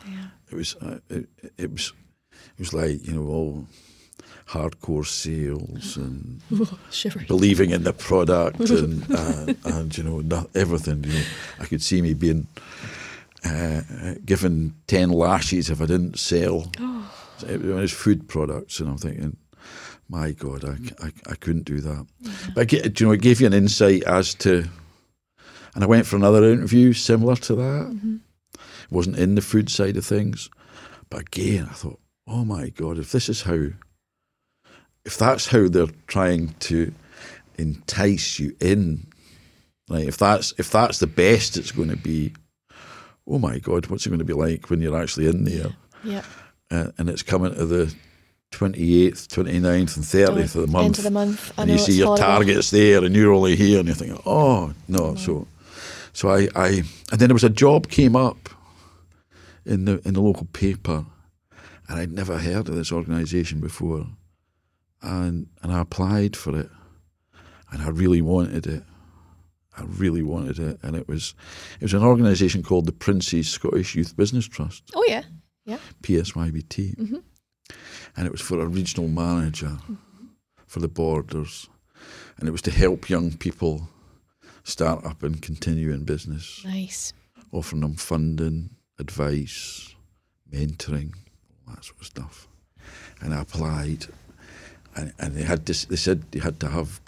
Yeah. 0.08 0.28
It 0.52 0.56
was. 0.56 0.76
Uh, 0.76 1.00
it, 1.10 1.30
it 1.58 1.72
was. 1.72 1.94
It 2.32 2.60
was 2.60 2.74
like 2.74 3.06
you 3.06 3.14
know 3.14 3.28
all 3.28 3.68
hardcore 4.50 5.06
sales 5.06 5.96
and 5.98 6.42
Shivers. 6.92 7.28
believing 7.28 7.70
in 7.70 7.84
the 7.84 7.94
product 7.94 8.60
and 8.60 9.04
uh, 9.16 9.54
and 9.66 9.96
you 9.98 10.04
know 10.04 10.20
not 10.22 10.50
everything. 10.56 11.04
You 11.04 11.14
know, 11.14 11.26
I 11.60 11.66
could 11.66 11.82
see 11.82 12.02
me 12.02 12.14
being 12.14 12.48
uh, 13.46 13.82
given 14.26 14.74
ten 14.88 15.10
lashes 15.10 15.70
if 15.70 15.82
I 15.82 15.86
didn't 15.86 16.18
sell. 16.20 16.72
It 17.48 17.62
was 17.62 17.92
food 17.94 18.28
products, 18.28 18.80
and 18.80 18.90
I'm 18.90 18.98
thinking, 18.98 19.38
my 20.10 20.32
God, 20.32 20.66
I, 20.66 21.06
I, 21.06 21.12
I 21.32 21.36
couldn't 21.36 21.64
do 21.64 21.80
that. 21.80 22.06
But 22.54 22.62
I 22.62 22.66
get, 22.66 23.00
you 23.00 23.06
know, 23.06 23.14
it 23.14 23.22
gave 23.22 23.40
you 23.40 23.48
an 23.48 23.54
insight 23.54 24.04
as 24.04 24.34
to, 24.36 24.66
and 25.74 25.84
I 25.84 25.88
went 25.88 26.06
for 26.06 26.18
another 26.18 26.44
interview 26.52 26.92
similar 26.92 27.38
to 27.38 27.56
that. 27.56 28.20
wasn't 28.92 29.20
in 29.20 29.36
the 29.36 29.42
food 29.42 29.70
side 29.70 29.96
of 29.96 30.06
things, 30.06 30.50
but 31.10 31.22
again, 31.22 31.68
I 31.70 31.74
thought, 31.76 32.00
oh 32.28 32.44
my 32.44 32.70
God, 32.70 32.98
if 32.98 33.14
this 33.14 33.30
is 33.30 33.44
how 33.44 33.68
if 35.10 35.18
that's 35.18 35.48
how 35.48 35.68
they're 35.68 35.88
trying 36.06 36.54
to 36.60 36.94
entice 37.58 38.38
you 38.38 38.56
in, 38.60 39.08
like 39.88 40.08
if 40.08 40.18
that's 40.18 40.54
if 40.60 40.70
that's 40.70 41.00
the 41.00 41.08
best 41.08 41.58
it's 41.58 41.72
going 41.72 41.90
to 41.90 41.98
be, 41.98 42.32
oh 43.26 43.40
my 43.40 43.58
god, 43.58 43.88
what's 43.88 44.06
it 44.06 44.10
going 44.10 44.20
to 44.20 44.26
be 44.26 44.34
like 44.34 44.70
when 44.70 44.82
you're 44.82 44.96
actually 44.96 45.26
in 45.26 45.46
there? 45.46 45.72
Yeah. 46.04 46.22
Uh, 46.70 46.92
and 47.00 47.10
it's 47.10 47.24
coming 47.24 47.56
to 47.56 47.66
the 47.66 47.92
28th, 48.52 49.26
29th, 49.26 49.96
and 49.96 50.06
30th 50.06 50.56
of 50.56 50.62
the 50.62 50.68
month, 50.68 50.86
End 50.86 50.98
of 51.00 51.04
the 51.04 51.10
month. 51.10 51.54
I 51.58 51.64
and 51.64 51.72
you 51.72 51.80
see 51.80 51.94
your 51.94 52.06
horrible. 52.06 52.26
targets 52.26 52.70
there, 52.70 53.04
and 53.04 53.16
you're 53.16 53.34
only 53.34 53.56
here, 53.56 53.80
and 53.80 53.88
you're 53.88 53.96
thinking, 53.96 54.22
oh 54.28 54.76
no. 54.88 55.16
So, 55.16 55.48
so 56.14 56.30
I, 56.30 56.50
I, 56.56 56.68
and 57.12 57.20
then 57.20 57.30
there 57.30 57.34
was 57.34 57.44
a 57.44 57.50
job 57.50 57.88
came 57.88 58.16
up 58.16 58.48
in 59.66 59.86
the 59.86 60.08
in 60.08 60.14
the 60.14 60.22
local 60.22 60.46
paper, 60.54 61.08
and 61.88 62.00
I'd 62.00 62.12
never 62.12 62.38
heard 62.38 62.70
of 62.70 62.76
this 62.76 62.92
organisation 62.92 63.60
before, 63.60 64.06
and 65.02 65.48
and 65.62 65.72
I 65.72 65.80
applied 65.82 66.36
for 66.36 66.58
it, 66.60 66.70
and 67.72 67.82
I 67.82 67.90
really 67.90 68.22
wanted 68.22 68.68
it. 68.68 68.84
I 69.78 69.84
really 69.84 70.24
wanted 70.24 70.60
it, 70.60 70.80
and 70.84 70.96
it 70.96 71.08
was 71.08 71.34
it 71.80 71.84
was 71.84 71.94
an 71.94 72.04
organisation 72.04 72.64
called 72.64 72.86
the 72.86 72.92
Prince's 72.92 73.50
Scottish 73.50 73.96
Youth 73.96 74.16
Business 74.18 74.48
Trust, 74.48 74.84
Oh 74.96 75.06
yeah. 75.08 75.24
Yeah. 75.66 75.78
PSYBT, 76.04 76.96
Mm-hmm. 76.98 77.18
and 78.18 78.26
it 78.26 78.32
was 78.32 78.42
for 78.42 78.60
a 78.60 78.66
regional 78.68 79.08
manager 79.08 79.78
for 80.68 80.80
the 80.80 80.88
borders, 80.88 81.70
and 82.38 82.48
it 82.48 82.52
was 82.52 82.62
to 82.64 82.72
help 82.72 83.10
young 83.10 83.38
people 83.38 83.88
start 84.64 85.06
up 85.06 85.24
and 85.24 85.42
continue 85.42 85.92
in 85.92 86.04
business, 86.06 86.62
Nice. 86.66 87.14
offering 87.52 87.82
them 87.82 87.96
funding, 87.96 88.72
advice, 89.00 89.96
mentoring, 90.52 91.14
all 91.68 91.76
that 91.76 91.86
sort 91.86 92.00
of 92.02 92.06
stuff. 92.08 92.48
And 93.22 93.34
I 93.34 93.42
applied, 93.42 94.08
and, 95.00 95.14
and 95.20 95.36
they 95.36 95.44
had 95.44 95.66
this. 95.66 95.86
They 95.86 95.96
said 95.96 96.32
they 96.32 96.40
had 96.40 96.60
to 96.60 96.68
have 96.68 97.00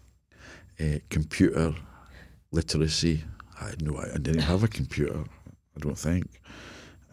uh, 0.80 1.00
computer 1.10 1.74
literacy. 2.52 3.24
I 3.60 3.70
had 3.70 3.82
no, 3.82 3.98
I 3.98 4.18
didn't 4.18 4.42
have 4.42 4.64
a 4.64 4.68
computer. 4.68 5.20
I 5.76 5.80
don't 5.80 5.98
think. 5.98 6.26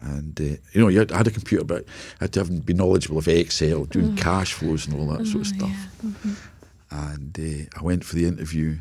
And 0.00 0.40
uh, 0.40 0.44
you 0.72 0.80
know, 0.80 0.88
you 0.88 1.00
had, 1.00 1.12
I 1.12 1.18
had 1.18 1.26
a 1.26 1.32
computer, 1.32 1.64
but 1.64 1.84
I 2.20 2.24
had 2.24 2.32
to 2.34 2.40
have, 2.40 2.66
be 2.66 2.74
knowledgeable 2.74 3.18
of 3.18 3.26
Excel, 3.28 3.84
doing 3.84 4.14
cash 4.16 4.52
flows 4.52 4.86
and 4.86 4.94
all 4.98 5.08
that 5.16 5.26
sort 5.26 5.42
of 5.42 5.46
stuff. 5.48 5.76
And 6.90 7.38
uh, 7.38 7.78
I 7.78 7.82
went 7.82 8.04
for 8.04 8.14
the 8.14 8.26
interview, 8.26 8.78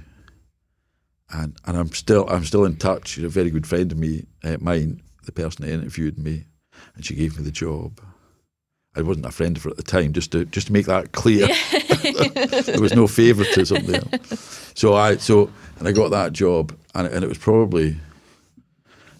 and 1.34 1.58
and 1.66 1.78
I'm 1.78 1.92
still 1.92 2.30
I'm 2.30 2.46
still 2.46 2.66
in 2.66 2.76
touch. 2.78 3.10
She's 3.10 3.24
a 3.24 3.30
very 3.30 3.50
good 3.50 3.68
friend 3.68 3.92
of 3.92 3.98
me, 3.98 4.26
uh, 4.44 4.58
mine, 4.62 5.02
the 5.26 5.32
person 5.32 5.66
that 5.66 5.74
interviewed 5.74 6.18
me, 6.20 6.46
and 6.96 7.04
she 7.04 7.16
gave 7.16 7.38
me 7.38 7.44
the 7.44 7.52
job. 7.52 8.00
I 8.98 9.02
wasn't 9.04 9.28
a 9.28 9.32
friend 9.32 9.56
of 9.56 9.64
her 9.64 9.70
at 9.70 9.78
the 9.78 9.84
time, 9.84 10.12
just 10.12 10.32
to 10.32 10.46
just 10.46 10.68
to 10.68 10.74
make 10.74 10.88
that 10.88 11.12
clear. 11.12 11.48
there 12.64 12.82
was 12.82 12.96
no 12.96 13.06
favouritism 13.06 13.86
there. 13.86 14.02
So 14.74 14.96
I 14.96 15.18
so 15.18 15.52
and 15.78 15.88
I 15.88 15.92
got 15.92 16.10
that 16.10 16.34
job, 16.34 16.76
and 16.96 17.08
and 17.08 17.24
it 17.24 17.28
was 17.28 17.38
probably 17.38 17.96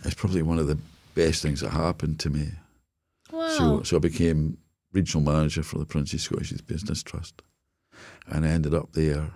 it's 0.04 0.16
probably 0.16 0.42
one 0.42 0.58
of 0.58 0.66
the 0.68 0.80
best 1.14 1.44
things 1.44 1.62
that 1.62 1.70
happened 1.70 2.20
to 2.22 2.32
me. 2.32 2.50
Wow. 3.32 3.50
So 3.50 3.84
so 3.84 3.98
I 3.98 4.00
became 4.00 4.58
regional 4.94 5.24
manager 5.24 5.62
for 5.62 5.78
the 5.78 5.86
Prince's 5.86 6.24
Scottish 6.24 6.52
Youth 6.52 6.66
Business 6.66 7.04
Trust, 7.04 7.44
and 8.26 8.48
I 8.48 8.50
ended 8.50 8.74
up 8.74 8.94
there 8.94 9.30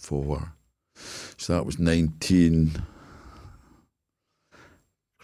for 0.00 0.52
so 1.36 1.52
that 1.52 1.64
was 1.64 1.78
nineteen. 1.78 2.82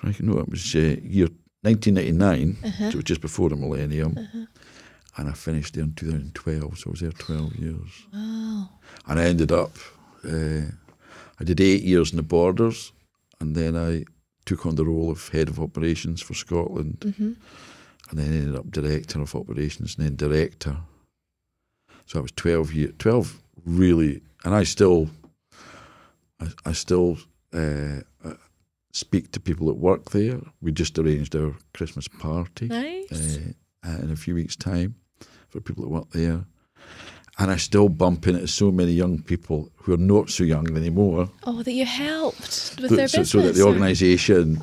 I 0.04 0.14
know 0.20 0.38
it 0.38 0.48
was 0.48 0.76
uh, 0.76 0.94
year 1.02 1.28
nineteen 1.68 1.94
ninety 1.94 2.12
nine, 2.12 2.56
so 2.78 2.84
it 2.88 2.94
was 2.94 3.04
just 3.04 3.20
before 3.20 3.48
the 3.50 3.56
millennium, 3.56 4.12
and 5.16 5.28
I 5.28 5.34
finished 5.34 5.74
there 5.74 5.84
in 5.84 5.94
two 5.94 6.06
thousand 6.10 6.34
twelve. 6.34 6.78
So 6.78 6.84
I 6.88 6.90
was 6.90 7.00
there 7.00 7.12
twelve 7.26 7.54
years, 7.64 7.90
wow. 8.12 8.68
and 9.06 9.18
I 9.20 9.24
ended 9.32 9.52
up. 9.52 9.72
Uh, 10.24 10.66
I 11.40 11.44
did 11.44 11.60
eight 11.60 11.82
years 11.84 12.10
in 12.10 12.16
the 12.16 12.22
borders, 12.36 12.92
and 13.40 13.54
then 13.54 13.76
I 13.76 14.04
took 14.44 14.66
on 14.66 14.74
the 14.74 14.84
role 14.84 15.10
of 15.10 15.28
head 15.28 15.48
of 15.48 15.58
operations 15.60 16.22
for 16.22 16.34
Scotland 16.34 16.96
Mm-hmm. 17.00 17.32
and 18.10 18.18
then 18.18 18.32
ended 18.32 18.56
up 18.56 18.70
director 18.70 19.20
of 19.22 19.34
operations 19.34 19.96
and 19.96 20.06
then 20.06 20.16
director. 20.16 20.76
So 22.06 22.18
I 22.18 22.22
was 22.22 22.32
twelve 22.32 22.72
year, 22.74 22.92
twelve 22.98 23.26
really, 23.66 24.22
and 24.44 24.54
I 24.62 24.64
still, 24.64 25.10
I, 26.40 26.46
I 26.70 26.72
still 26.74 27.18
uh, 27.52 28.00
speak 28.92 29.30
to 29.32 29.40
people 29.40 29.66
that 29.68 29.74
work 29.76 30.10
there. 30.10 30.40
We 30.60 30.72
just 30.72 30.98
arranged 30.98 31.34
our 31.36 31.54
Christmas 31.74 32.08
party 32.08 32.66
Nice. 32.68 33.38
uh, 33.86 33.98
in 34.02 34.10
a 34.10 34.16
few 34.16 34.34
weeks' 34.34 34.56
time 34.56 34.94
for 35.48 35.60
people 35.60 35.84
that 35.84 35.90
work 35.90 36.10
there. 36.10 36.44
And 37.40 37.50
I 37.52 37.56
still 37.56 37.88
bump 37.88 38.26
into 38.26 38.48
so 38.48 38.72
many 38.72 38.92
young 38.92 39.22
people 39.22 39.70
who 39.76 39.94
are 39.94 39.96
not 39.98 40.28
so 40.30 40.42
young 40.42 40.76
anymore. 40.76 41.30
oh, 41.44 41.62
that 41.62 41.72
you 41.72 41.84
helped 41.86 42.74
with 42.80 42.90
so, 42.90 42.96
their 42.96 43.08
so- 43.08 43.18
business. 43.18 43.30
so 43.30 43.40
that 43.42 43.54
the 43.54 43.62
organisation 43.62 44.60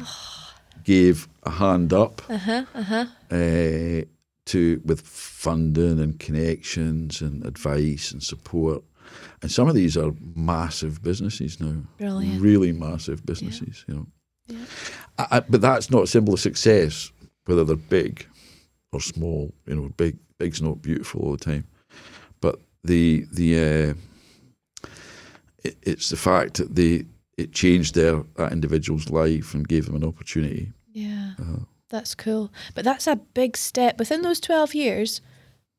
gave 0.84 1.28
a 1.44 1.52
hand 1.52 1.94
up 1.94 2.22
Uh 2.30 2.38
huh. 2.38 2.66
Uh 2.74 3.06
uh, 3.32 4.02
to 4.48 4.82
with 4.86 5.02
funding 5.02 6.00
and 6.00 6.20
connections 6.20 7.22
and 7.22 7.46
advice 7.46 8.12
and 8.12 8.22
support. 8.22 8.84
And 9.42 9.52
some 9.52 9.68
of 9.68 9.76
these 9.76 9.96
are 9.98 10.12
massive 10.36 11.02
businesses 11.02 11.60
now, 11.60 11.84
Brilliant. 11.98 12.42
really 12.42 12.72
massive 12.72 13.26
businesses. 13.26 13.86
You 13.88 13.94
know, 13.96 14.08
Yeah. 14.48 14.66
I, 15.18 15.28
I, 15.32 15.40
but 15.42 15.62
that's 15.62 15.90
not 15.90 16.04
a 16.04 16.08
symbol 16.08 16.34
of 16.34 16.40
success, 16.40 17.12
whether 17.46 17.64
they're 17.64 17.76
big 17.76 18.26
or 18.92 19.02
small. 19.02 19.54
You 19.66 19.76
know, 19.76 19.90
big 19.98 20.18
big's 20.38 20.62
not 20.62 20.82
beautiful 20.82 21.22
all 21.22 21.32
the 21.32 21.38
time, 21.38 21.66
but 22.42 22.60
the 22.84 23.26
the 23.32 23.56
uh, 23.56 24.90
it, 25.64 25.78
it's 25.82 26.10
the 26.10 26.18
fact 26.18 26.56
that 26.58 26.76
they 26.76 27.06
it 27.38 27.54
changed 27.54 27.96
their 27.96 28.24
that 28.36 28.52
individual's 28.52 29.10
life 29.10 29.54
and 29.54 29.68
gave 29.68 29.86
them 29.86 29.96
an 29.96 30.04
opportunity. 30.04 30.72
Yeah. 30.92 31.34
Uh, 31.40 31.66
That's 31.90 32.16
cool. 32.16 32.52
But 32.74 32.86
that's 32.86 33.08
a 33.08 33.18
big 33.18 33.58
step 33.58 34.00
within 34.00 34.22
those 34.22 34.40
12 34.40 34.74
years, 34.74 35.22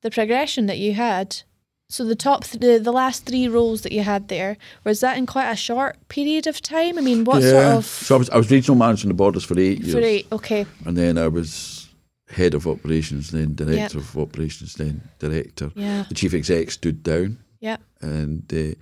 the 0.03 0.11
progression 0.11 0.67
that 0.67 0.79
you 0.79 0.93
had. 0.93 1.43
So 1.89 2.05
the 2.05 2.17
top, 2.17 2.45
th- 2.45 2.61
the, 2.61 2.79
the 2.83 2.93
last 2.93 3.27
three 3.27 3.47
roles 3.47 3.83
that 3.83 3.93
you 3.93 4.03
had 4.03 4.27
there, 4.29 4.57
was 4.85 5.01
that 5.01 5.17
in 5.17 5.25
quite 5.27 5.49
a 5.51 5.55
short 5.57 5.97
period 6.09 6.47
of 6.49 6.61
time? 6.61 6.99
I 6.99 7.01
mean, 7.01 7.25
what 7.25 7.43
sort 7.43 7.65
of. 7.65 7.85
So 7.85 8.17
I 8.17 8.19
was, 8.19 8.31
I 8.31 8.37
was 8.37 8.51
regional 8.51 8.77
manager 8.77 9.05
in 9.05 9.09
the 9.09 9.15
borders 9.15 9.45
for 9.45 9.59
eight 9.59 9.81
years. 9.81 9.95
for 9.95 10.01
eight, 10.01 10.27
okay. 10.33 10.67
And 10.85 10.97
then 10.97 11.17
I 11.17 11.29
was 11.29 11.89
head 12.29 12.55
of 12.55 12.67
operations, 12.67 13.31
then 13.31 13.55
director 13.55 13.99
of 13.99 14.19
operations, 14.19 14.75
then 14.75 15.01
director. 15.21 15.71
Yeah. 15.77 16.05
The 16.09 16.15
chief 16.15 16.35
exec 16.35 16.73
stood 16.73 17.05
down, 17.05 17.39
Yeah. 17.61 17.77
and 18.01 18.43
uh, 18.53 18.75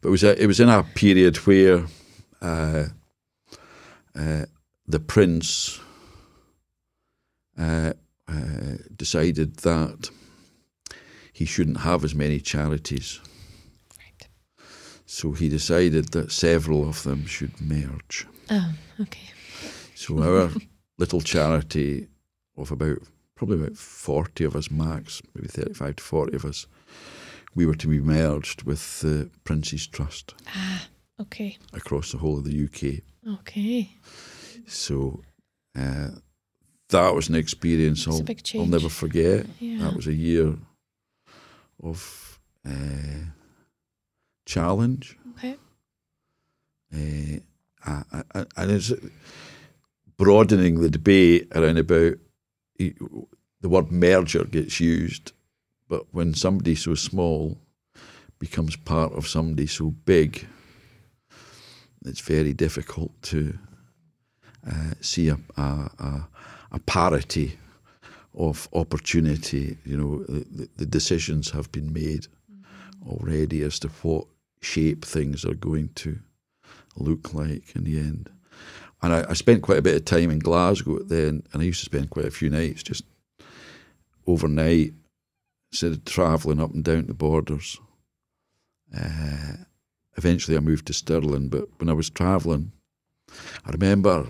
but 0.00 0.08
it 0.08 0.10
was 0.10 0.24
a, 0.24 0.42
it 0.42 0.46
was 0.48 0.58
in 0.58 0.68
a 0.68 0.82
period 0.82 1.36
where 1.38 1.84
uh, 2.42 2.86
uh, 4.16 4.44
the 4.88 4.98
prince 4.98 5.78
uh, 7.56 7.92
uh, 8.26 8.34
decided 8.96 9.58
that 9.58 10.10
he 11.38 11.44
shouldn't 11.44 11.78
have 11.82 12.02
as 12.02 12.16
many 12.16 12.40
charities. 12.40 13.20
Right. 13.96 14.28
So 15.06 15.30
he 15.30 15.48
decided 15.48 16.08
that 16.08 16.32
several 16.32 16.88
of 16.88 17.04
them 17.04 17.26
should 17.26 17.60
merge. 17.60 18.26
Oh, 18.50 18.72
okay. 19.00 19.30
So 19.94 20.20
our 20.20 20.50
little 20.98 21.20
charity 21.20 22.08
of 22.56 22.72
about 22.72 22.98
probably 23.36 23.58
about 23.60 23.76
forty 23.76 24.42
of 24.42 24.56
us 24.56 24.68
max, 24.68 25.22
maybe 25.32 25.46
thirty-five 25.46 25.94
to 25.96 26.02
forty 26.02 26.34
of 26.34 26.44
us, 26.44 26.66
we 27.54 27.66
were 27.66 27.76
to 27.76 27.86
be 27.86 28.00
merged 28.00 28.64
with 28.64 29.00
the 29.02 29.30
Prince's 29.44 29.86
Trust 29.86 30.34
Ah, 30.48 30.88
okay. 31.20 31.56
across 31.72 32.10
the 32.10 32.18
whole 32.18 32.38
of 32.38 32.44
the 32.44 32.64
UK. 32.64 33.04
Okay. 33.40 33.90
So 34.66 35.22
uh, 35.78 36.08
that 36.88 37.14
was 37.14 37.28
an 37.28 37.36
experience 37.36 38.08
I'll, 38.08 38.26
I'll 38.60 38.66
never 38.66 38.88
forget. 38.88 39.46
Yeah. 39.60 39.84
That 39.84 39.94
was 39.94 40.08
a 40.08 40.14
year 40.14 40.56
of 41.82 42.38
uh, 42.66 43.30
challenge. 44.46 45.16
Okay. 45.36 45.56
Uh, 46.94 47.38
and 48.56 48.70
it's 48.70 48.92
broadening 50.16 50.80
the 50.80 50.90
debate 50.90 51.48
around 51.54 51.78
about 51.78 52.14
the 52.78 53.68
word 53.68 53.90
merger 53.90 54.44
gets 54.44 54.80
used, 54.80 55.32
but 55.88 56.06
when 56.12 56.34
somebody 56.34 56.74
so 56.74 56.94
small 56.94 57.58
becomes 58.38 58.76
part 58.76 59.12
of 59.14 59.26
somebody 59.26 59.66
so 59.66 59.90
big, 59.90 60.46
it's 62.04 62.20
very 62.20 62.52
difficult 62.52 63.10
to 63.22 63.58
uh, 64.66 64.94
see 65.00 65.28
a, 65.28 65.38
a, 65.56 65.62
a, 65.62 66.28
a 66.72 66.78
parity 66.80 67.58
of 68.38 68.68
opportunity. 68.72 69.76
You 69.84 69.96
know, 69.96 70.24
the, 70.24 70.68
the 70.76 70.86
decisions 70.86 71.50
have 71.50 71.70
been 71.72 71.92
made 71.92 72.26
already 73.06 73.62
as 73.62 73.78
to 73.80 73.88
what 74.02 74.26
shape 74.60 75.04
things 75.04 75.44
are 75.44 75.54
going 75.54 75.90
to 75.96 76.18
look 76.96 77.34
like 77.34 77.74
in 77.76 77.84
the 77.84 77.98
end. 77.98 78.30
And 79.02 79.12
I, 79.12 79.24
I 79.28 79.34
spent 79.34 79.62
quite 79.62 79.78
a 79.78 79.82
bit 79.82 79.96
of 79.96 80.04
time 80.04 80.30
in 80.30 80.38
Glasgow 80.38 81.00
then, 81.00 81.42
and 81.52 81.62
I 81.62 81.64
used 81.64 81.80
to 81.80 81.86
spend 81.86 82.10
quite 82.10 82.26
a 82.26 82.30
few 82.30 82.50
nights 82.50 82.82
just 82.82 83.04
overnight, 84.26 84.94
instead 85.70 85.92
of 85.92 86.04
travelling 86.04 86.60
up 86.60 86.72
and 86.72 86.84
down 86.84 87.06
the 87.06 87.14
borders. 87.14 87.78
Uh, 88.96 89.52
eventually, 90.16 90.56
I 90.56 90.60
moved 90.60 90.86
to 90.86 90.92
Stirling, 90.92 91.48
but 91.48 91.68
when 91.78 91.88
I 91.88 91.92
was 91.92 92.10
travelling, 92.10 92.72
I 93.64 93.70
remember 93.70 94.26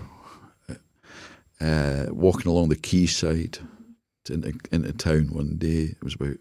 uh, 1.61 2.05
walking 2.09 2.51
along 2.51 2.69
the 2.69 2.75
quayside 2.75 3.57
to, 4.29 4.33
into, 4.33 4.53
into 4.71 4.93
town 4.93 5.27
one 5.31 5.57
day. 5.57 5.95
It 5.97 6.03
was 6.03 6.15
about 6.15 6.37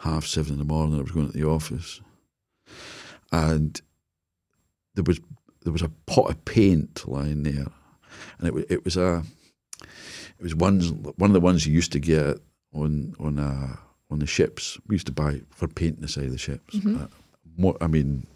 half 0.00 0.24
seven 0.26 0.54
in 0.54 0.58
the 0.58 0.64
morning. 0.64 0.98
I 0.98 1.02
was 1.02 1.12
going 1.12 1.30
to 1.30 1.36
the 1.38 1.46
office, 1.48 2.00
and 3.30 3.80
there 4.94 5.04
was 5.04 5.20
there 5.64 5.72
was 5.72 5.82
a 5.82 5.90
pot 6.06 6.30
of 6.30 6.44
paint 6.44 7.06
lying 7.06 7.42
there, 7.44 7.66
and 8.38 8.48
it 8.48 8.54
wa- 8.54 8.62
it 8.68 8.84
was 8.84 8.96
a 8.96 9.22
it 10.38 10.42
was 10.42 10.54
ones 10.54 10.90
one 10.92 11.30
of 11.30 11.34
the 11.34 11.40
ones 11.40 11.66
you 11.66 11.72
used 11.72 11.92
to 11.92 12.00
get 12.00 12.38
on 12.74 13.14
on 13.18 13.38
uh, 13.38 13.76
on 14.10 14.18
the 14.18 14.26
ships. 14.26 14.78
We 14.86 14.94
used 14.94 15.06
to 15.06 15.12
buy 15.12 15.40
for 15.50 15.68
painting 15.68 16.02
the 16.02 16.08
side 16.08 16.24
of 16.26 16.32
the 16.32 16.38
ships. 16.38 16.74
Mhm. 16.76 17.02
Uh, 17.02 17.06
mo- 17.56 17.76
I 17.80 17.86
mean, 17.86 18.26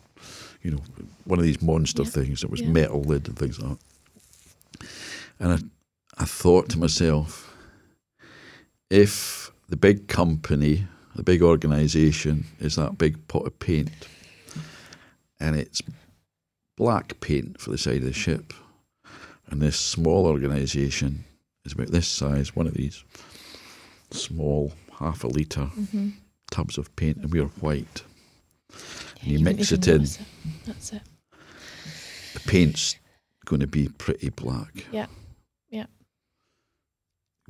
you 0.62 0.70
know, 0.72 0.80
one 1.24 1.38
of 1.38 1.44
these 1.44 1.61
monster 1.62 2.02
Yeah. 2.02 2.11
things 2.11 2.40
that 2.40 2.50
was 2.50 2.61
Yeah. 2.61 2.70
metal 2.70 3.02
lid 3.02 3.28
and 3.28 3.38
things 3.38 3.59
like 3.61 3.78
that. 3.78 4.88
And 5.38 5.52
I 5.52 5.59
I 6.22 6.24
thought 6.24 6.70
to 6.70 6.78
myself, 6.78 7.52
if 8.91 9.51
the 9.68 9.76
big 9.76 10.09
company, 10.09 10.87
the 11.14 11.22
big 11.22 11.43
organisation, 11.43 12.45
is 12.61 12.76
that 12.76 12.99
big 12.99 13.26
pot 13.28 13.47
of 13.47 13.59
paint, 13.59 13.91
and 15.41 15.57
it's 15.57 15.82
black 16.76 17.18
paint 17.20 17.61
for 17.61 17.70
the 17.70 17.78
side 17.78 17.97
of 17.99 18.05
the 18.05 18.12
ship, 18.12 18.53
and 19.49 19.61
this 19.61 19.76
small 19.76 20.26
organisation 20.26 21.24
is 21.64 21.72
about 21.72 21.89
this 21.89 22.09
size, 22.09 22.55
one 22.55 22.66
of 22.66 22.74
these 22.74 23.03
small 24.11 24.72
half 24.99 25.24
a 25.24 25.26
litre 25.26 25.70
Mm-hmm. 25.76 26.09
tubs 26.51 26.78
of 26.78 26.95
paint, 26.97 27.18
and 27.18 27.32
we're 27.32 27.45
white. 27.61 28.03
Yeah, 28.70 28.76
you 29.22 29.39
wouldn't 29.41 29.59
mix 29.59 29.72
it 29.72 29.87
in. 29.89 29.95
notice 29.99 30.18
That's 30.66 30.93
it. 30.93 31.03
The 32.34 32.41
paint's 32.41 32.97
going 33.47 33.61
to 33.61 33.66
be 33.66 33.89
pretty 33.89 34.28
black. 34.30 34.84
Yeah. 34.93 35.07
Yeah. 35.70 35.87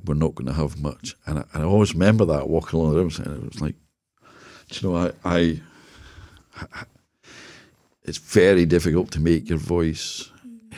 We're 0.05 0.13
not 0.13 0.35
going 0.35 0.47
to 0.47 0.53
have 0.53 0.81
much. 0.81 1.15
And 1.25 1.39
I, 1.39 1.43
and 1.53 1.63
I 1.63 1.65
always 1.65 1.93
remember 1.93 2.25
that 2.25 2.49
walking 2.49 2.79
along 2.79 2.91
the 2.93 2.97
room, 2.99 3.11
and 3.17 3.43
it 3.43 3.53
was 3.53 3.61
like, 3.61 3.75
do 4.69 4.79
you 4.87 4.89
know, 4.93 4.97
I, 4.97 5.11
I, 5.25 5.61
it's 8.03 8.17
very 8.17 8.65
difficult 8.65 9.11
to 9.11 9.19
make 9.19 9.49
your 9.49 9.57
voice 9.57 10.31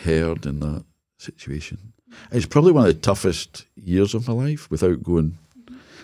heard 0.03 0.45
in 0.45 0.59
that 0.61 0.83
situation. 1.17 1.93
It's 2.31 2.45
probably 2.45 2.71
one 2.71 2.87
of 2.87 2.93
the 2.93 2.99
toughest 3.01 3.65
years 3.75 4.13
of 4.13 4.27
my 4.27 4.33
life 4.33 4.69
without 4.71 5.03
going. 5.03 5.37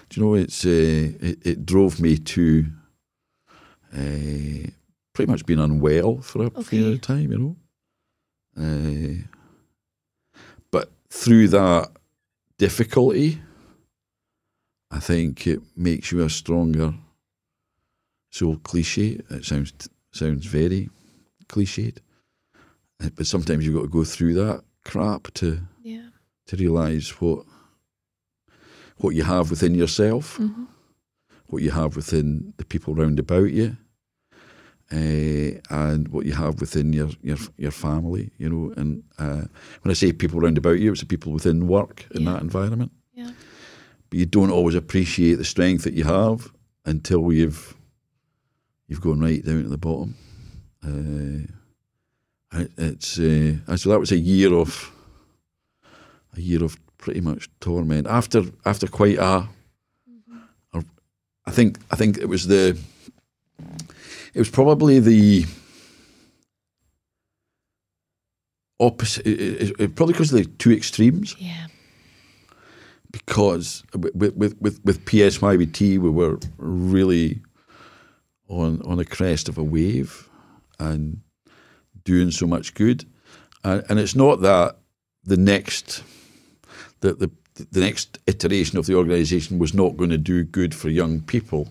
Do 0.10 0.20
you 0.20 0.24
know, 0.26 0.34
it's 0.36 0.66
uh, 0.66 0.70
it, 1.20 1.46
it 1.46 1.66
drove 1.66 2.00
me 2.00 2.18
to 2.18 2.66
uh, 3.94 4.70
pretty 5.14 5.32
much 5.32 5.46
being 5.46 5.60
unwell 5.60 6.18
for 6.22 6.44
a 6.44 6.46
Okay. 6.48 6.64
period 6.64 6.94
of 6.96 7.02
time, 7.02 7.32
you 7.32 7.38
know. 7.38 7.56
Uh, 8.58 9.24
but 10.72 10.92
through 11.10 11.48
that 11.50 11.90
difficulty, 12.58 13.42
I 14.92 15.00
think 15.00 15.48
it 15.48 15.60
makes 15.76 16.12
you 16.12 16.24
a 16.24 16.30
stronger. 16.30 16.94
So 18.32 18.56
cliche. 18.58 19.22
It 19.30 19.46
sounds 19.46 19.74
sounds 20.14 20.46
very 20.46 20.90
cliched, 21.48 21.98
Uh, 23.04 23.10
but 23.16 23.28
sometimes 23.28 23.66
you've 23.66 23.76
got 23.76 23.82
to 23.84 23.88
go 24.00 24.04
through 24.06 24.34
that 24.36 24.64
crap 24.84 25.32
to 25.36 25.60
Yeah. 25.84 26.10
to 26.48 26.56
realise 26.58 27.10
what 27.22 27.46
what 28.98 29.16
you 29.16 29.24
have 29.24 29.50
within 29.50 29.76
yourself, 29.76 30.38
Mm-hmm. 30.38 30.66
what 31.48 31.62
you 31.64 31.72
have 31.72 31.96
within 31.96 32.54
the 32.58 32.66
people 32.66 32.96
round 32.96 33.20
about 33.20 33.52
you, 33.52 33.76
uh, 34.92 35.60
and 35.70 36.08
what 36.10 36.26
you 36.26 36.34
have 36.34 36.60
within 36.60 36.94
your 36.94 37.10
your 37.22 37.38
your 37.58 37.72
family. 37.72 38.32
You 38.38 38.50
know, 38.50 38.74
and 38.78 39.04
uh, 39.18 39.46
when 39.82 39.92
I 39.92 39.94
say 39.94 40.12
people 40.14 40.40
round 40.40 40.58
about 40.58 40.80
you, 40.80 40.92
it's 40.92 41.02
the 41.02 41.08
people 41.08 41.32
within 41.32 41.68
work 41.68 42.06
in 42.12 42.24
Yeah. 42.24 42.34
that 42.34 42.42
environment. 42.42 42.92
Yeah. 43.14 43.32
But 44.10 44.20
you 44.20 44.26
don't 44.26 44.52
always 44.52 44.76
appreciate 44.76 45.36
the 45.36 45.44
strength 45.46 45.84
that 45.84 45.94
you 45.94 46.04
have 46.04 46.52
until 46.86 47.32
you've 47.34 47.76
you've 48.88 49.02
gone 49.02 49.20
right 49.20 49.44
down 49.44 49.64
to 49.64 49.70
the 49.70 49.78
bottom. 49.78 50.16
Uh, 50.84 51.48
it, 52.60 52.72
it's 52.78 53.18
uh, 53.20 53.76
so 53.78 53.90
that 53.90 54.00
was 54.00 54.12
a 54.12 54.18
year 54.20 54.54
of 54.54 54.92
a 56.38 56.42
year 56.42 56.64
of 56.64 56.78
pretty 56.98 57.22
much 57.22 57.50
torment. 57.60 58.08
After 58.08 58.44
after 58.66 58.88
quite 58.88 59.18
a, 59.18 59.48
a 60.74 60.84
I 61.46 61.52
think 61.52 61.80
I 61.92 61.96
think 61.96 62.18
it 62.18 62.30
was 62.30 62.48
the 62.48 62.78
it 64.36 64.40
was 64.40 64.50
probably 64.50 65.00
the 65.00 65.46
opposite. 68.80 69.26
It, 69.26 69.40
it- 69.40 69.76
it- 69.80 69.96
probably 69.96 70.14
because 70.14 70.32
of 70.34 70.40
the 70.40 70.46
two 70.46 70.72
extremes. 70.72 71.36
Yeah. 71.40 71.68
Because 73.12 73.84
with 73.94 74.36
with 74.36 74.56
with, 74.60 74.84
with 74.84 75.06
PSYBT 75.06 75.98
we 76.00 76.10
were 76.10 76.38
really 76.58 77.42
on 78.50 78.82
on 78.86 78.98
the 78.98 79.06
crest 79.06 79.48
of 79.48 79.58
a 79.58 79.64
wave 79.64 80.30
and 80.80 81.22
doing 82.04 82.30
so 82.30 82.46
much 82.46 82.74
good, 82.74 83.06
and, 83.64 83.84
and 83.90 84.00
it's 84.00 84.16
not 84.16 84.42
that 84.42 84.78
the 85.24 85.38
next 85.38 86.04
the, 87.00 87.14
the 87.14 87.32
the 87.72 87.80
next 87.80 88.20
iteration 88.28 88.78
of 88.78 88.86
the 88.86 88.96
organisation 88.96 89.60
was 89.60 89.74
not 89.74 89.96
going 89.96 90.10
to 90.10 90.18
do 90.18 90.44
good 90.44 90.76
for 90.76 90.90
young 90.90 91.22
people. 91.22 91.70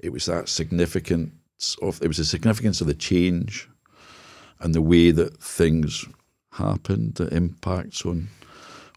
It 0.00 0.10
was 0.12 0.26
that 0.26 0.48
significance 0.48 1.30
of 1.82 2.00
it 2.02 2.08
was 2.08 2.16
the 2.18 2.24
significance 2.24 2.80
of 2.80 2.86
the 2.86 2.94
change 2.94 3.68
and 4.60 4.74
the 4.74 4.82
way 4.82 5.10
that 5.10 5.38
things 5.42 6.04
happened 6.52 7.14
that 7.16 7.32
impacts 7.32 8.04
on 8.04 8.28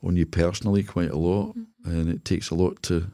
on 0.03 0.16
you 0.16 0.26
personally 0.26 0.82
quite 0.84 1.12
a 1.12 1.18
lot, 1.18 1.49
mm-hmm. 1.55 1.89
and 1.91 2.09
it 2.09 2.26
takes 2.26 2.49
a 2.49 2.55
lot 2.55 2.82
to 2.84 3.07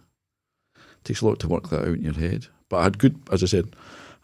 takes 1.03 1.21
a 1.21 1.25
lot 1.25 1.39
to 1.39 1.47
work 1.47 1.69
that 1.69 1.81
out 1.81 1.95
in 1.95 2.03
your 2.03 2.13
head. 2.13 2.47
But 2.69 2.77
I 2.77 2.83
had 2.83 2.97
good, 2.97 3.19
as 3.31 3.43
I 3.43 3.45
said, 3.47 3.75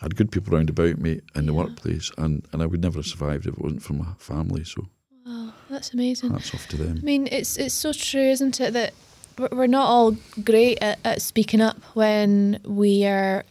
I 0.01 0.05
had 0.05 0.15
good 0.15 0.31
people 0.31 0.53
around 0.55 0.69
about 0.69 0.97
me 0.97 1.19
in 1.35 1.45
the 1.45 1.53
Yeah. 1.53 1.59
workplace, 1.59 2.11
and, 2.17 2.45
and 2.51 2.61
I 2.61 2.65
would 2.65 2.81
never 2.81 2.99
have 2.99 3.05
survived 3.05 3.45
if 3.47 3.53
it 3.53 3.61
wasn't 3.61 3.83
for 3.83 3.93
my 3.93 4.13
family. 4.17 4.63
So 4.63 4.87
Wow, 5.25 5.53
that's 5.69 5.93
amazing. 5.93 6.31
hats 6.31 6.53
off 6.53 6.67
to 6.69 6.77
them. 6.77 6.97
I 7.01 7.05
mean, 7.05 7.27
it's 7.31 7.57
it's 7.57 7.73
so 7.75 7.91
true, 7.93 8.21
isn't 8.31 8.59
it, 8.61 8.71
that 8.73 8.93
we're- 9.37 9.55
we're 9.57 9.67
not 9.67 9.87
all 9.87 10.15
great 10.43 10.77
at, 10.81 10.99
at 11.03 11.21
speaking 11.21 11.59
up 11.61 11.81
when 11.95 12.59
we 12.65 13.05
are 13.05 13.43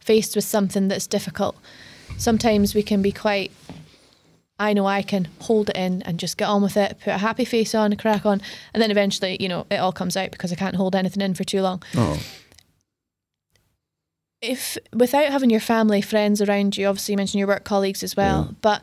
faced 0.00 0.34
with 0.36 0.44
something 0.44 0.88
that's 0.88 1.06
difficult. 1.06 1.56
Sometimes 2.18 2.74
we 2.74 2.82
can 2.82 3.02
be 3.02 3.12
quite. 3.12 3.50
I 4.58 4.74
know 4.74 4.86
I 4.86 5.02
can 5.02 5.26
hold 5.40 5.70
it 5.70 5.76
in 5.76 6.02
and 6.02 6.20
just 6.20 6.36
get 6.36 6.48
on 6.48 6.62
with 6.62 6.76
it, 6.76 6.98
put 7.02 7.08
a 7.14 7.18
happy 7.18 7.44
face 7.44 7.74
on, 7.74 7.96
crack 7.96 8.24
on, 8.24 8.40
and 8.72 8.80
then 8.82 8.90
eventually, 8.92 9.36
you 9.40 9.48
know, 9.48 9.66
it 9.70 9.76
all 9.76 9.92
comes 9.92 10.16
out 10.16 10.30
because 10.30 10.52
I 10.52 10.56
can't 10.56 10.76
hold 10.76 10.94
anything 10.94 11.20
in 11.20 11.34
for 11.34 11.42
too 11.42 11.62
long. 11.62 11.82
Oh, 11.96 12.20
if 14.40 14.76
without 14.92 15.30
having 15.30 15.50
your 15.50 15.60
family, 15.60 16.00
friends 16.00 16.40
around 16.42 16.76
you, 16.76 16.86
obviously 16.86 17.12
you 17.12 17.16
mentioned 17.16 17.38
your 17.38 17.48
work 17.48 17.64
colleagues 17.64 18.02
as 18.02 18.16
well, 18.16 18.46
Yeah. 18.48 18.54
but 18.60 18.82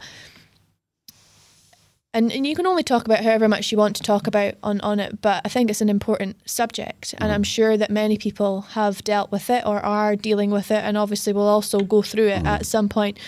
and, 2.13 2.31
and 2.31 2.47
you 2.47 2.55
can 2.55 2.65
only 2.65 2.81
talk 2.81 3.05
about 3.05 3.23
however 3.23 3.47
much 3.47 3.71
you 3.71 3.77
want 3.77 3.95
to 3.97 4.03
talk 4.03 4.25
about 4.25 4.55
on, 4.63 4.81
on 4.81 4.99
it, 4.99 5.21
but 5.21 5.41
I 5.45 5.49
think 5.49 5.69
it's 5.69 5.81
an 5.81 5.89
important 5.89 6.37
subject. 6.49 7.13
And 7.19 7.31
I'm 7.31 7.43
sure 7.43 7.77
that 7.77 7.91
many 7.91 8.17
people 8.17 8.61
have 8.61 9.03
dealt 9.03 9.31
with 9.31 9.49
it 9.49 9.63
or 9.65 9.79
are 9.79 10.15
dealing 10.15 10.49
with 10.49 10.71
it, 10.71 10.83
and 10.83 10.97
obviously 10.97 11.33
will 11.33 11.47
also 11.47 11.81
go 11.81 12.01
through 12.01 12.29
it 12.29 12.45
at 12.45 12.65
some 12.65 12.89
point. 12.89 13.19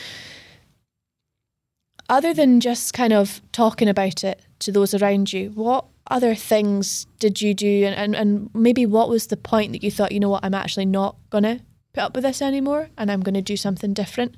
Other 2.09 2.34
than 2.34 2.59
just 2.59 2.93
kind 2.93 3.13
of 3.13 3.41
talking 3.51 3.88
about 3.88 4.23
it 4.23 4.41
to 4.59 4.71
those 4.71 4.95
around 4.95 5.32
you, 5.32 5.51
what 5.51 5.86
other 6.07 6.34
things 6.34 7.05
did 7.19 7.39
you 7.39 7.53
do? 7.53 7.86
And, 7.86 7.95
and, 7.95 8.15
and 8.15 8.49
maybe 8.55 8.88
what 8.88 9.09
was 9.09 9.27
the 9.27 9.38
point 9.38 9.73
that 9.73 9.84
you 9.84 9.91
thought, 9.91 10.11
you 10.11 10.19
know 10.19 10.29
what, 10.29 10.43
I'm 10.43 10.55
actually 10.55 10.88
not 10.88 11.15
going 11.29 11.43
to 11.43 11.61
put 11.93 12.03
up 12.03 12.15
with 12.15 12.23
this 12.23 12.41
anymore 12.41 12.89
and 12.97 13.11
I'm 13.11 13.21
going 13.21 13.36
to 13.36 13.41
do 13.41 13.55
something 13.55 13.93
different? 13.93 14.36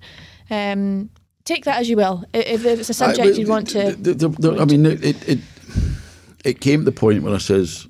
Um, 0.50 1.10
take 1.46 1.66
that 1.66 1.78
as 1.80 1.90
you 1.90 1.98
will. 1.98 2.24
If, 2.34 2.66
it's 2.66 2.90
a 2.90 2.94
subject 2.94 3.36
I, 3.38 3.40
you 3.40 3.48
want 3.48 3.68
to. 3.70 3.92
the- 3.96 4.14
the- 4.14 4.30
the- 4.30 4.62
I 4.62 4.66
mean, 4.66 4.86
it, 4.86 5.28
it 5.30 5.40
it 6.46 6.60
came 6.62 6.80
to 6.80 6.86
the 6.86 6.92
point 6.92 7.24
where 7.24 7.34
I 7.34 7.38
says 7.40 7.88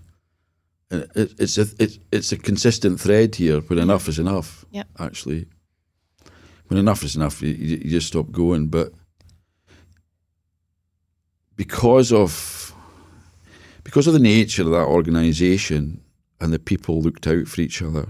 uh, 0.91 1.01
it, 1.15 1.33
it's 1.39 1.57
a 1.57 1.65
it's 1.79 1.99
it's 2.11 2.31
a 2.31 2.37
consistent 2.37 2.99
thread 2.99 3.35
here. 3.35 3.61
When 3.61 3.79
enough 3.79 4.07
is 4.07 4.19
enough. 4.19 4.65
Yep. 4.71 4.87
Actually, 4.99 5.47
when 6.67 6.79
enough 6.79 7.03
is 7.03 7.15
enough, 7.15 7.41
you, 7.41 7.49
you 7.49 7.77
you 7.83 7.89
just 7.91 8.07
stop 8.07 8.31
going. 8.31 8.67
But 8.67 8.93
because 11.55 12.11
of 12.11 12.73
because 13.83 14.07
of 14.07 14.13
the 14.13 14.19
nature 14.19 14.63
of 14.63 14.69
that 14.71 14.87
organisation 14.87 16.01
and 16.39 16.51
the 16.53 16.59
people 16.59 17.01
looked 17.01 17.27
out 17.27 17.47
for 17.47 17.61
each 17.61 17.81
other, 17.81 18.07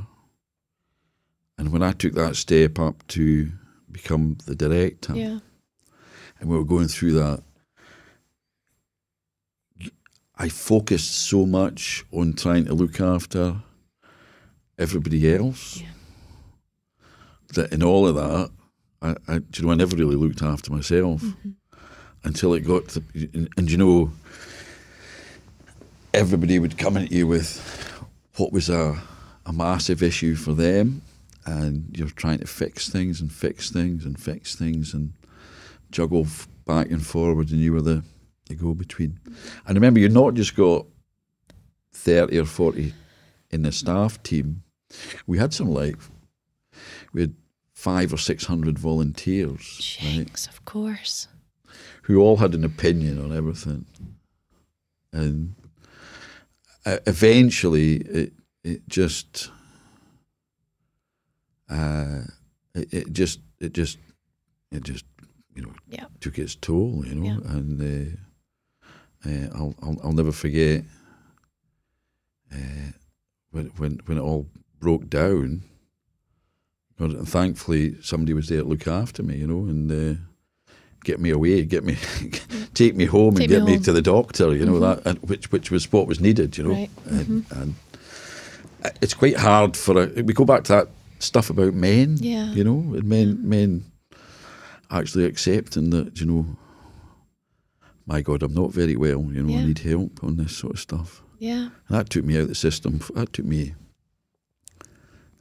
and 1.58 1.72
when 1.72 1.84
I 1.84 1.92
took 1.92 2.14
that 2.14 2.36
step 2.36 2.80
up 2.80 3.06
to 3.10 3.52
become 3.94 4.38
the 4.46 4.56
director 4.56 5.14
yeah. 5.16 5.40
and 6.40 6.50
we 6.50 6.58
were 6.58 6.66
going 6.66 6.88
through 6.88 7.14
that, 7.14 7.44
I 10.38 10.50
focused 10.50 11.14
so 11.14 11.46
much 11.46 12.04
on 12.12 12.34
trying 12.34 12.66
to 12.66 12.74
look 12.74 13.00
after 13.00 13.56
everybody 14.78 15.34
else 15.34 15.80
Yeah. 15.82 15.88
that 17.54 17.72
in 17.72 17.84
all 17.84 18.08
of 18.08 18.16
that, 18.16 18.50
I, 19.02 19.16
I, 19.32 19.38
do 19.40 19.62
you 19.62 19.66
know, 19.68 19.72
I 19.72 19.76
never 19.76 19.96
really 19.96 20.16
looked 20.16 20.42
after 20.42 20.72
myself 20.72 21.22
Mm-hmm. 21.22 21.52
until 22.24 22.54
it 22.56 22.62
got 22.62 22.88
to, 22.90 23.04
and, 23.14 23.48
and 23.58 23.70
you 23.70 23.78
know, 23.78 24.12
everybody 26.14 26.58
would 26.60 26.78
come 26.78 26.98
at 26.98 27.12
you 27.12 27.28
with 27.28 27.60
what 28.38 28.52
was 28.52 28.70
a, 28.70 29.00
a 29.46 29.54
massive 29.54 30.02
issue 30.02 30.36
for 30.36 30.54
them, 30.54 31.03
and 31.46 31.96
you're 31.98 32.10
trying 32.10 32.40
to 32.40 32.48
fix 32.48 32.90
things 32.90 33.22
and 33.22 33.32
fix 33.32 33.70
things 33.70 34.06
and 34.06 34.20
fix 34.20 34.56
things 34.56 34.94
and 34.94 35.14
juggle 35.92 36.22
f- 36.22 36.48
back 36.66 36.90
and 36.90 37.06
forward, 37.06 37.52
and 37.52 37.60
you 37.60 37.74
were 37.74 37.82
the, 37.82 38.04
the 38.48 38.56
go 38.56 38.74
between. 38.74 39.20
And 39.66 39.76
remember, 39.76 40.00
you're 40.00 40.10
not 40.10 40.34
just 40.34 40.56
got 40.56 40.86
30 41.94 42.40
or 42.40 42.46
40 42.46 42.94
in 43.52 43.62
the 43.62 43.72
staff 43.72 44.22
team, 44.24 44.64
we 45.28 45.38
had 45.38 45.54
some 45.54 45.70
like, 45.70 45.96
we 47.14 47.22
had 47.22 47.36
five 47.74 48.14
or 48.14 48.18
600 48.18 48.80
volunteers, 48.80 49.98
right, 50.04 50.48
of 50.48 50.66
course. 50.66 51.28
who 52.04 52.20
all 52.20 52.38
had 52.38 52.54
an 52.56 52.64
opinion 52.64 53.24
on 53.24 53.36
everything. 53.36 53.86
And 55.12 55.56
uh, 56.86 56.98
eventually, 57.06 57.98
it, 57.98 58.34
it 58.64 58.88
just, 58.88 59.52
uh, 61.70 62.22
it, 62.76 62.94
it 62.94 63.14
just, 63.14 63.40
it 63.60 63.74
just, 63.74 63.98
it 64.72 64.84
just, 64.84 65.06
you 65.56 65.62
know, 65.64 65.74
Yeah. 65.90 66.06
took 66.20 66.38
its 66.40 66.56
toll, 66.56 67.04
you 67.06 67.16
know, 67.16 67.26
Yeah. 67.26 67.52
and 67.56 68.18
uh, 69.26 69.30
uh, 69.30 69.48
I'll, 69.56 69.76
I'll, 69.82 69.98
I'll 70.04 70.12
never 70.14 70.32
forget 70.32 70.84
uh, 72.52 72.92
when, 73.52 73.68
when, 73.78 74.00
when 74.06 74.18
it 74.18 74.22
all 74.22 74.48
broke 74.80 75.10
down. 75.10 75.64
And 77.00 77.28
thankfully, 77.28 77.96
somebody 78.02 78.34
was 78.34 78.48
there 78.50 78.62
to 78.62 78.68
look 78.68 78.88
after 78.88 79.24
me, 79.24 79.38
you 79.38 79.48
know, 79.48 79.66
and 79.70 79.92
uh, 79.92 80.20
get 81.04 81.20
me 81.20 81.32
away, 81.32 81.64
get 81.66 81.84
me, 81.84 81.98
take 82.74 82.96
me 82.96 83.06
home, 83.06 83.36
Take 83.36 83.42
and 83.44 83.50
me 83.52 83.56
get 83.58 83.66
me 83.66 83.74
home. 83.76 83.84
to 83.84 83.92
the 83.94 84.02
doctor, 84.02 84.56
you 84.56 84.66
know, 84.66 84.80
that 84.80 85.02
and 85.06 85.18
which 85.24 85.52
which 85.52 85.72
was 85.72 85.92
what 85.92 86.08
was 86.08 86.20
needed, 86.22 86.58
you 86.58 86.64
know, 86.64 86.70
Right. 86.72 86.90
and, 87.06 87.46
and 87.52 87.76
it's 89.02 89.14
quite 89.16 89.38
hard 89.38 89.76
for 89.76 90.04
a, 90.04 90.22
we 90.22 90.34
go 90.34 90.46
back 90.46 90.64
to 90.66 90.74
that 90.74 90.88
stuff 91.24 91.50
about 91.50 91.74
men, 91.74 92.18
Yeah. 92.20 92.52
you 92.54 92.64
know, 92.64 92.94
and 92.96 93.04
men 93.06 93.48
men 93.48 93.86
actually 94.92 95.26
accepting 95.26 95.90
that, 95.92 96.20
you 96.20 96.26
know, 96.28 96.46
my 98.06 98.22
God, 98.22 98.44
I'm 98.44 98.54
not 98.54 98.74
very 98.74 98.96
well, 98.96 99.22
you 99.32 99.42
know, 99.44 99.54
Yeah. 99.54 99.60
I 99.62 99.66
need 99.66 99.80
help 99.80 100.24
on 100.24 100.38
this 100.38 100.56
sort 100.56 100.74
of 100.74 100.80
stuff. 100.80 101.22
Yeah. 101.40 101.70
And 101.88 101.98
that 101.98 102.10
took 102.10 102.24
me 102.26 102.36
out 102.38 102.44
of 102.44 102.48
the 102.50 102.56
system. 102.56 103.00
That 103.16 103.34
took 103.34 103.46
me. 103.46 103.74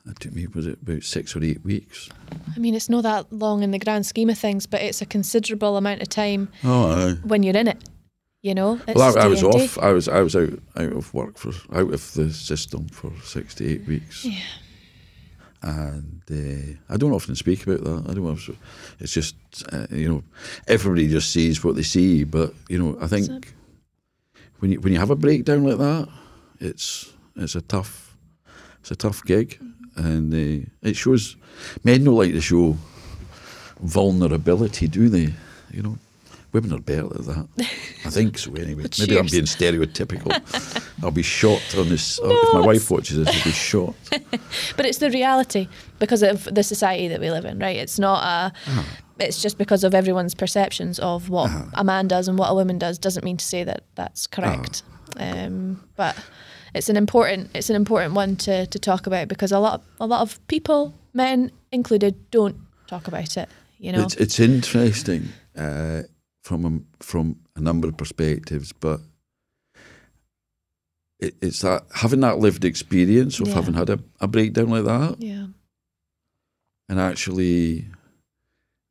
That 0.04 0.18
took 0.18 0.32
me 0.34 0.46
was 0.48 0.66
it 0.66 0.78
about 0.82 1.04
six 1.04 1.36
or 1.36 1.44
eight 1.44 1.64
weeks. 1.64 2.08
I 2.56 2.58
mean, 2.58 2.74
it's 2.74 2.88
not 2.88 3.02
that 3.04 3.32
long 3.32 3.62
in 3.62 3.70
the 3.70 3.78
grand 3.78 4.04
scheme 4.04 4.30
of 4.30 4.38
things, 4.38 4.66
but 4.66 4.80
it's 4.82 5.00
a 5.00 5.06
considerable 5.06 5.76
amount 5.76 6.02
of 6.02 6.08
time 6.08 6.48
Oh, 6.64 7.14
when 7.22 7.42
you're 7.44 7.56
in 7.56 7.68
it. 7.68 7.78
You 8.42 8.54
know, 8.56 8.80
Well, 8.88 9.16
I, 9.16 9.22
I 9.22 9.26
was 9.28 9.44
off. 9.44 9.78
I 9.78 9.92
was 9.92 10.08
I 10.08 10.20
was 10.20 10.34
out 10.34 10.58
out 10.74 10.92
of 10.92 11.14
work 11.14 11.38
for 11.38 11.52
out 11.72 11.94
of 11.94 12.12
the 12.14 12.32
system 12.32 12.88
for 12.88 13.12
six 13.22 13.54
to 13.56 13.64
eight 13.68 13.86
weeks. 13.86 14.24
Yeah. 14.24 14.40
And 15.62 16.22
uh, 16.30 16.92
I 16.92 16.96
don't 16.96 17.12
often 17.12 17.36
speak 17.36 17.66
about 17.66 17.84
that. 17.84 18.10
I 18.10 18.14
don't. 18.14 18.26
Often, 18.26 18.56
it's 18.98 19.12
just 19.12 19.36
uh, 19.72 19.86
you 19.90 20.08
know, 20.08 20.22
everybody 20.66 21.06
just 21.08 21.30
sees 21.30 21.62
what 21.62 21.76
they 21.76 21.82
see. 21.84 22.24
But 22.24 22.52
you 22.68 22.78
know, 22.78 22.98
I 23.00 23.06
think 23.06 23.26
So- 23.26 23.40
when 24.58 24.72
you 24.72 24.80
when 24.80 24.92
you 24.92 24.98
have 24.98 25.10
a 25.10 25.16
breakdown 25.16 25.62
like 25.64 25.78
that, 25.78 26.08
it's 26.60 27.12
it's 27.36 27.54
a 27.54 27.60
tough 27.60 28.16
it's 28.80 28.90
a 28.90 28.96
tough 28.96 29.22
gig, 29.24 29.58
and 29.96 30.32
uh, 30.34 30.66
it 30.82 30.96
shows. 30.96 31.36
Men 31.84 32.04
don't 32.04 32.16
like 32.16 32.32
to 32.32 32.40
show 32.40 32.76
vulnerability, 33.80 34.88
do 34.88 35.08
they? 35.08 35.32
You 35.70 35.82
know, 35.82 35.98
women 36.52 36.72
are 36.72 36.80
better 36.80 37.06
at 37.06 37.24
that. 37.26 37.48
I 38.04 38.10
think 38.10 38.38
so. 38.38 38.52
Anyway, 38.54 38.84
maybe 38.98 39.18
I'm 39.18 39.26
being 39.26 39.44
stereotypical. 39.44 40.30
I'll 41.02 41.10
be 41.10 41.22
shot 41.22 41.62
on 41.78 41.88
this. 41.88 42.18
uh, 42.20 42.28
if 42.28 42.54
my 42.54 42.60
wife 42.60 42.90
watches 42.90 43.16
this, 43.24 43.28
I'll 43.28 43.44
be 43.44 43.50
shot. 43.70 43.94
But 44.76 44.86
it's 44.86 44.98
the 44.98 45.10
reality 45.10 45.68
because 45.98 46.22
of 46.22 46.44
the 46.44 46.62
society 46.62 47.08
that 47.08 47.20
we 47.20 47.30
live 47.30 47.44
in, 47.44 47.58
right? 47.58 47.76
It's 47.76 47.98
not 47.98 48.22
a. 48.22 48.52
Ah. 48.68 48.86
It's 49.18 49.40
just 49.42 49.56
because 49.58 49.84
of 49.84 49.94
everyone's 49.94 50.34
perceptions 50.34 50.98
of 50.98 51.28
what 51.28 51.48
Uh-huh. 51.50 51.64
a 51.74 51.84
man 51.84 52.08
does 52.08 52.28
and 52.28 52.38
what 52.38 52.48
a 52.50 52.54
woman 52.54 52.78
does 52.78 52.98
doesn't 52.98 53.24
mean 53.24 53.36
to 53.36 53.44
say 53.44 53.62
that 53.64 53.84
that's 53.94 54.26
correct. 54.26 54.82
Ah. 55.18 55.44
Um, 55.44 55.84
but 55.96 56.16
it's 56.74 56.88
an 56.88 56.96
important 56.96 57.50
it's 57.54 57.70
an 57.70 57.76
important 57.76 58.14
one 58.14 58.36
to, 58.36 58.66
to 58.66 58.78
talk 58.78 59.06
about 59.06 59.28
because 59.28 59.52
a 59.52 59.58
lot 59.58 59.82
a 60.00 60.06
lot 60.06 60.22
of 60.22 60.38
people, 60.48 60.92
men 61.14 61.50
included, 61.70 62.14
don't 62.30 62.56
talk 62.88 63.06
about 63.08 63.36
it. 63.36 63.48
You 63.78 63.92
know, 63.92 64.02
It's 64.02 64.14
it's 64.16 64.40
interesting 64.40 65.28
uh, 65.56 66.02
from 66.42 66.64
a, 66.66 67.02
from 67.02 67.36
a 67.56 67.60
number 67.60 67.88
of 67.88 67.96
perspectives, 67.96 68.72
but 68.72 69.00
it, 71.20 71.34
it's 71.40 71.60
that 71.60 71.84
having 71.94 72.20
that 72.20 72.38
lived 72.38 72.64
experience 72.64 73.40
of 73.40 73.48
Yeah. 73.48 73.54
having 73.54 73.74
had 73.74 73.90
a, 73.90 73.98
a 74.20 74.26
breakdown 74.28 74.70
like 74.70 74.84
that, 74.84 75.16
yeah, 75.22 75.46
and 76.88 76.98
actually 77.00 77.86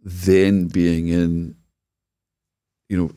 then 0.04 0.68
being 0.68 1.10
in, 1.10 1.56
you 2.90 2.98
know, 2.98 3.12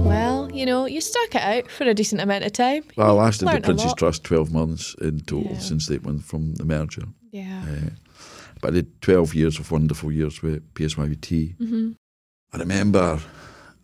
Well, 0.06 0.50
you 0.52 0.66
know, 0.66 0.86
you 0.86 1.02
stuck 1.02 1.36
it 1.36 1.42
out 1.42 1.70
for 1.70 1.84
a 1.86 1.94
decent 1.94 2.22
amount 2.22 2.44
of 2.46 2.54
time. 2.54 2.84
Well, 2.96 3.20
I 3.20 3.24
lasted 3.24 3.48
the 3.48 3.60
Prince's. 3.62 3.94
Trust 3.94 4.24
12 4.24 4.52
months 4.52 4.96
in 5.02 5.20
total 5.22 5.52
Yeah. 5.54 5.60
since 5.60 5.88
they 5.88 5.98
went 5.98 6.24
from 6.24 6.56
the 6.56 6.66
merger. 6.66 7.04
Yeah. 7.32 7.64
Uh, 7.68 7.90
but 8.62 8.70
I 8.70 8.74
did 8.76 9.02
12 9.02 9.36
years 9.36 9.60
of 9.60 9.72
wonderful 9.72 10.12
years 10.12 10.42
with 10.42 10.74
PSYBT. 10.74 11.56
hmm 11.58 11.92
I 12.52 12.58
remember 12.58 13.20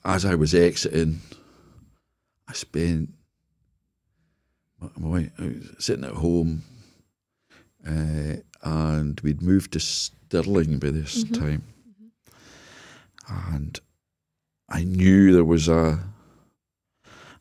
as 0.05 0.23
I 0.25 0.35
was 0.35 0.53
exiting, 0.53 1.19
I 2.47 2.53
spent 2.53 3.13
my, 4.79 4.89
my 4.97 5.07
wife, 5.09 5.31
I 5.39 5.43
was 5.47 5.69
sitting 5.79 6.05
at 6.05 6.11
home, 6.13 6.63
uh, 7.87 8.35
and 8.63 9.19
we'd 9.21 9.41
moved 9.41 9.73
to 9.73 9.79
Stirling 9.79 10.79
by 10.79 10.91
this 10.91 11.23
Mhm. 11.23 11.33
time, 11.33 11.63
and 13.27 13.79
I 14.69 14.83
knew 14.83 15.33
there 15.33 15.43
was 15.45 15.67
a 15.67 15.99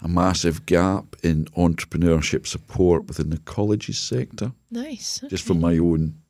a 0.00 0.08
massive 0.08 0.66
gap 0.66 1.16
in 1.22 1.46
entrepreneurship 1.56 2.46
support 2.46 3.06
within 3.06 3.30
the 3.30 3.38
colleges 3.38 3.96
sector 3.98 4.52
Nice. 4.70 5.20
just 5.30 5.44
from 5.46 5.60
my 5.60 5.78
own 5.78 6.20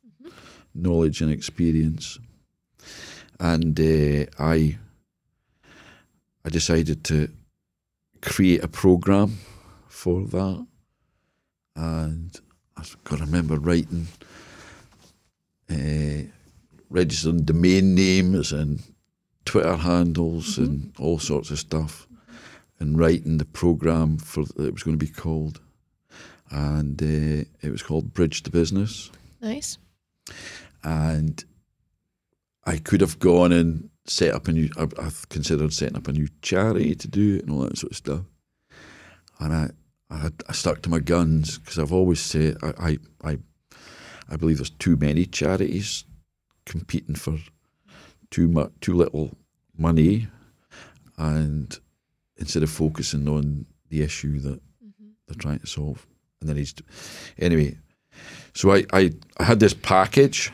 knowledge 0.73 1.21
and 1.21 1.29
experience. 1.29 2.17
And 3.37 3.77
uh, 3.77 4.27
I, 4.39 4.77
I 6.45 6.49
decided 6.49 7.03
to 7.05 7.29
create 8.21 8.63
a 8.63 8.67
program 8.67 9.39
for 9.87 10.25
that, 10.27 10.67
and 11.75 12.39
I 12.77 12.83
can 13.03 13.19
remember 13.19 13.55
writing, 13.55 14.07
uh, 15.71 16.29
registering 16.89 17.45
domain 17.45 17.95
names 17.95 18.51
and 18.51 18.83
Twitter 19.45 19.75
handles 19.75 20.59
and 20.59 20.93
all 20.99 21.17
sorts 21.17 21.49
of 21.49 21.57
stuff, 21.57 22.07
and 22.79 22.99
writing 22.99 23.39
the 23.39 23.45
program 23.45 24.17
for 24.17 24.41
it 24.41 24.71
was 24.71 24.83
going 24.83 24.99
to 24.99 25.05
be 25.05 25.11
called, 25.11 25.59
and 26.51 27.01
uh, 27.01 27.43
it 27.61 27.71
was 27.71 27.81
called 27.81 28.13
Bridge 28.13 28.43
to 28.43 28.51
Business. 28.51 29.09
Nice. 29.41 29.79
and 30.83 31.43
I 32.65 32.77
could 32.77 33.01
have 33.01 33.19
gone 33.19 33.51
and 33.51 33.89
set 34.05 34.33
up 34.33 34.47
a 34.47 34.51
new. 34.51 34.69
I, 34.77 34.87
I've 34.99 35.27
considered 35.29 35.73
setting 35.73 35.97
up 35.97 36.07
a 36.07 36.11
new 36.11 36.27
charity 36.41 36.95
to 36.95 37.07
do 37.07 37.37
it 37.37 37.43
and 37.43 37.51
all 37.51 37.61
that 37.61 37.77
sort 37.77 37.91
of 37.91 37.97
stuff. 37.97 38.21
And 39.39 39.53
I, 39.53 39.69
I, 40.09 40.17
had, 40.17 40.33
I 40.47 40.53
stuck 40.53 40.81
to 40.83 40.89
my 40.89 40.99
guns 40.99 41.57
because 41.57 41.79
I've 41.79 41.93
always 41.93 42.19
said 42.19 42.57
I, 42.61 42.73
I, 42.79 42.97
I, 43.31 43.37
I 44.29 44.37
believe 44.37 44.57
there's 44.57 44.69
too 44.69 44.95
many 44.95 45.25
charities 45.25 46.05
competing 46.65 47.15
for 47.15 47.37
too 48.31 48.47
much, 48.47 48.71
too 48.81 48.95
little 48.95 49.37
money, 49.77 50.27
and 51.17 51.77
instead 52.37 52.63
of 52.63 52.69
focusing 52.69 53.27
on 53.27 53.65
the 53.89 54.01
issue 54.01 54.39
that 54.39 54.61
mm-hmm. 54.83 55.09
they're 55.27 55.37
trying 55.37 55.59
to 55.59 55.67
solve, 55.67 56.05
and 56.39 56.49
then 56.49 56.57
he's 56.57 56.73
anyway. 57.37 57.77
So 58.53 58.73
I, 58.73 58.85
I, 58.93 59.11
I 59.37 59.43
had 59.43 59.59
this 59.59 59.73
package 59.73 60.51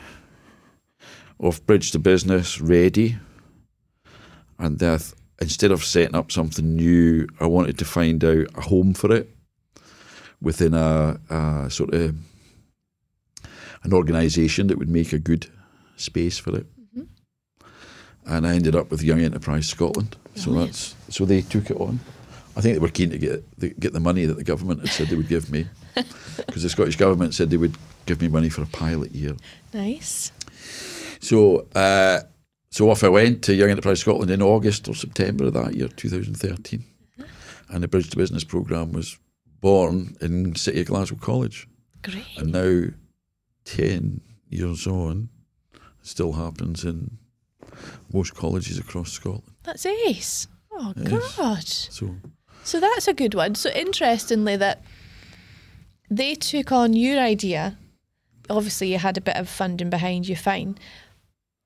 of 1.38 1.64
Bridge 1.66 1.92
to 1.92 1.98
Business 1.98 2.60
ready, 2.60 3.16
and 4.62 4.78
death, 4.78 5.14
instead 5.40 5.70
of 5.72 5.84
setting 5.84 6.14
up 6.14 6.30
something 6.30 6.76
new, 6.76 7.26
I 7.40 7.46
wanted 7.46 7.78
to 7.78 7.84
find 7.84 8.24
out 8.24 8.46
a 8.54 8.60
home 8.62 8.94
for 8.94 9.12
it 9.14 9.28
within 10.40 10.74
a, 10.74 11.18
a 11.30 11.70
sort 11.70 11.92
of 11.94 12.14
an 13.82 13.92
organisation 13.92 14.68
that 14.68 14.78
would 14.78 14.88
make 14.88 15.12
a 15.12 15.18
good 15.18 15.46
space 15.96 16.38
for 16.38 16.56
it. 16.56 16.66
Mhm. 16.96 17.06
And 18.26 18.46
I 18.46 18.54
ended 18.54 18.76
up 18.76 18.90
with 18.90 19.02
Young 19.02 19.20
Enterprise 19.20 19.68
Scotland. 19.68 20.16
So 20.34 20.52
that's 20.52 20.94
so 21.10 21.24
they 21.26 21.42
took 21.42 21.70
it 21.70 21.76
on. 21.76 22.00
I 22.56 22.60
think 22.60 22.74
they 22.74 22.80
were 22.80 22.88
keen 22.88 23.10
to 23.10 23.18
get 23.18 23.58
the, 23.58 23.70
get 23.70 23.92
the 23.92 24.00
money 24.00 24.24
that 24.26 24.36
the 24.36 24.44
government 24.44 24.80
had 24.80 24.90
said 24.90 25.08
they 25.08 25.16
would 25.16 25.28
give 25.28 25.50
me, 25.50 25.66
because 26.46 26.62
the 26.62 26.68
Scottish 26.68 26.96
government 26.96 27.34
said 27.34 27.50
they 27.50 27.56
would 27.56 27.76
give 28.06 28.20
me 28.20 28.28
money 28.28 28.48
for 28.48 28.62
a 28.62 28.66
pilot 28.66 29.12
year. 29.12 29.36
Nice. 29.72 30.32
So, 31.20 31.66
uh, 31.74 32.20
so 32.72 32.90
off 32.90 33.04
I 33.04 33.08
went 33.08 33.42
to 33.44 33.54
Young 33.54 33.70
Enterprise 33.70 34.00
Scotland 34.00 34.30
in 34.30 34.42
August 34.42 34.88
or 34.88 34.94
September 34.94 35.44
of 35.44 35.52
that 35.54 35.74
year, 35.74 35.88
2013, 35.88 36.82
and 37.68 37.82
the 37.82 37.86
Bridge 37.88 38.10
to 38.10 38.16
Business 38.16 38.44
programme 38.44 38.92
was 38.92 39.18
born 39.60 40.16
in 40.20 40.54
City 40.56 40.80
of 40.80 40.86
Glasgow 40.88 41.16
College, 41.20 41.68
Great. 42.02 42.24
and 42.38 42.50
now, 42.52 42.84
ten 43.64 44.20
years 44.48 44.86
on, 44.86 45.28
it 45.74 45.80
still 46.06 46.32
happens 46.32 46.84
in 46.84 47.18
most 48.12 48.34
colleges 48.34 48.78
across 48.78 49.12
Scotland. 49.12 49.54
That's 49.62 49.86
ace. 49.86 50.48
Oh 50.72 50.92
Yes. 50.96 51.36
God. 51.36 51.66
So, 51.68 52.16
So 52.64 52.80
that's 52.80 53.06
a 53.08 53.14
good 53.14 53.34
one. 53.34 53.54
So 53.54 53.70
interestingly, 53.70 54.56
that 54.56 54.82
they 56.10 56.34
took 56.34 56.72
on 56.72 56.92
your 56.94 57.18
idea. 57.20 57.76
Obviously, 58.50 58.90
you 58.92 58.98
had 58.98 59.16
a 59.16 59.20
bit 59.20 59.36
of 59.36 59.48
funding 59.48 59.90
behind 59.90 60.28
you. 60.28 60.34
Fine. 60.36 60.76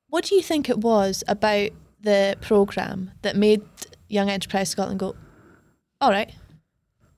What 0.08 0.24
do 0.24 0.34
you 0.34 0.42
think 0.42 0.68
it 0.68 0.78
was 0.78 1.24
about 1.28 1.70
the 2.00 2.36
program 2.40 3.10
that 3.22 3.36
made 3.36 3.62
Young 4.08 4.30
Enterprise 4.30 4.68
Scotland 4.70 5.00
go, 5.00 5.16
"All 6.00 6.10
right, 6.10 6.32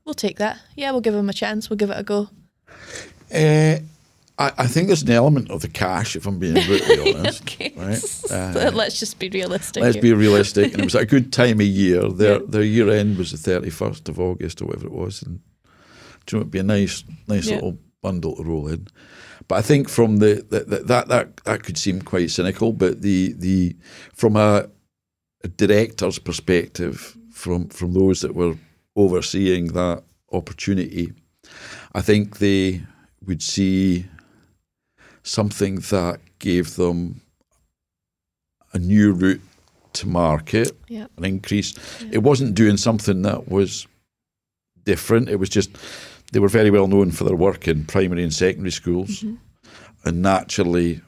we'll 0.05 0.15
take 0.15 0.39
that. 0.39 0.59
Yeah, 0.77 0.91
we'll 0.93 1.01
give 1.03 1.15
them 1.15 1.29
a 1.29 1.33
chance. 1.35 1.69
We'll 1.69 1.77
give 1.77 1.91
it 1.91 1.99
a 1.99 2.03
go." 2.03 2.31
uh, 3.35 3.77
I, 4.41 4.53
I 4.57 4.67
think 4.69 4.87
there's 4.87 5.03
an 5.03 5.11
element 5.11 5.51
of 5.51 5.61
the 5.63 5.69
cash, 5.69 6.15
if 6.17 6.27
I'm 6.27 6.39
being 6.39 6.55
brutally 6.67 7.15
honest. 7.19 7.43
okay. 7.43 7.73
right? 7.77 8.03
Uh, 8.31 8.71
Let's 8.75 8.99
just 9.01 9.19
be 9.19 9.29
realistic. 9.31 9.83
Let's 9.83 9.95
here. 9.97 10.03
be 10.03 10.13
realistic. 10.13 10.73
And 10.73 10.81
it 10.83 10.85
was 10.85 10.95
a 10.95 11.05
good 11.07 11.33
time 11.33 11.61
of 11.61 11.67
year. 11.67 12.09
Their 12.11 12.39
Yeah. 12.41 12.47
their 12.49 12.63
year 12.63 12.89
end 12.91 13.19
was 13.19 13.33
the 13.33 13.39
thirty 13.39 13.71
first 13.71 14.09
of 14.09 14.19
August 14.21 14.63
or 14.63 14.67
whatever 14.67 14.87
it 14.87 14.93
was, 14.93 15.23
and 15.23 15.41
do 16.27 16.37
you 16.37 16.39
know, 16.39 16.41
it'd 16.43 16.51
be 16.53 16.59
a 16.59 16.63
nice 16.63 17.05
nice 17.27 17.47
Yeah. 17.49 17.57
little 17.57 17.79
bundle 18.01 18.37
to 18.37 18.43
roll 18.45 18.69
in. 18.69 18.87
But 19.47 19.57
I 19.57 19.63
think 19.63 19.89
from 19.89 20.17
the, 20.19 20.45
the, 20.51 20.61
the 20.65 20.79
that 20.85 21.09
that 21.09 21.37
that 21.45 21.63
could 21.63 21.79
seem 21.79 22.03
quite 22.03 22.31
cynical, 22.31 22.73
but 22.73 23.03
the 23.03 23.35
the 23.39 23.77
from 24.15 24.37
a, 24.37 24.69
a 25.45 25.49
director's 25.49 26.19
perspective, 26.19 27.17
from 27.33 27.69
from 27.69 27.93
those 27.93 28.21
that 28.23 28.35
were 28.35 28.57
overseeing 28.97 29.69
that 29.69 30.03
opportunity, 30.33 31.13
I 31.95 32.03
think 32.03 32.39
they 32.39 32.83
would 33.25 33.43
see 33.43 34.07
something 35.23 35.77
that 35.77 36.21
gave 36.39 36.77
them 36.77 37.21
a 38.73 38.79
new 38.79 39.13
route 39.13 39.41
to 39.95 40.07
market, 40.09 40.73
Yeah. 40.89 41.07
an 41.17 41.25
increase. 41.25 41.75
It 42.13 42.19
wasn't 42.19 42.55
doing 42.55 42.77
something 42.77 43.23
that 43.23 43.49
was 43.49 43.87
different. 44.85 45.29
It 45.29 45.37
was 45.37 45.49
just 45.49 45.71
they 46.33 46.41
were 46.41 46.49
very 46.49 46.71
well 46.71 46.87
known 46.87 47.11
for 47.11 47.25
their 47.25 47.37
work 47.37 47.69
in 47.69 47.85
primary 47.85 48.23
and 48.23 48.33
secondary 48.33 48.71
schools, 48.71 49.25
and 50.05 50.23
naturally, 50.23 51.01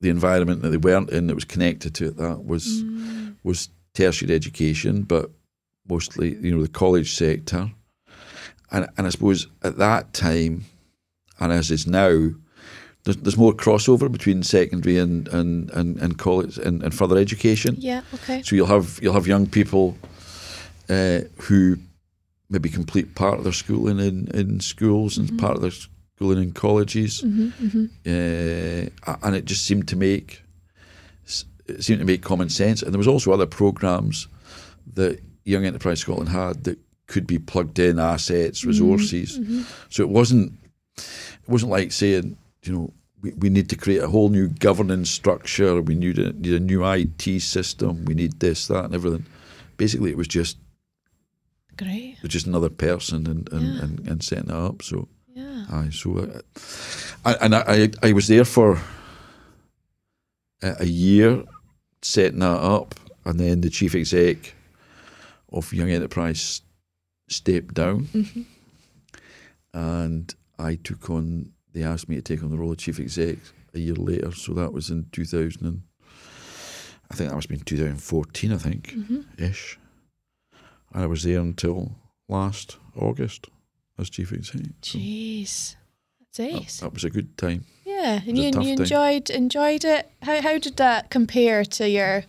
the 0.00 0.10
environment 0.10 0.62
that 0.62 0.70
they 0.70 0.76
weren't 0.76 1.10
in 1.10 1.26
that 1.26 1.34
was 1.34 1.44
connected 1.44 1.94
to 1.96 2.08
it 2.08 2.16
that 2.16 2.44
was 2.44 2.84
was 3.42 3.68
tertiary 3.94 4.34
education, 4.34 5.02
but 5.02 5.30
mostly 5.88 6.36
you 6.36 6.54
know 6.54 6.62
the 6.62 6.68
college 6.68 7.12
sector. 7.12 7.70
And 8.72 8.88
and 8.96 9.06
I 9.06 9.10
suppose 9.10 9.46
at 9.62 9.78
that 9.78 10.12
time, 10.12 10.64
and 11.38 11.52
as 11.52 11.70
is 11.70 11.86
now, 11.86 12.30
there's, 13.04 13.16
there's 13.18 13.36
more 13.36 13.52
crossover 13.54 14.10
between 14.10 14.42
secondary 14.42 14.98
and 14.98 15.28
and 15.28 15.70
and, 15.70 15.96
and 15.98 16.18
college 16.18 16.58
and, 16.58 16.82
and 16.82 16.92
further 16.92 17.16
education. 17.16 17.76
Yeah. 17.78 18.02
Okay. 18.14 18.42
So 18.42 18.56
you'll 18.56 18.66
have 18.66 18.98
you'll 19.00 19.14
have 19.14 19.28
young 19.28 19.46
people 19.46 19.96
uh, 20.88 21.20
who 21.42 21.78
maybe 22.48 22.68
complete 22.68 23.14
part 23.14 23.38
of 23.38 23.44
their 23.44 23.52
schooling 23.52 23.98
in, 23.98 24.28
in 24.34 24.60
schools 24.60 25.18
and 25.18 25.38
part 25.38 25.56
of 25.56 25.62
their 25.62 25.70
schooling 25.70 26.42
in 26.42 26.52
colleges, 26.52 27.20
hmm 27.20 27.48
hmm 27.48 27.84
uh, 28.06 29.16
and 29.22 29.36
it 29.36 29.44
just 29.44 29.64
seemed 29.66 29.88
to 29.88 29.96
make 29.96 30.42
it 31.68 31.82
seemed 31.82 31.98
to 31.98 32.04
make 32.06 32.22
common 32.22 32.48
sense. 32.48 32.82
And 32.82 32.92
there 32.92 32.98
was 32.98 33.08
also 33.08 33.32
other 33.32 33.46
programs 33.46 34.28
that 34.94 35.20
Young 35.44 35.64
Enterprise 35.64 36.00
Scotland 36.00 36.28
had 36.28 36.64
that 36.64 36.78
could 37.06 37.26
be 37.26 37.38
plugged 37.38 37.78
in 37.78 37.98
assets, 37.98 38.64
resources. 38.64 39.38
So 39.88 40.02
it 40.02 40.08
wasn't 40.08 40.52
it 40.96 41.48
wasn't 41.48 41.72
like 41.72 41.92
saying 41.92 42.36
you 42.62 42.72
know 42.72 42.92
we, 43.22 43.32
we 43.32 43.48
need 43.48 43.68
to 43.70 43.76
create 43.76 44.02
a 44.02 44.08
whole 44.08 44.28
new 44.28 44.48
governance 44.48 45.10
structure. 45.10 45.80
We 45.82 45.94
need 45.94 46.18
a, 46.18 46.32
need 46.32 46.54
a 46.54 46.60
new 46.60 46.84
IT 46.84 47.40
system. 47.40 48.04
We 48.04 48.14
need 48.14 48.38
this, 48.40 48.68
that, 48.68 48.84
and 48.86 48.94
everything. 48.94 49.26
basically 49.76 50.10
it 50.10 50.16
was 50.16 50.28
just 50.28 50.58
Great. 51.76 52.16
was 52.22 52.32
just 52.32 52.46
another 52.46 52.70
person 52.70 53.26
and 53.26 53.48
and, 53.52 53.74
Yeah. 53.76 53.82
and, 53.82 54.08
and 54.08 54.22
setting 54.22 54.50
it 54.50 54.54
up. 54.54 54.82
So 54.82 55.08
Yeah. 55.34 55.66
aye, 55.70 55.90
so 55.92 56.18
uh, 56.18 56.40
I, 57.24 57.34
and 57.44 57.54
I, 57.54 57.90
I 58.02 58.12
was 58.12 58.26
there 58.28 58.44
for 58.44 58.80
a, 60.62 60.76
a 60.80 60.86
year 60.86 61.42
setting 62.02 62.40
that 62.40 62.60
up, 62.60 62.94
and 63.24 63.38
then 63.40 63.60
the 63.60 63.70
chief 63.70 63.94
exec 63.94 64.54
of 65.52 65.72
Young 65.72 65.90
Enterprise 65.90 66.62
stepped 67.28 67.74
down, 67.74 68.04
hmm 68.12 68.42
and 69.74 70.34
I 70.58 70.76
took 70.76 71.10
on. 71.10 71.52
They 71.72 71.82
asked 71.82 72.08
me 72.08 72.16
to 72.16 72.22
take 72.22 72.42
on 72.42 72.50
the 72.50 72.56
role 72.56 72.72
of 72.72 72.78
chief 72.78 72.98
exec 72.98 73.36
a 73.74 73.78
year 73.78 73.94
later, 73.94 74.32
so 74.32 74.54
that 74.54 74.72
was 74.72 74.88
in 74.90 75.06
two 75.12 75.24
thousand 75.26 75.66
and 75.66 75.82
I 77.10 77.14
think 77.14 77.28
that 77.28 77.34
must 77.36 77.48
have 77.50 77.58
been 77.58 77.64
two 77.64 77.76
thousand 77.76 77.98
fourteen. 78.02 78.52
I 78.52 78.58
think 78.58 78.92
hmm 78.92 79.20
ish. 79.38 79.78
And 80.96 81.04
I 81.04 81.08
was 81.08 81.24
there 81.24 81.40
until 81.40 81.92
last 82.26 82.78
August 82.98 83.48
as 83.98 84.08
chief 84.08 84.32
exec. 84.32 84.62
So 84.80 84.98
Jeez. 84.98 85.76
That's 86.18 86.36
that, 86.38 86.62
ace. 86.62 86.80
that 86.80 86.94
was 86.94 87.04
a 87.04 87.10
good 87.10 87.36
time. 87.36 87.66
Yeah, 87.84 88.22
and 88.26 88.38
you, 88.38 88.44
you 88.44 88.52
time. 88.52 88.62
enjoyed 88.62 89.28
enjoyed 89.28 89.84
it. 89.84 90.10
How 90.22 90.40
how 90.40 90.56
did 90.56 90.78
that 90.78 91.10
compare 91.10 91.66
to 91.66 91.86
your? 91.86 92.24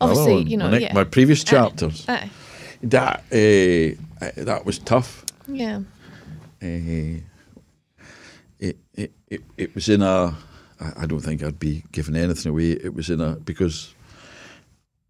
Obviously, 0.00 0.34
on 0.34 0.46
you 0.46 0.56
know, 0.56 0.70
my, 0.70 0.78
yeah, 0.78 0.92
my 0.92 1.02
previous 1.02 1.42
chapters. 1.42 2.04
Aye. 2.08 2.30
that 2.84 3.24
uh, 3.32 4.24
uh, 4.24 4.30
that 4.36 4.64
was 4.64 4.78
tough. 4.78 5.24
yeah, 5.48 5.80
Uh, 6.62 7.18
it, 8.60 8.78
it 8.94 9.12
it 9.26 9.42
it 9.56 9.74
was 9.74 9.88
in 9.88 10.02
a 10.02 10.36
I 10.96 11.06
don't 11.06 11.18
think 11.18 11.42
I'd 11.42 11.58
be 11.58 11.82
giving 11.90 12.14
anything 12.14 12.50
away. 12.50 12.70
It 12.70 12.94
was 12.94 13.10
in 13.10 13.20
a 13.20 13.34
because 13.36 13.92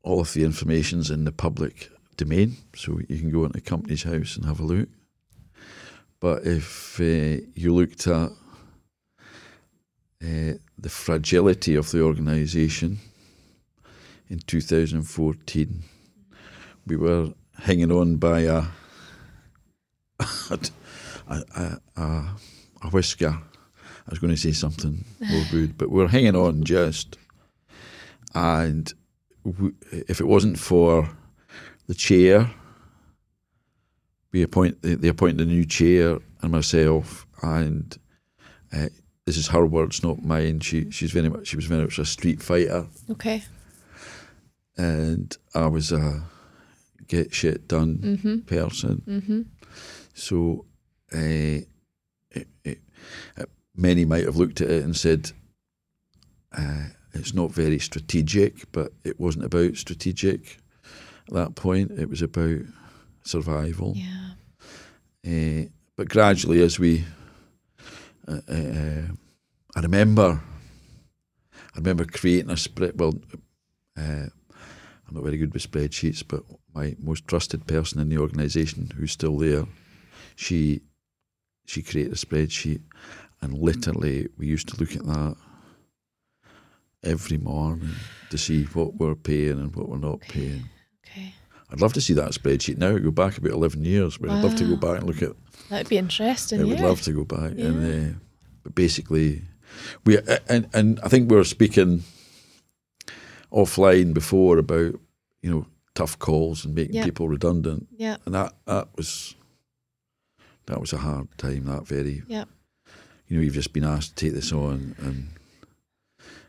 all 0.02 0.20
of 0.20 0.32
the 0.32 0.44
information's 0.44 1.10
in 1.10 1.24
the 1.24 1.32
public 1.32 1.90
domain, 2.16 2.56
so 2.74 3.00
you 3.08 3.18
can 3.18 3.30
go 3.30 3.44
into 3.44 3.58
a 3.58 3.60
Companies 3.60 4.02
House 4.04 4.36
and 4.36 4.44
have 4.46 4.60
a 4.60 4.64
look. 4.64 4.88
But 6.20 6.46
if 6.46 7.00
uh, 7.00 7.44
you 7.54 7.74
looked 7.74 8.06
at 8.06 8.30
uh, 10.22 10.54
the 10.78 10.88
fragility 10.88 11.74
of 11.74 11.90
the 11.90 12.02
organisation 12.02 12.98
in 14.28 14.38
2014, 14.38 15.82
we 16.86 16.96
were 16.96 17.32
hanging 17.58 17.92
on 17.92 18.16
by 18.16 18.40
a 18.40 18.64
a, 20.50 20.58
a, 21.28 21.78
a, 21.96 22.02
a 22.82 22.88
whisker. 22.90 23.38
I 24.06 24.10
was 24.10 24.18
going 24.18 24.34
to 24.34 24.40
say 24.40 24.52
something 24.52 25.04
more 25.20 25.44
rude, 25.52 25.78
but 25.78 25.90
we're 25.90 26.08
hanging 26.08 26.36
on 26.36 26.64
just. 26.64 27.18
And 28.34 28.92
w 29.44 29.74
if 29.90 30.20
it 30.20 30.26
wasn't 30.26 30.58
for 30.58 31.08
the 31.86 31.94
chair, 31.94 32.50
we 34.32 34.42
appoint 34.42 34.82
they, 34.82 34.94
they 34.94 35.08
appointed 35.08 35.40
a 35.40 35.50
new 35.50 35.64
chair 35.64 36.18
and 36.42 36.52
myself, 36.52 37.26
and 37.42 37.96
uh, 38.72 38.88
this 39.26 39.36
is 39.36 39.48
her 39.48 39.66
words, 39.66 40.02
not 40.02 40.22
mine. 40.22 40.60
She 40.60 40.90
she's 40.90 41.12
very 41.12 41.28
much 41.28 41.48
she 41.48 41.56
was 41.56 41.66
very 41.66 41.82
much 41.82 41.98
a 41.98 42.04
street 42.04 42.42
fighter, 42.42 42.86
okay, 43.10 43.42
and 44.76 45.36
I 45.54 45.66
was 45.66 45.92
a 45.92 46.24
get 47.06 47.34
shit 47.34 47.68
done 47.68 47.98
mm-hmm, 47.98 48.38
person. 48.40 49.02
mm-hmm, 49.06 49.42
So, 50.14 50.66
uh, 51.12 51.60
it, 52.30 52.48
it, 52.64 52.78
many 53.76 54.04
might 54.04 54.24
have 54.24 54.36
looked 54.36 54.60
at 54.60 54.70
it 54.70 54.84
and 54.84 54.96
said, 54.96 55.32
uh, 56.56 56.86
it's 57.12 57.34
not 57.34 57.52
very 57.52 57.78
strategic, 57.78 58.70
but 58.72 58.92
it 59.04 59.20
wasn't 59.20 59.44
about 59.44 59.76
strategic 59.76 60.58
at 61.28 61.34
that 61.34 61.54
point. 61.54 61.90
It 61.92 62.08
was 62.08 62.22
about 62.22 62.60
survival. 63.22 63.94
yeah, 63.96 64.32
Uh, 65.26 65.68
but 65.96 66.08
gradually, 66.08 66.62
as 66.62 66.78
we, 66.78 67.04
uh, 68.28 68.40
uh, 68.48 69.02
I 69.76 69.80
remember, 69.80 70.40
I 71.74 71.78
remember 71.78 72.04
creating 72.04 72.50
a 72.50 72.56
spread. 72.56 72.98
Well, 72.98 73.14
uh, 73.96 74.26
I'm 75.06 75.14
not 75.14 75.24
very 75.24 75.36
good 75.38 75.52
with 75.52 75.70
spreadsheets, 75.70 76.22
but 76.26 76.42
my 76.74 76.96
most 76.98 77.26
trusted 77.28 77.66
person 77.66 78.00
in 78.00 78.08
the 78.08 78.18
organisation, 78.18 78.90
who's 78.96 79.12
still 79.12 79.38
there, 79.38 79.64
she, 80.36 80.80
she 81.66 81.82
created 81.82 82.12
a 82.12 82.16
spreadsheet, 82.16 82.82
and 83.40 83.56
literally 83.56 84.28
we 84.36 84.46
used 84.46 84.68
to 84.68 84.76
look 84.78 84.96
at 84.96 85.04
that 85.06 85.36
every 87.02 87.38
morning 87.38 87.90
to 88.30 88.38
see 88.38 88.64
what 88.64 88.94
we're 88.94 89.14
paying 89.14 89.60
and 89.60 89.74
what 89.76 89.88
we're 89.88 89.98
not 89.98 90.20
paying. 90.20 90.64
Okay. 91.16 91.34
I'd 91.70 91.80
love 91.80 91.92
to 91.94 92.00
see 92.00 92.12
that 92.14 92.30
spreadsheet 92.32 92.78
now. 92.78 92.96
Go 92.98 93.10
back 93.10 93.38
about 93.38 93.52
eleven 93.52 93.84
years, 93.84 94.16
but 94.18 94.30
I'd 94.30 94.44
love 94.44 94.54
to 94.56 94.64
go 94.64 94.76
back 94.76 94.98
and 95.00 95.06
look 95.06 95.22
at 95.22 95.32
That'd 95.70 95.88
be 95.88 95.96
interesting. 95.98 96.60
I 96.60 96.64
yeah. 96.64 96.68
would 96.74 96.80
love 96.80 97.02
to 97.02 97.12
go 97.12 97.24
back, 97.24 97.52
Yeah. 97.56 97.66
and 97.66 98.14
uh, 98.14 98.18
but 98.62 98.74
basically, 98.74 99.42
we 100.04 100.18
and 100.48 100.68
and 100.74 101.00
I 101.02 101.08
think 101.08 101.30
we 101.30 101.36
were 101.36 101.44
speaking 101.44 102.02
offline 103.52 104.12
before 104.14 104.58
about 104.58 104.94
you 105.42 105.50
know 105.50 105.66
tough 105.94 106.18
calls 106.18 106.64
and 106.64 106.74
making 106.74 106.94
Yeah. 106.96 107.04
people 107.04 107.28
redundant, 107.28 107.88
Yeah, 107.96 108.16
and 108.26 108.34
that 108.34 108.54
that 108.66 108.88
was 108.96 109.34
that 110.66 110.80
was 110.80 110.92
a 110.92 110.98
hard 110.98 111.28
time. 111.38 111.64
That 111.64 111.86
very 111.86 112.22
Yeah. 112.28 112.44
you 113.28 113.36
know 113.36 113.42
you've 113.42 113.54
just 113.54 113.72
been 113.72 113.84
asked 113.84 114.16
to 114.16 114.24
take 114.26 114.34
this 114.34 114.52
on, 114.52 114.94
and 114.98 115.28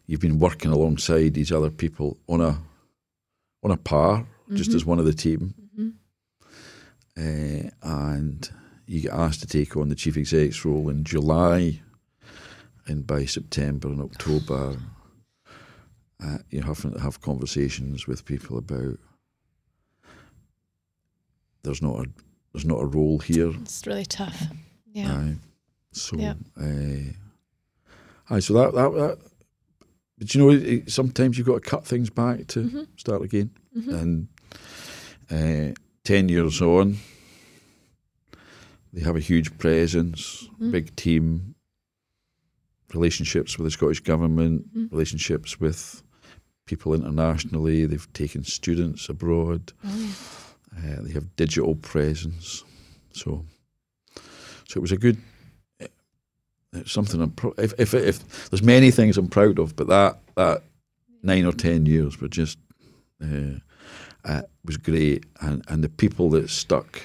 you've 0.08 0.22
been 0.22 0.40
working 0.40 0.72
alongside 0.72 1.34
these 1.34 1.52
other 1.52 1.70
people 1.72 2.18
on 2.28 2.42
a 2.42 2.62
on 3.64 3.72
a 3.72 3.78
par, 3.78 4.28
just 4.54 4.72
Mhm. 4.72 4.76
as 4.76 4.86
one 4.86 5.00
of 5.00 5.06
the 5.06 5.14
team 5.14 5.54
hmm 5.76 5.90
uh, 7.18 7.70
and 7.82 8.50
you 8.88 9.02
get 9.02 9.14
asked 9.14 9.40
to 9.42 9.48
take 9.48 9.76
on 9.78 9.90
the 9.90 9.96
chief 9.96 10.16
exec's 10.18 10.64
role 10.66 10.90
in 10.90 11.04
July, 11.04 11.82
and 12.88 13.08
by 13.08 13.26
September 13.26 13.88
and 13.88 14.02
October, 14.02 14.78
uh, 16.24 16.38
you're 16.52 16.64
having 16.66 16.94
to 16.94 17.00
have 17.00 17.22
conversations 17.22 18.06
with 18.06 18.26
people 18.26 18.58
about 18.58 19.00
there's 21.64 21.82
not 21.82 22.00
a 22.00 22.10
there's 22.54 22.66
not 22.66 22.82
a 22.82 22.86
role 22.86 23.20
here. 23.20 23.50
It's 23.62 23.86
really 23.88 24.06
tough. 24.06 24.40
Yeah, 24.94 25.12
Aye. 25.14 25.36
so, 25.92 26.18
Yeah. 26.18 26.36
uh, 26.58 27.12
aye, 28.30 28.40
so 28.40 28.54
that 28.54 28.74
that. 28.76 28.92
that 28.94 29.20
but 30.18 30.34
you 30.34 30.42
know, 30.42 30.50
it- 30.52 30.90
sometimes 30.90 31.38
you've 31.38 31.48
got 31.48 31.62
to 31.62 31.70
cut 31.70 31.86
things 31.86 32.10
back 32.10 32.48
to 32.48 32.60
Mhm. 32.70 32.88
start 32.98 33.22
again. 33.24 33.50
Mhm. 33.76 33.94
And 34.02 34.28
uh, 35.32 35.72
10 36.04 36.30
years 36.30 36.62
on, 36.62 36.98
they 38.94 39.02
have 39.02 39.16
a 39.16 39.20
huge 39.20 39.58
presence, 39.58 40.48
Mhm. 40.60 40.72
big 40.72 40.96
team, 40.96 41.56
relationships 42.94 43.58
with 43.58 43.66
the 43.66 43.72
Scottish 43.72 44.00
Government, 44.02 44.74
Mhm. 44.74 44.92
relationships 44.92 45.60
with 45.60 46.02
people 46.66 46.94
internationally. 46.94 47.86
They've 47.86 48.14
taken 48.14 48.44
students 48.44 49.10
abroad. 49.10 49.74
Brilliant. 49.82 50.16
Uh, 50.78 51.02
they 51.04 51.12
have 51.14 51.36
digital 51.36 51.76
presence. 51.76 52.64
So, 53.14 53.46
so 54.68 54.78
it 54.78 54.82
was 54.82 54.92
a 54.92 54.98
good. 54.98 55.18
It's 56.74 56.92
something 56.92 57.22
I'm. 57.22 57.32
Pro- 57.32 57.54
if, 57.58 57.74
if 57.80 57.94
if 57.94 58.50
there's 58.50 58.62
many 58.64 58.92
things 58.92 59.18
I'm 59.18 59.30
proud 59.30 59.60
of, 59.60 59.76
but 59.78 59.88
that 59.88 60.20
that 60.36 60.64
nine 61.24 61.46
or 61.46 61.54
ten 61.54 61.86
years 61.86 62.20
were 62.20 62.28
just 62.28 62.58
uh, 63.24 63.60
uh, 64.26 64.42
was 64.66 64.78
great, 64.78 65.26
and 65.42 65.64
and 65.68 65.84
the 65.84 65.90
people 65.90 66.30
that 66.32 66.50
stuck. 66.50 67.02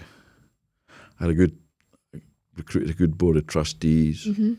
I 1.19 1.25
had 1.25 1.31
a 1.31 1.35
good 1.35 1.57
recruited 2.57 2.91
a 2.91 2.95
good 2.95 3.17
board 3.19 3.37
of 3.37 3.47
trustees, 3.47 4.27
Mhm. 4.27 4.57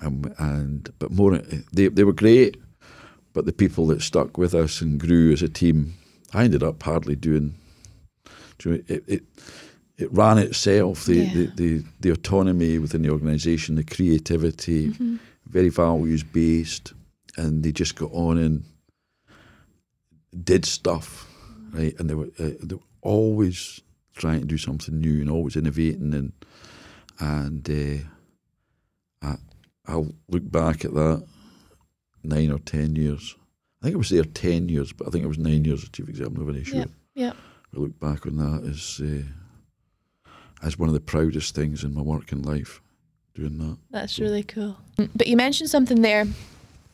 and, 0.00 0.34
and 0.38 0.90
but 0.98 1.10
more 1.10 1.38
they 1.72 1.88
they 1.88 2.04
were 2.04 2.12
great, 2.12 2.56
but 3.32 3.44
the 3.46 3.52
people 3.52 3.86
that 3.88 4.02
stuck 4.02 4.38
with 4.38 4.54
us 4.54 4.80
and 4.82 5.00
grew 5.00 5.32
as 5.32 5.42
a 5.42 5.48
team, 5.48 5.94
I 6.32 6.44
ended 6.44 6.62
up 6.62 6.82
hardly 6.82 7.16
doing. 7.16 7.54
do 8.58 8.70
you 8.70 8.76
know, 8.76 8.82
It 8.88 9.04
it, 9.06 9.22
it 9.96 10.12
ran 10.12 10.38
itself. 10.38 11.04
The, 11.06 11.14
Yeah. 11.14 11.34
the, 11.34 11.46
the 11.56 11.84
the 12.00 12.10
autonomy 12.10 12.78
within 12.78 13.02
the 13.02 13.10
organisation, 13.10 13.76
the 13.76 13.84
creativity, 13.96 14.88
Mhm. 14.90 15.18
very 15.46 15.70
values 15.70 16.22
based, 16.24 16.92
and 17.36 17.62
they 17.62 17.72
just 17.72 17.94
got 17.96 18.10
on 18.12 18.38
and 18.38 18.64
did 20.44 20.64
stuff, 20.64 21.26
right? 21.74 21.94
And 21.98 22.08
they 22.08 22.14
were 22.14 22.30
uh, 22.38 22.50
they 22.62 22.76
were 22.76 22.80
always 23.02 23.80
trying 24.14 24.40
to 24.40 24.46
do 24.46 24.58
something 24.58 25.00
new 25.00 25.20
and 25.20 25.30
always 25.30 25.56
innovating 25.56 26.14
and 26.14 26.32
and 27.18 27.68
uh, 27.68 29.26
I 29.26 29.36
I'll 29.86 30.12
look 30.28 30.50
back 30.50 30.84
at 30.84 30.94
that 30.94 31.26
nine 32.22 32.50
or 32.50 32.58
ten 32.60 32.96
years. 32.96 33.36
I 33.82 33.86
think 33.86 33.94
I 33.96 33.98
was 33.98 34.10
there 34.10 34.24
ten 34.24 34.68
years, 34.68 34.92
but 34.92 35.06
I 35.06 35.10
think 35.10 35.24
it 35.24 35.28
was 35.28 35.38
nine 35.38 35.64
years 35.64 35.82
as 35.82 35.90
chief 35.90 36.08
executive. 36.08 36.38
I'm 36.38 36.54
not 36.54 36.66
sure. 36.66 36.78
Yeah, 36.78 36.84
yeah. 37.14 37.32
I 37.74 37.80
look 37.80 37.98
back 38.00 38.26
on 38.26 38.36
that 38.36 38.68
as 38.68 39.00
uh, 39.04 40.30
as 40.64 40.78
one 40.78 40.88
of 40.88 40.94
the 40.94 41.00
proudest 41.00 41.54
things 41.54 41.84
in 41.84 41.94
my 41.94 42.02
working 42.02 42.42
life, 42.42 42.80
doing 43.34 43.58
that. 43.58 43.78
That's 43.90 44.18
really 44.18 44.42
cool. 44.42 44.78
But 45.14 45.26
you 45.26 45.36
mentioned 45.36 45.70
something 45.70 46.02
there 46.02 46.26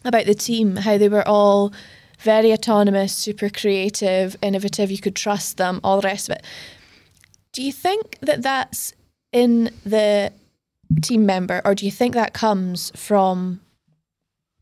about 0.05 0.27
the 0.27 0.35
team, 0.35 0.77
how 0.77 0.99
they 0.99 1.09
were 1.09 1.27
all 1.29 1.73
very 2.21 2.53
autonomous, 2.53 3.15
super 3.15 3.49
creative, 3.49 4.37
innovative. 4.43 4.91
You 4.91 4.99
could 4.99 5.17
trust 5.17 5.57
them, 5.57 5.81
all 5.83 6.01
the 6.01 6.07
rest 6.07 6.29
of 6.29 6.37
it. 6.37 6.45
Do 7.53 7.63
you 7.63 7.73
think 7.73 8.19
that 8.21 8.43
that's 8.43 8.93
in 9.33 9.71
the 9.85 10.33
team 11.03 11.27
member, 11.27 11.63
or 11.65 11.75
do 11.75 11.85
you 11.85 11.91
think 11.91 12.15
that 12.15 12.33
comes 12.33 12.93
from 12.95 13.61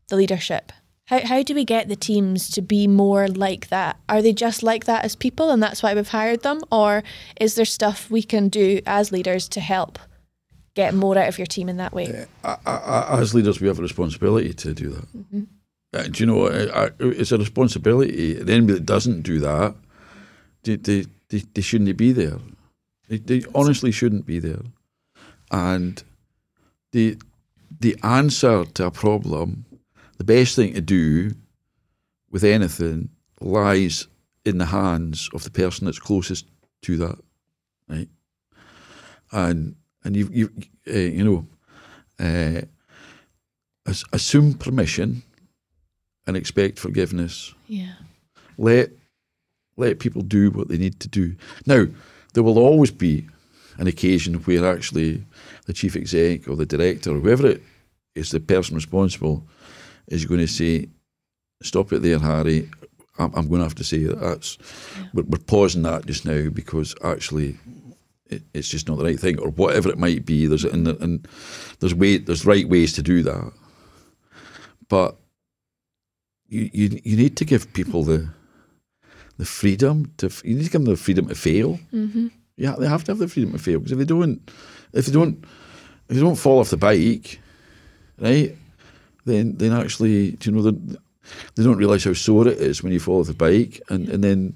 the 0.09 0.15
leadership? 0.15 0.71
How, 1.05 1.25
how 1.25 1.41
do 1.41 1.55
we 1.55 1.65
get 1.65 1.87
the 1.87 1.95
teams 1.95 2.51
to 2.51 2.61
be 2.61 2.87
more 2.87 3.27
like 3.27 3.69
that? 3.69 3.97
Are 4.07 4.21
they 4.21 4.31
just 4.31 4.61
like 4.61 4.85
that 4.85 5.03
as 5.03 5.15
people 5.15 5.49
and 5.49 5.61
that's 5.61 5.81
why 5.81 5.95
we've 5.95 6.07
hired 6.07 6.43
them? 6.43 6.61
Or 6.71 7.03
is 7.39 7.55
there 7.55 7.65
stuff 7.65 8.11
we 8.11 8.21
can 8.21 8.47
do 8.47 8.81
as 8.85 9.11
leaders 9.11 9.47
to 9.49 9.59
help 9.59 9.97
get 10.75 10.93
more 10.93 11.17
out 11.17 11.27
of 11.27 11.39
your 11.39 11.47
team 11.47 11.67
in 11.67 11.77
that 11.77 11.93
way? 11.93 12.27
Uh, 12.43 13.17
as 13.19 13.33
leaders, 13.33 13.59
we 13.59 13.67
have 13.67 13.79
a 13.79 13.81
responsibility 13.81 14.53
to 14.53 14.73
do 14.75 14.89
that. 14.89 15.17
Mm-hmm. 15.17 15.43
Uh, 15.93 16.03
do 16.03 16.23
you 16.23 16.25
know, 16.25 16.45
uh, 16.45 16.89
it's 16.99 17.31
a 17.31 17.37
responsibility. 17.37 18.39
And 18.39 18.49
anybody 18.49 18.73
that 18.73 18.85
doesn't 18.85 19.21
do 19.23 19.39
that, 19.39 19.75
they, 20.63 20.75
they, 20.75 21.05
they, 21.29 21.43
they 21.53 21.61
shouldn't 21.61 21.97
be 21.97 22.11
there. 22.11 22.37
They, 23.07 23.17
they 23.17 23.43
honestly 23.55 23.91
shouldn't 23.91 24.25
be 24.25 24.39
there. 24.39 24.61
And 25.51 26.01
the 26.91 27.17
the 27.79 27.95
answer 28.03 28.65
to 28.65 28.87
a 28.87 28.91
problem 28.91 29.65
the 30.17 30.23
best 30.23 30.55
thing 30.55 30.73
to 30.73 30.81
do 30.81 31.31
with 32.29 32.43
anything 32.43 33.09
lies 33.39 34.07
in 34.45 34.57
the 34.57 34.65
hands 34.65 35.29
of 35.33 35.43
the 35.43 35.49
person 35.49 35.85
that's 35.85 35.99
closest 35.99 36.45
to 36.81 36.97
that, 36.97 37.17
right? 37.87 38.09
And 39.31 39.75
and 40.03 40.15
you 40.15 40.29
you 40.31 40.51
uh, 40.87 40.97
you 40.97 41.23
know, 41.23 41.47
uh, 42.19 42.61
assume 44.11 44.53
permission 44.55 45.23
and 46.29 46.37
expect 46.37 46.77
forgiveness. 46.77 47.55
Yeah. 47.67 47.93
Let 48.59 48.91
let 49.77 49.99
people 49.99 50.21
do 50.21 50.51
what 50.51 50.67
they 50.67 50.77
need 50.77 50.99
to 50.99 51.07
do. 51.07 51.35
Now, 51.65 51.87
there 52.33 52.43
will 52.43 52.59
always 52.59 52.91
be 52.91 53.25
an 53.79 53.87
occasion 53.87 54.35
where 54.35 54.65
actually 54.65 55.23
the 55.65 55.73
chief 55.73 55.95
exec 55.95 56.47
or 56.47 56.55
the 56.55 56.65
director 56.65 57.11
or 57.11 57.19
whoever 57.19 57.47
it 57.47 57.63
is 58.13 58.29
the 58.29 58.39
person 58.39 58.75
responsible 58.75 59.43
is 60.07 60.25
going 60.25 60.41
to 60.41 60.47
say, 60.47 60.87
"Stop 61.63 61.91
it 61.93 62.03
there, 62.03 62.19
Harry." 62.19 62.69
I'm, 63.17 63.33
I'm 63.35 63.47
going 63.47 63.59
to 63.59 63.65
have 63.65 63.75
to 63.75 63.83
say 63.83 64.03
that 64.03 64.21
that's 64.21 64.57
yeah. 64.97 65.07
we're, 65.13 65.23
we're, 65.23 65.39
pausing 65.39 65.81
that 65.81 66.05
just 66.05 66.25
now 66.25 66.49
because 66.49 66.95
actually 67.03 67.57
it, 68.27 68.43
it's 68.53 68.69
just 68.69 68.87
not 68.87 68.97
the 68.97 69.03
right 69.03 69.19
thing, 69.19 69.39
or 69.39 69.49
whatever 69.49 69.89
it 69.89 69.97
might 69.97 70.25
be. 70.25 70.45
There's 70.45 70.63
and, 70.63 70.87
and 70.87 71.27
there's 71.79 71.95
way 71.95 72.17
there's 72.17 72.45
right 72.45 72.69
ways 72.69 72.93
to 72.93 73.01
do 73.01 73.23
that, 73.23 73.51
but 74.89 75.17
you 76.49 76.69
you 76.73 76.99
you 77.03 77.17
need 77.17 77.37
to 77.37 77.45
give 77.45 77.71
people 77.73 78.03
the 78.03 78.29
the 79.37 79.45
freedom 79.45 80.11
to 80.17 80.29
you 80.43 80.55
need 80.55 80.65
to 80.65 80.69
give 80.69 80.83
them 80.83 80.85
the 80.85 80.97
freedom 80.97 81.27
to 81.27 81.35
fail. 81.35 81.79
Mm-hmm. 81.93 82.27
Yeah, 82.57 82.75
they 82.77 82.87
have 82.87 83.03
to 83.05 83.11
have 83.11 83.19
the 83.19 83.27
freedom 83.27 83.53
to 83.53 83.59
fail 83.59 83.79
because 83.79 83.93
if 83.93 83.97
they 83.97 84.05
don't, 84.05 84.51
if 84.93 85.05
they 85.05 85.13
don't, 85.13 85.45
if 86.09 86.15
they 86.15 86.19
don't 86.19 86.35
fall 86.35 86.59
off 86.59 86.71
the 86.71 86.77
bike, 86.77 87.39
right, 88.19 88.55
then 89.25 89.55
then 89.57 89.71
actually, 89.71 90.37
you 90.41 90.51
know, 90.51 90.71
they 91.55 91.63
don't 91.63 91.77
realise 91.77 92.03
how 92.03 92.13
sore 92.13 92.47
it 92.47 92.57
is 92.57 92.83
when 92.83 92.93
you 92.93 92.99
fall 92.99 93.19
off 93.19 93.27
the 93.27 93.33
bike, 93.33 93.81
and, 93.89 94.09
and 94.09 94.23
then 94.23 94.55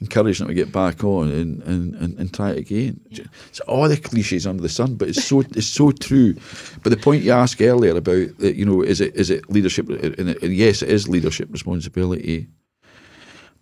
encourage 0.00 0.38
them 0.38 0.48
to 0.48 0.54
get 0.54 0.72
back 0.72 1.04
on 1.04 1.30
and, 1.30 1.62
and, 1.62 1.94
and, 1.94 2.18
and 2.18 2.34
try 2.34 2.50
it 2.50 2.58
again. 2.58 3.00
Yeah. 3.08 3.24
It's 3.48 3.60
all 3.60 3.88
the 3.88 3.96
cliches 3.96 4.46
under 4.46 4.62
the 4.62 4.68
sun, 4.68 4.96
but 4.96 5.08
it's 5.08 5.24
so 5.24 5.40
it's 5.40 5.66
so 5.66 5.90
true. 5.90 6.34
But 6.82 6.90
the 6.90 6.96
point 6.96 7.22
you 7.22 7.32
asked 7.32 7.60
earlier 7.60 7.96
about 7.96 8.38
that, 8.38 8.56
you 8.56 8.64
know, 8.64 8.82
is 8.82 9.00
it 9.00 9.14
is 9.14 9.30
it 9.30 9.50
leadership? 9.50 9.88
And, 9.88 10.30
it, 10.30 10.42
and 10.42 10.54
yes, 10.54 10.82
it 10.82 10.90
is 10.90 11.08
leadership 11.08 11.48
responsibility. 11.50 12.48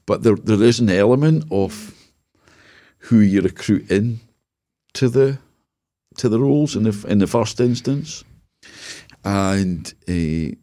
But 0.06 0.22
there 0.22 0.36
there 0.36 0.62
is 0.62 0.80
an 0.80 0.90
element 0.90 1.44
of 1.50 1.94
who 2.98 3.20
you 3.20 3.40
recruit 3.40 3.90
in 3.90 4.20
to 4.94 5.08
the 5.08 5.38
to 6.16 6.28
the 6.28 6.40
roles 6.40 6.76
in 6.76 6.82
the 6.82 7.06
in 7.08 7.18
the 7.18 7.26
first 7.26 7.60
instance 7.60 8.24
and 9.24 9.92
uh, 10.08 10.54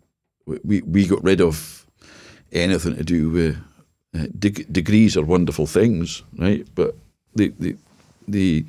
we 0.63 0.81
we 0.81 1.07
got 1.07 1.23
rid 1.23 1.41
of 1.41 1.85
anything 2.51 2.95
to 2.95 3.03
do 3.03 3.29
with 3.29 3.57
uh, 4.15 4.27
deg- 4.37 4.71
degrees 4.71 5.17
are 5.17 5.23
wonderful 5.25 5.67
things, 5.67 6.23
right? 6.37 6.65
But 6.75 6.95
the 7.35 7.53
the 7.59 7.77
the 8.27 8.65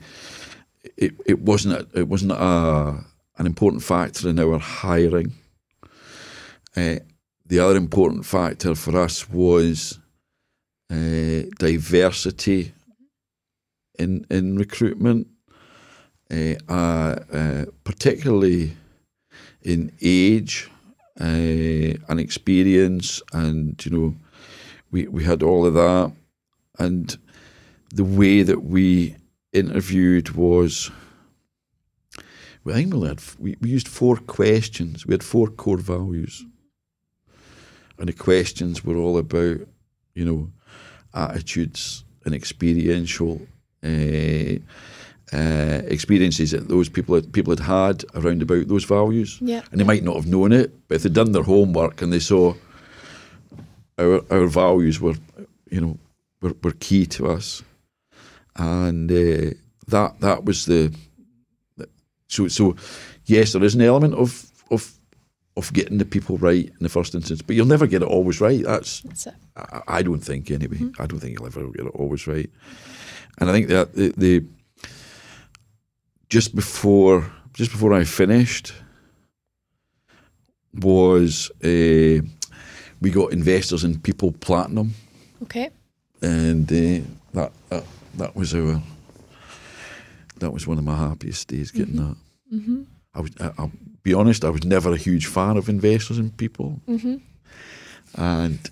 it, 0.96 1.14
it 1.26 1.40
wasn't 1.40 1.74
a, 1.74 1.98
it 1.98 2.08
wasn't 2.08 2.32
a, 2.32 3.04
an 3.38 3.46
important 3.46 3.82
factor 3.82 4.28
in 4.28 4.38
our 4.38 4.58
hiring. 4.58 5.32
Uh, 6.76 6.96
the 7.46 7.58
other 7.58 7.76
important 7.76 8.26
factor 8.26 8.74
for 8.74 8.96
us 8.96 9.28
was 9.30 9.98
uh, 10.90 11.42
diversity 11.58 12.72
in 13.98 14.26
in 14.30 14.56
recruitment, 14.56 15.26
uh, 16.30 16.54
uh, 16.68 17.64
particularly 17.84 18.72
in 19.62 19.92
age 20.00 20.70
uh, 21.20 21.94
and 22.08 22.20
experience, 22.20 23.22
and 23.32 23.84
you 23.84 23.90
know, 23.90 24.14
we 24.90 25.06
we 25.08 25.24
had 25.24 25.42
all 25.42 25.66
of 25.66 25.74
that, 25.74 26.12
and 26.78 27.18
the 27.94 28.04
way 28.04 28.42
that 28.42 28.62
we 28.64 29.16
interviewed 29.52 30.30
was. 30.30 30.90
I 32.66 32.72
think 32.72 32.92
we, 32.92 33.08
had, 33.08 33.22
we, 33.38 33.56
we 33.62 33.70
used 33.70 33.88
four 33.88 34.18
questions. 34.18 35.06
We 35.06 35.14
had 35.14 35.22
four 35.22 35.48
core 35.48 35.78
values, 35.78 36.44
and 37.98 38.08
the 38.08 38.12
questions 38.12 38.84
were 38.84 38.96
all 38.96 39.16
about, 39.16 39.60
you 40.14 40.24
know, 40.26 40.50
attitudes 41.14 42.04
and 42.24 42.34
experiential 42.34 43.40
uh, 43.82 44.58
uh, 45.32 45.82
experiences 45.86 46.52
that 46.52 46.68
those 46.68 46.88
people 46.88 47.14
had, 47.14 47.32
people 47.32 47.54
had 47.54 47.60
had 47.60 48.04
around 48.14 48.42
about 48.42 48.68
those 48.68 48.84
values. 48.84 49.38
Yeah. 49.40 49.62
And 49.70 49.80
they 49.80 49.84
might 49.84 50.04
not 50.04 50.16
have 50.16 50.26
known 50.26 50.52
it, 50.52 50.72
but 50.88 50.96
if 50.96 51.02
they'd 51.02 51.12
done 51.12 51.32
their 51.32 51.42
homework 51.42 52.02
and 52.02 52.12
they 52.12 52.18
saw 52.20 52.54
our 53.98 54.22
our 54.30 54.46
values 54.46 55.00
were, 55.00 55.16
you 55.70 55.80
know, 55.80 55.98
were, 56.40 56.54
were 56.62 56.72
key 56.72 57.04
to 57.06 57.26
us, 57.26 57.62
and 58.56 59.10
uh, 59.10 59.54
that 59.88 60.20
that 60.20 60.44
was 60.44 60.66
the 60.66 60.94
so 62.28 62.48
so 62.48 62.76
yes, 63.26 63.52
there 63.52 63.64
is 63.64 63.74
an 63.74 63.82
element 63.82 64.14
of 64.14 64.50
of 64.70 64.94
of 65.56 65.72
getting 65.72 65.98
the 65.98 66.04
people 66.04 66.38
right 66.38 66.66
in 66.66 66.78
the 66.80 66.88
first 66.88 67.14
instance, 67.14 67.42
but 67.42 67.56
you'll 67.56 67.66
never 67.66 67.86
get 67.86 68.02
it 68.02 68.06
always 68.08 68.40
right. 68.40 68.62
That's, 68.62 69.00
That's 69.00 69.26
I, 69.56 69.82
I, 69.88 70.02
don't 70.02 70.20
think 70.20 70.52
anyway. 70.52 70.76
Mm-hmm. 70.76 71.02
I 71.02 71.06
don't 71.06 71.18
think 71.18 71.36
you'll 71.36 71.48
ever 71.48 71.66
get 71.72 71.86
it 71.86 71.94
always 71.94 72.28
right, 72.28 72.48
and 73.38 73.50
I 73.50 73.52
think 73.52 73.68
that 73.68 73.94
the, 73.94 74.12
the 74.16 74.44
just 76.28 76.54
before 76.54 77.30
just 77.52 77.70
before 77.70 77.92
I 77.92 78.04
finished 78.04 78.72
was 80.74 81.50
uh, 81.64 82.22
we 83.00 83.10
got 83.10 83.32
investors 83.32 83.84
in 83.84 83.98
People 83.98 84.32
Platinum. 84.32 84.94
Okay. 85.42 85.70
And 86.22 86.70
uh, 86.70 87.06
that, 87.32 87.52
that 87.70 87.84
that 88.14 88.36
was 88.36 88.54
our 88.54 88.82
that 90.38 90.52
was 90.52 90.66
one 90.66 90.78
of 90.78 90.84
my 90.84 90.96
happiest 90.96 91.48
days 91.48 91.70
getting 91.70 91.94
mm-hmm. 91.94 92.08
that. 92.08 92.16
Mm-hmm. 92.54 92.82
I 93.14 93.20
was 93.20 93.30
I, 93.40 93.62
will 93.62 93.72
be 94.02 94.14
honest, 94.14 94.44
I 94.44 94.50
was 94.50 94.64
never 94.64 94.92
a 94.92 94.96
huge 94.96 95.26
fan 95.26 95.56
of 95.56 95.68
investors 95.68 96.18
in 96.18 96.30
people, 96.30 96.80
mm-hmm. 96.88 97.16
and 98.14 98.70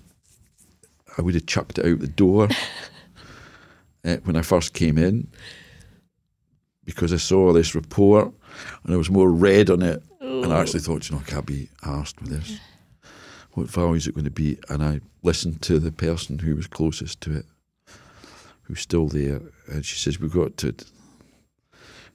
I 1.17 1.21
would 1.21 1.33
have 1.33 1.45
chucked 1.45 1.79
it 1.79 1.85
out 1.85 1.99
the 1.99 2.07
door 2.07 2.47
uh, 4.05 4.17
when 4.23 4.35
I 4.35 4.41
first 4.41 4.73
came 4.73 4.97
in 4.97 5.27
because 6.87 7.11
I 7.11 7.17
saw 7.17 7.51
this 7.51 7.75
report 7.75 8.25
and 8.25 8.91
there 8.91 8.97
was 8.97 9.11
more 9.11 9.29
red 9.29 9.69
on 9.69 9.83
it. 9.83 10.01
Ooh. 10.23 10.41
And 10.41 10.53
I 10.53 10.61
actually 10.61 10.79
thought, 10.79 11.09
you 11.09 11.15
know, 11.15 11.21
I 11.21 11.29
can't 11.29 11.45
be 11.45 11.69
asked 11.83 12.21
with 12.21 12.31
this. 12.31 12.59
What 13.51 13.69
value 13.69 13.95
is 13.95 14.07
it 14.07 14.15
going 14.15 14.23
to 14.23 14.31
be? 14.31 14.57
And 14.69 14.81
I 14.81 15.01
listened 15.21 15.61
to 15.63 15.79
the 15.79 15.91
person 15.91 16.39
who 16.39 16.55
was 16.55 16.65
closest 16.65 17.19
to 17.21 17.39
it, 17.39 17.45
who's 18.63 18.79
still 18.79 19.07
there, 19.07 19.41
and 19.67 19.83
she 19.83 19.97
says, 19.97 20.19
"We've 20.19 20.31
got 20.31 20.55
to, 20.57 20.75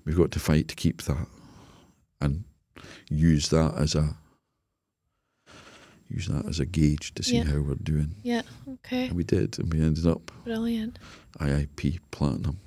we've 0.05 0.16
got 0.16 0.31
to 0.31 0.39
fight 0.39 0.68
to 0.68 0.77
keep 0.77 1.03
that, 1.03 1.27
and 2.20 2.45
use 3.11 3.51
that 3.51 3.75
as 3.77 3.95
a." 3.95 4.16
Use 6.09 6.29
that 6.29 6.47
as 6.47 6.61
a 6.61 6.66
gauge 6.66 7.14
to 7.14 7.23
see 7.23 7.39
yeah. 7.39 7.45
how 7.45 7.61
we're 7.61 7.75
doing. 7.83 8.14
Yeah, 8.23 8.43
okay. 8.68 9.07
And 9.07 9.14
we 9.14 9.25
did, 9.25 9.59
and 9.59 9.73
we 9.73 9.81
ended 9.81 10.07
up 10.07 10.31
brilliant. 10.45 10.99
IIP 11.39 12.01
platinum. 12.11 12.61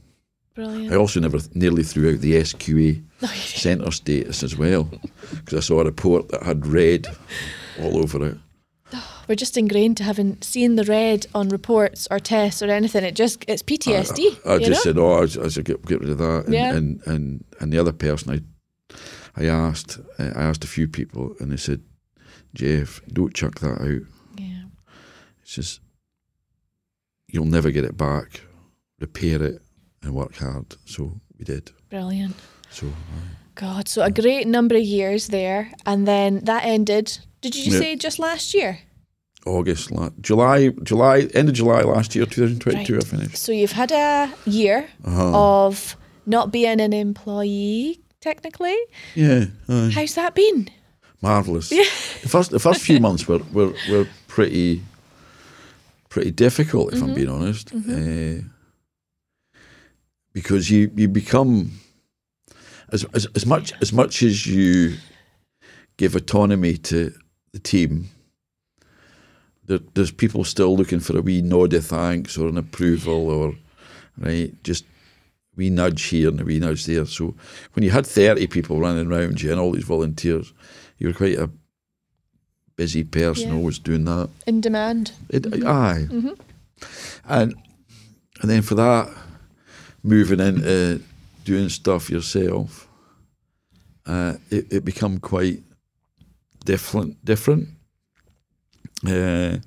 Brilliant. 0.55 0.93
I 0.93 0.95
also 0.95 1.19
never 1.19 1.39
nearly 1.53 1.83
threw 1.83 2.13
out 2.13 2.21
the 2.21 2.35
SQA 2.35 3.03
centre 3.35 3.91
status 3.91 4.41
as 4.41 4.55
well 4.55 4.85
because 5.31 5.53
I 5.53 5.59
saw 5.59 5.81
a 5.81 5.85
report 5.85 6.29
that 6.29 6.43
had 6.43 6.65
red 6.65 7.07
all 7.81 7.97
over 7.97 8.25
it. 8.25 8.37
We're 9.27 9.35
just 9.35 9.57
ingrained 9.57 9.97
to 9.97 10.05
having 10.05 10.41
seen 10.41 10.77
the 10.77 10.85
red 10.85 11.25
on 11.35 11.49
reports 11.49 12.07
or 12.09 12.19
tests 12.19 12.61
or 12.61 12.71
anything. 12.71 13.03
It 13.03 13.15
just 13.15 13.43
it's 13.49 13.63
PTSD. 13.63 14.39
I, 14.45 14.53
I 14.53 14.57
just 14.59 14.69
know? 14.69 14.91
said, 14.91 14.97
"Oh, 14.97 15.11
I, 15.11 15.45
I 15.45 15.49
should 15.49 15.65
get, 15.65 15.85
get 15.85 15.99
rid 15.99 16.09
of 16.09 16.19
that." 16.19 16.45
And, 16.45 16.53
yeah. 16.53 16.73
and 16.73 17.01
and 17.05 17.43
and 17.59 17.73
the 17.73 17.79
other 17.79 17.91
person 17.91 18.45
I 18.87 18.95
I 19.35 19.47
asked 19.47 19.99
uh, 20.17 20.31
I 20.35 20.43
asked 20.43 20.63
a 20.63 20.67
few 20.67 20.87
people 20.87 21.35
and 21.41 21.51
they 21.51 21.57
said, 21.57 21.81
"Geoff, 22.53 23.01
don't 23.11 23.33
chuck 23.33 23.59
that 23.59 23.81
out." 23.81 24.07
Yeah. 24.37 24.63
It's 25.41 25.53
just 25.53 25.81
you'll 27.27 27.43
never 27.43 27.71
get 27.71 27.83
it 27.83 27.97
back. 27.97 28.39
Repair 29.01 29.43
it 29.43 29.61
and 30.05 30.13
work 30.13 30.35
hard. 30.37 30.75
So 30.85 31.19
we 31.37 31.45
did. 31.45 31.71
Brilliant. 31.89 32.35
So 32.69 32.87
uh, 32.87 32.91
God, 33.55 33.87
so 33.87 34.01
a 34.03 34.11
great 34.11 34.47
number 34.47 34.75
of 34.75 34.83
years 34.83 35.27
there, 35.27 35.71
and 35.85 36.07
then 36.07 36.39
that 36.45 36.63
ended. 36.65 37.17
Did 37.41 37.55
you 37.55 37.71
Yeah. 37.73 37.79
say 37.79 37.95
just 37.95 38.19
last 38.19 38.53
year? 38.53 38.79
August, 39.45 39.91
la- 39.91 40.09
July, 40.21 40.69
July, 40.83 41.27
end 41.33 41.49
of 41.49 41.55
July 41.55 41.81
last 41.83 42.15
year, 42.15 42.25
2022, 42.25 42.93
Right. 42.95 43.03
I 43.03 43.07
finished. 43.07 43.37
So 43.37 43.51
you've 43.51 43.73
had 43.73 43.91
a 43.91 44.29
year 44.45 44.87
Uh-huh. 45.03 45.65
of 45.67 45.95
not 46.25 46.51
being 46.51 46.81
an 46.81 46.93
employee 46.93 47.99
technically. 48.21 48.75
Yeah, 49.13 49.45
aye. 49.69 49.91
How's 49.93 50.15
that 50.15 50.33
been? 50.35 50.69
marvelous. 51.21 51.71
Yeah. 51.71 51.83
The 52.23 52.29
first, 52.29 52.51
the 52.51 52.59
first 52.59 52.81
few 52.81 52.99
months 52.99 53.27
were, 53.27 53.39
were 53.53 53.73
were 53.89 54.07
pretty, 54.27 54.81
pretty 56.09 56.31
difficult, 56.31 56.93
if 56.93 57.01
I'm 57.01 57.13
being 57.15 57.29
honest, 57.29 57.73
uh, 57.73 58.41
because 60.35 60.69
you 60.69 60.91
you 60.95 61.07
become 61.07 61.71
as, 62.91 63.05
as 63.13 63.25
as 63.35 63.45
much 63.45 63.71
as 63.81 63.91
much 63.93 64.21
as 64.21 64.45
you 64.45 64.97
give 65.97 66.13
autonomy 66.15 66.75
to 66.77 67.11
the 67.53 67.59
team. 67.59 68.09
There, 69.67 69.79
there's 69.95 70.11
people 70.11 70.43
still 70.43 70.75
looking 70.75 70.99
for 70.99 71.17
a 71.17 71.21
wee 71.21 71.41
nod 71.41 71.73
of 71.73 71.85
thanks 71.85 72.37
or 72.37 72.47
an 72.49 72.57
approval 72.57 73.29
or 73.31 73.55
right 74.17 74.53
just 74.63 74.83
wee 75.55 75.69
nudge 75.69 76.03
here 76.03 76.27
and 76.29 76.41
a 76.41 76.43
wee 76.43 76.59
nudge 76.59 76.85
there. 76.85 77.05
So 77.05 77.33
when 77.73 77.83
you 77.83 77.91
had 77.91 78.05
30 78.05 78.45
people 78.47 78.79
running 78.79 79.07
around 79.07 79.41
you 79.41 79.51
and 79.51 79.59
all 79.59 79.71
these 79.71 79.85
volunteers, 79.85 80.51
you 80.99 81.07
were 81.07 81.13
quite 81.13 81.39
a 81.39 81.49
busy 82.75 83.05
person 83.05 83.47
Yeah. 83.47 83.55
always 83.55 83.79
doing 83.79 84.03
that. 84.03 84.29
In 84.45 84.59
demand. 84.59 85.13
It, 85.29 85.43
mm-hmm. 85.43 85.65
Aye. 85.67 86.07
Mm-hmm. 86.11 86.33
And 87.29 87.55
and 88.41 88.49
then 88.51 88.61
for 88.61 88.75
that, 88.75 89.09
moving 90.05 90.39
into 90.39 91.01
doing 91.43 91.69
stuff 91.69 92.09
yourself, 92.09 92.87
uh, 94.05 94.35
it, 94.51 94.71
it 94.71 94.85
become 94.85 95.19
quite 95.19 95.63
different. 96.63 97.23
Different. 97.25 97.69
Uh, 99.05 99.57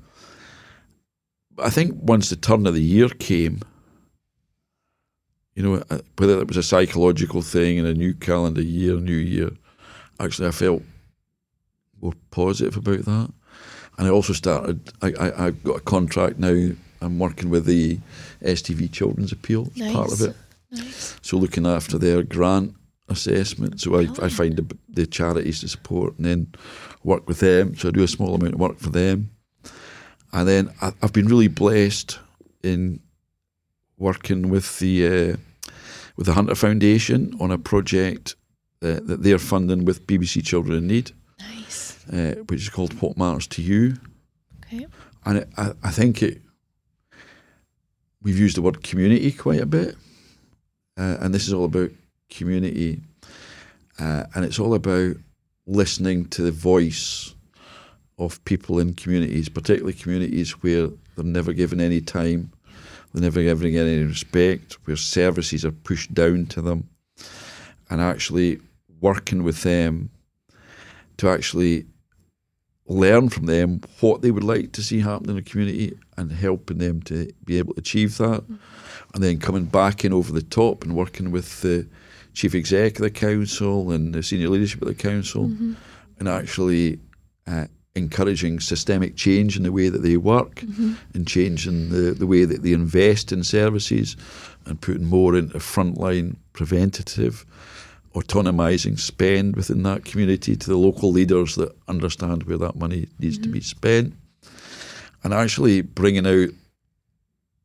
I 1.59 1.70
think 1.70 1.95
once 2.01 2.30
the 2.30 2.36
turn 2.36 2.66
of 2.66 2.74
the 2.74 2.82
year 2.82 3.09
came, 3.09 3.61
you 5.55 5.62
know, 5.62 5.82
uh, 5.91 5.99
whether 6.16 6.41
it 6.41 6.47
was 6.47 6.57
a 6.57 6.62
psychological 6.62 7.43
thing 7.43 7.78
and 7.78 7.89
a 7.89 7.95
new 7.95 8.14
calendar 8.14 8.62
year, 8.62 8.95
new 8.95 9.16
year, 9.16 9.51
actually 10.20 10.47
I 10.47 10.53
felt 10.53 10.82
more 12.01 12.14
positive 12.30 12.76
about 12.76 13.05
that. 13.05 13.32
And 13.99 14.07
I 14.07 14.11
also 14.11 14.32
started, 14.32 14.93
I, 15.03 15.12
I, 15.18 15.47
I've 15.47 15.64
got 15.64 15.78
a 15.78 15.80
contract 15.80 16.39
now. 16.39 16.70
I'm 17.01 17.18
working 17.18 17.51
with 17.51 17.66
the 17.66 17.99
STV 18.42 18.90
Children's 18.92 19.32
Appeal 19.32 19.70
as 19.80 19.92
part 19.92 20.12
of 20.12 20.20
it. 20.20 20.36
Nice. 20.70 21.16
So 21.22 21.36
looking 21.36 21.66
after 21.66 21.99
their 21.99 22.22
grant 22.22 22.74
assessment. 23.09 23.80
So 23.80 23.96
I, 23.96 24.09
I 24.22 24.28
find 24.28 24.57
the, 24.57 24.76
the 24.88 25.07
charities 25.07 25.61
to 25.61 25.68
support 25.68 26.16
and 26.16 26.26
then 26.26 26.53
work 27.05 27.26
with 27.26 27.40
them. 27.40 27.76
So 27.76 27.88
I 27.88 27.90
do 27.92 28.03
a 28.03 28.09
small 28.09 28.34
amount 28.34 28.55
of 28.55 28.61
work 28.61 28.78
for 28.78 28.90
them. 28.90 29.30
And 30.32 30.46
then 30.46 30.70
I, 30.82 30.92
I've 31.03 31.12
been 31.12 31.26
really 31.26 31.49
blessed 31.49 32.18
in 32.62 33.01
working 33.96 34.51
with 34.51 34.78
the 34.78 35.07
uh, 35.07 35.36
with 36.16 36.26
the 36.26 36.34
Hunter 36.34 36.55
Foundation 36.55 37.34
on 37.40 37.51
a 37.51 37.59
project 37.59 38.34
uh, 38.82 39.01
that 39.05 39.22
they're 39.22 39.38
funding 39.38 39.84
with 39.84 40.07
BBC 40.07 40.44
Children 40.44 40.78
in 40.78 40.86
Need, 40.88 41.12
Nice. 41.38 42.05
uh, 42.12 42.34
which 42.49 42.62
is 42.62 42.68
called 42.68 42.92
What 43.01 43.16
Matters 43.16 43.46
to 43.49 43.62
You. 43.62 43.94
Okay. 44.66 44.86
And 45.24 45.38
it, 45.38 45.49
I, 45.57 45.72
I 45.82 45.90
think 45.90 46.22
it. 46.22 46.42
We've 48.20 48.38
used 48.38 48.56
the 48.56 48.62
word 48.62 48.82
community 48.82 49.30
quite 49.30 49.60
a 49.60 49.66
bit, 49.66 49.96
uh, 50.96 51.18
and 51.20 51.32
this 51.32 51.46
is 51.46 51.52
all 51.52 51.66
about 51.66 51.90
community, 52.28 53.00
uh, 53.98 54.24
and 54.34 54.44
it's 54.44 54.58
all 54.58 54.74
about 54.74 55.16
listening 55.66 56.26
to 56.30 56.42
the 56.42 56.50
voice 56.50 57.34
of 58.18 58.44
people 58.44 58.80
in 58.80 58.94
communities, 58.94 59.48
particularly 59.48 59.92
communities 59.92 60.50
where 60.62 60.88
they're 61.14 61.24
never 61.24 61.52
given 61.52 61.80
any 61.80 62.00
time, 62.00 62.52
they're 63.14 63.22
never 63.22 63.40
given 63.40 63.76
any 63.76 64.02
respect, 64.02 64.78
where 64.84 64.96
services 64.96 65.64
are 65.64 65.70
pushed 65.70 66.12
down 66.12 66.46
to 66.46 66.60
them, 66.60 66.88
and 67.88 68.00
actually 68.00 68.60
working 69.00 69.44
with 69.44 69.62
them 69.62 70.10
to 71.18 71.28
actually 71.28 71.86
learn 72.89 73.28
from 73.28 73.47
them 73.47 73.80
what 74.01 74.22
they 74.22 74.30
would 74.30 74.45
like 74.45 74.72
to 74.72 74.82
see 74.82 75.01
happen 75.01 75.28
in 75.30 75.36
the 75.36 75.43
community 75.43 75.97
and 76.16 76.32
helping 76.32 76.78
them 76.78 77.03
to 77.03 77.30
be 77.45 77.59
able 77.59 77.74
to 77.74 77.80
achieve 77.80 78.16
that. 78.18 78.43
Mm-hmm. 78.43 78.57
And 79.14 79.22
then 79.22 79.39
coming 79.39 79.64
back 79.64 80.05
in 80.05 80.12
over 80.12 80.32
the 80.32 80.43
top 80.43 80.84
and 80.84 80.97
working 80.97 81.30
with 81.30 81.61
the 81.62 81.89
chief 82.34 82.55
exec 82.55 82.97
of 82.97 83.03
the 83.03 83.11
council 83.11 83.91
and 83.91 84.14
the 84.14 84.22
senior 84.22 84.49
leadership 84.49 84.82
of 84.82 84.89
the 84.89 84.95
council 84.95 85.49
mm-hmm. 85.49 85.74
and 86.18 86.28
actually 86.28 86.99
uh, 87.47 87.66
encouraging 87.95 88.61
systemic 88.61 89.16
change 89.16 89.57
in 89.57 89.62
the 89.62 89.72
way 89.72 89.89
that 89.89 90.03
they 90.03 90.16
work 90.16 90.57
mm-hmm. 90.57 90.95
and 91.14 91.26
changing 91.26 91.89
the, 91.91 92.12
the 92.12 92.26
way 92.26 92.45
that 92.45 92.62
they 92.62 92.72
invest 92.72 93.32
in 93.32 93.43
services 93.43 94.16
and 94.66 94.80
putting 94.80 95.05
more 95.05 95.34
into 95.34 95.59
frontline 95.59 96.36
preventative 96.53 97.45
autonomizing 98.14 98.98
spend 98.98 99.56
within 99.56 99.82
that 99.82 100.04
community 100.04 100.56
to 100.56 100.70
the 100.70 100.76
local 100.76 101.11
leaders 101.12 101.54
that 101.56 101.76
understand 101.88 102.44
where 102.44 102.59
that 102.59 102.76
money 102.76 103.09
needs 103.18 103.38
to 103.38 103.48
be 103.48 103.61
spent, 103.61 104.14
and 105.22 105.34
actually 105.34 105.82
bringing 105.82 106.26
out 106.26 106.48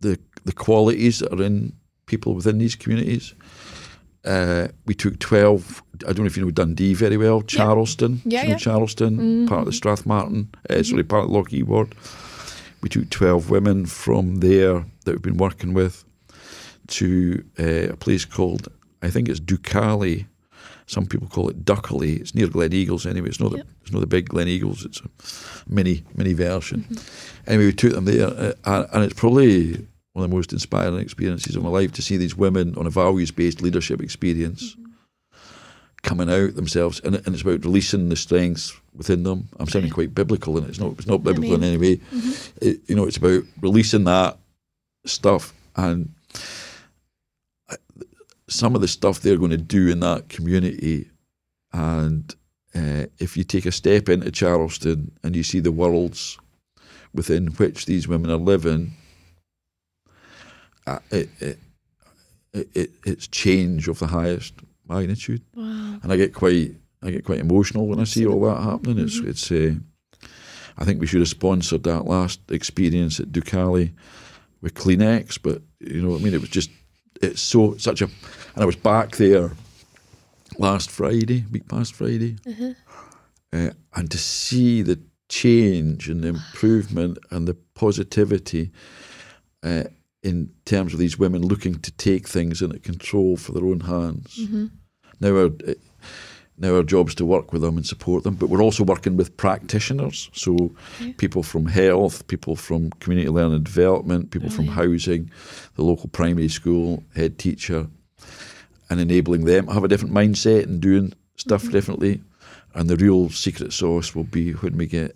the 0.01 0.19
the 0.45 0.53
qualities 0.53 1.19
that 1.19 1.33
are 1.33 1.43
in 1.43 1.73
people 2.05 2.33
within 2.33 2.57
these 2.57 2.75
communities. 2.75 3.33
Uh, 4.25 4.69
we 4.85 4.93
took 4.93 5.19
twelve. 5.19 5.83
I 6.07 6.13
don't 6.13 6.19
know 6.19 6.25
if 6.25 6.37
you 6.37 6.45
know 6.45 6.51
Dundee 6.51 6.93
very 6.93 7.17
well. 7.17 7.41
Charleston, 7.41 8.21
Yeah, 8.25 8.43
know 8.43 8.49
yeah. 8.49 8.57
Charleston, 8.57 9.47
part 9.47 9.61
of 9.61 9.65
the 9.65 9.71
Strathmartine. 9.71 10.47
Uh, 10.69 10.81
Sorry, 10.83 11.03
part 11.03 11.25
of 11.25 11.31
Lochee 11.31 11.63
Ward. 11.63 11.93
We 12.81 12.89
took 12.89 13.09
twelve 13.09 13.49
women 13.49 13.85
from 13.85 14.37
there 14.37 14.85
that 15.05 15.11
we've 15.11 15.21
been 15.21 15.37
working 15.37 15.73
with 15.73 16.05
to 16.87 17.43
uh, 17.59 17.93
a 17.93 17.97
place 17.97 18.25
called 18.25 18.67
I 19.01 19.09
think 19.09 19.27
it's 19.27 19.39
Duchally. 19.41 20.25
Some 20.85 21.05
people 21.05 21.27
call 21.27 21.49
it 21.49 21.63
Duckley. 21.65 22.19
It's 22.19 22.35
near 22.35 22.47
Gleneagles 22.47 23.09
anyway. 23.09 23.29
It's 23.29 23.39
not 23.39 23.51
the 23.51 23.65
it's 23.81 23.91
not 23.91 23.99
the 23.99 24.07
big 24.07 24.29
Gleneagles. 24.29 24.85
It's 24.85 25.01
a 25.01 25.09
mini 25.67 26.03
mini 26.15 26.33
version. 26.33 26.85
Anyway, 27.47 27.65
we 27.65 27.73
took 27.73 27.93
them 27.93 28.05
there, 28.05 28.55
uh, 28.65 28.85
and, 28.91 29.03
it's 29.03 29.19
probably 29.19 29.73
one 30.13 30.23
of 30.23 30.29
the 30.29 30.35
most 30.35 30.53
inspiring 30.53 30.99
experiences 30.99 31.55
of 31.55 31.63
my 31.63 31.69
life 31.69 31.91
to 31.93 32.01
see 32.01 32.17
these 32.17 32.35
women 32.35 32.75
on 32.77 32.85
a 32.85 32.89
values 32.89 33.31
based 33.31 33.61
leadership 33.61 34.01
experience 34.01 34.75
coming 36.03 36.29
out 36.29 36.55
themselves, 36.55 36.99
and, 36.99 37.15
and 37.15 37.29
it's 37.29 37.41
about 37.41 37.63
releasing 37.63 38.09
the 38.09 38.15
strengths 38.15 38.73
within 38.93 39.23
them. 39.23 39.47
I'm 39.59 39.67
sounding 39.67 39.91
quite 39.91 40.13
biblical, 40.13 40.57
and 40.57 40.67
it's 40.67 40.79
not 40.79 40.93
it's 40.93 41.07
not 41.07 41.23
biblical 41.23 41.55
in 41.55 41.63
any 41.63 41.77
way. 41.77 41.99
It, 42.61 42.81
you 42.87 42.95
know, 42.95 43.05
it's 43.05 43.17
about 43.17 43.43
releasing 43.61 44.03
that 44.03 44.37
stuff 45.05 45.53
and 45.75 46.13
some 48.53 48.75
of 48.75 48.81
the 48.81 48.87
stuff 48.87 49.19
they're 49.19 49.37
going 49.37 49.51
to 49.51 49.57
do 49.57 49.89
in 49.89 49.99
that 50.01 50.29
community. 50.29 51.09
And 51.71 52.33
uh, 52.75 53.07
if 53.19 53.35
you 53.35 53.43
take 53.43 53.65
a 53.65 53.71
step 53.71 54.09
into 54.09 54.31
Charleston 54.31 55.11
and 55.23 55.35
you 55.35 55.43
see 55.43 55.59
the 55.59 55.71
worlds 55.71 56.37
within 57.13 57.47
which 57.47 57.85
these 57.85 58.07
women 58.07 58.31
are 58.31 58.37
living, 58.37 58.93
uh, 60.85 60.99
it, 61.11 61.29
it, 61.39 61.59
it, 62.53 62.69
it, 62.75 62.91
it's 63.05 63.27
change 63.27 63.87
of 63.87 63.99
the 63.99 64.07
highest 64.07 64.53
magnitude. 64.87 65.41
Wow. 65.55 65.99
And 66.03 66.11
I 66.11 66.17
get 66.17 66.33
quite 66.33 66.75
I 67.01 67.11
get 67.11 67.25
quite 67.25 67.39
emotional 67.39 67.87
when 67.87 67.99
I 67.99 68.05
see 68.05 68.25
all 68.25 68.41
that 68.41 68.63
happening. 68.63 68.99
It's 68.99 69.19
it's. 69.19 69.51
Uh, 69.51 69.75
I 70.77 70.85
think 70.85 70.99
we 70.99 71.05
should 71.05 71.19
have 71.19 71.29
sponsored 71.29 71.83
that 71.83 72.05
last 72.05 72.39
experience 72.49 73.19
at 73.19 73.31
Duchally 73.31 73.93
with 74.61 74.73
Kleenex, 74.73 75.37
but 75.41 75.61
you 75.79 76.01
know 76.01 76.11
what 76.11 76.21
I 76.21 76.23
mean. 76.23 76.33
It 76.33 76.41
was 76.41 76.49
just 76.49 76.71
it's 77.21 77.41
so 77.41 77.77
such 77.77 78.01
a, 78.01 78.09
and 78.53 78.63
I 78.63 78.65
was 78.65 78.75
back 78.75 79.15
there 79.17 79.51
last 80.57 80.91
Friday, 80.91 81.45
week 81.51 81.67
past 81.67 81.93
Friday, 81.95 82.37
uh, 83.51 83.69
and 83.95 84.11
to 84.11 84.17
see 84.17 84.81
the 84.81 84.99
change 85.29 86.09
and 86.09 86.23
the 86.23 86.29
improvement 86.29 87.17
and 87.31 87.47
the 87.47 87.55
positivity 87.73 88.71
uh, 89.63 89.83
in 90.21 90.51
terms 90.65 90.93
of 90.93 90.99
these 90.99 91.17
women 91.17 91.41
looking 91.41 91.79
to 91.79 91.91
take 91.91 92.27
things 92.27 92.61
into 92.61 92.79
control 92.79 93.35
for 93.37 93.51
their 93.53 93.65
own 93.65 93.81
hands. 93.81 94.37
Now 95.19 95.35
our 95.35 95.45
uh, 95.67 95.73
now 96.55 96.75
our 96.75 96.83
job's 96.83 97.15
to 97.15 97.25
work 97.25 97.51
with 97.51 97.63
them 97.63 97.77
and 97.77 97.85
support 97.85 98.23
them, 98.23 98.35
but 98.35 98.47
we're 98.47 98.61
also 98.61 98.83
working 98.83 99.17
with 99.17 99.35
practitioners, 99.37 100.29
so 100.33 100.71
people 101.17 101.41
from 101.41 101.65
health, 101.65 102.27
people 102.27 102.55
from 102.55 102.91
community 102.99 103.27
learning 103.29 103.55
and 103.55 103.63
development, 103.65 104.29
people 104.29 104.49
from 104.51 104.67
housing, 104.67 105.31
the 105.75 105.83
local 105.83 106.09
primary 106.09 106.47
school 106.47 107.03
head 107.15 107.39
teacher, 107.39 107.87
and 108.93 109.01
enabling 109.01 109.45
them 109.45 109.65
to 109.67 109.73
have 109.73 109.83
a 109.83 109.87
different 109.87 110.13
mindset 110.13 110.63
and 110.63 110.79
doing 110.79 111.13
stuff 111.35 111.69
differently. 111.71 112.21
And 112.75 112.89
the 112.89 112.95
real 112.95 113.29
secret 113.29 113.73
sauce 113.73 114.13
will 114.15 114.23
be 114.23 114.51
when 114.51 114.77
we 114.77 114.85
get 114.87 115.15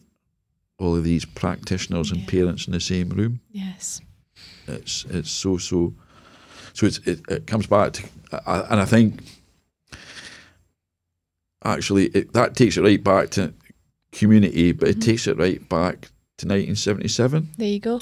all 0.80 0.96
of 0.96 1.04
these 1.04 1.26
practitioners 1.26 2.12
and 2.12 2.22
Yeah. 2.22 2.28
parents 2.30 2.66
in 2.68 2.74
the 2.74 2.80
same 2.80 3.10
room. 3.10 3.40
Yes. 3.52 4.02
It's 4.68 5.06
it's 5.10 5.32
so 5.32 5.58
so. 5.58 5.94
So 6.74 6.86
it's, 6.86 7.00
it, 7.08 7.22
it 7.30 7.48
comes 7.48 7.66
back 7.68 7.94
to, 7.94 8.04
I, 8.46 8.60
and 8.70 8.80
I 8.80 8.86
think 8.86 9.22
actually 11.64 12.06
it, 12.08 12.34
that 12.34 12.56
takes 12.56 12.78
it 12.78 12.82
right 12.82 13.04
back 13.04 13.30
to 13.32 13.54
community, 14.12 14.72
but 14.74 14.88
it 14.90 14.98
Mhm. 14.98 15.02
takes 15.06 15.28
it 15.28 15.38
right 15.38 15.68
back 15.70 16.10
to 16.38 16.46
1977. 16.48 17.50
There 17.58 17.68
you 17.68 17.80
go. 17.80 18.02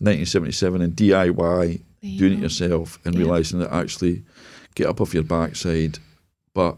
1977 0.00 0.82
and 0.82 0.94
DIY, 0.94 1.80
doing 2.18 2.32
it 2.34 2.40
yourself 2.40 2.98
and 3.04 3.14
Yeah. 3.14 3.20
realizing 3.22 3.58
that 3.60 3.72
actually 3.72 4.22
get 4.74 4.86
up 4.86 5.00
off 5.00 5.14
your 5.14 5.22
backside, 5.24 5.98
but 6.54 6.76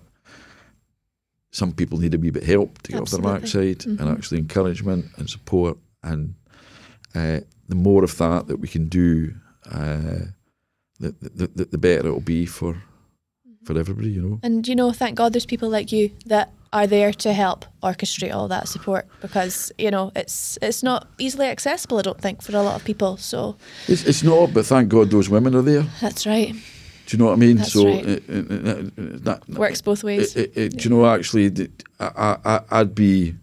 some 1.50 1.72
people 1.72 1.98
need 1.98 2.14
a 2.14 2.18
wee 2.18 2.30
bit 2.30 2.42
of 2.44 2.48
help 2.48 2.80
to 2.82 2.92
get 2.92 3.00
off 3.02 3.10
their 3.10 3.20
backside 3.20 3.84
and 3.86 3.98
Mhm. 4.00 4.12
actually 4.12 4.38
encouragement 4.38 5.06
and 5.16 5.28
support. 5.28 5.76
And 6.02 6.34
uh, 7.14 7.40
the 7.68 7.74
more 7.74 8.02
of 8.04 8.16
that 8.18 8.46
that 8.46 8.56
we 8.56 8.68
can 8.68 8.88
do, 8.88 9.34
uh, 9.70 10.26
the, 10.98 11.14
the, 11.20 11.50
the, 11.54 11.64
the 11.66 11.78
better 11.78 12.06
it'll 12.08 12.20
be 12.20 12.46
for 12.46 12.82
for 13.64 13.78
everybody, 13.78 14.10
you 14.10 14.20
know. 14.22 14.40
And 14.42 14.66
you 14.66 14.74
know, 14.74 14.92
thank 14.92 15.16
God 15.16 15.32
there's 15.34 15.46
people 15.46 15.68
like 15.68 15.92
you 15.92 16.10
that 16.26 16.50
are 16.72 16.86
there 16.86 17.12
to 17.12 17.32
help 17.32 17.64
orchestrate 17.82 18.34
all 18.34 18.48
that 18.48 18.66
support 18.66 19.06
because 19.20 19.70
you 19.78 19.90
know 19.90 20.10
it's 20.16 20.58
it's 20.62 20.82
not 20.82 21.06
easily 21.18 21.46
accessible. 21.46 21.98
I 21.98 22.02
don't 22.02 22.20
think 22.20 22.42
for 22.42 22.56
a 22.56 22.62
lot 22.62 22.74
of 22.76 22.84
people. 22.84 23.18
So 23.18 23.56
It's, 23.88 24.04
it's 24.04 24.22
not, 24.24 24.52
but 24.54 24.66
thank 24.66 24.88
God 24.88 25.10
those 25.10 25.28
women 25.28 25.54
are 25.54 25.62
there. 25.62 25.84
that's 26.00 26.26
right. 26.26 26.54
Do 27.12 27.18
you 27.18 27.24
know 27.24 27.28
what 27.28 27.36
I 27.36 27.40
mean? 27.40 27.56
That's 27.58 27.74
so 27.74 27.84
right. 27.84 28.06
it, 28.06 28.22
it, 28.26 28.50
it, 28.50 29.24
that, 29.24 29.46
Works 29.50 29.82
both 29.82 30.02
ways. 30.02 30.34
It, 30.34 30.78
do 30.78 30.88
you 30.88 30.88
know 30.88 31.04
actually? 31.04 31.68
I, 32.00 32.38
I, 32.42 32.60
I'd 32.70 32.94
be, 32.94 33.34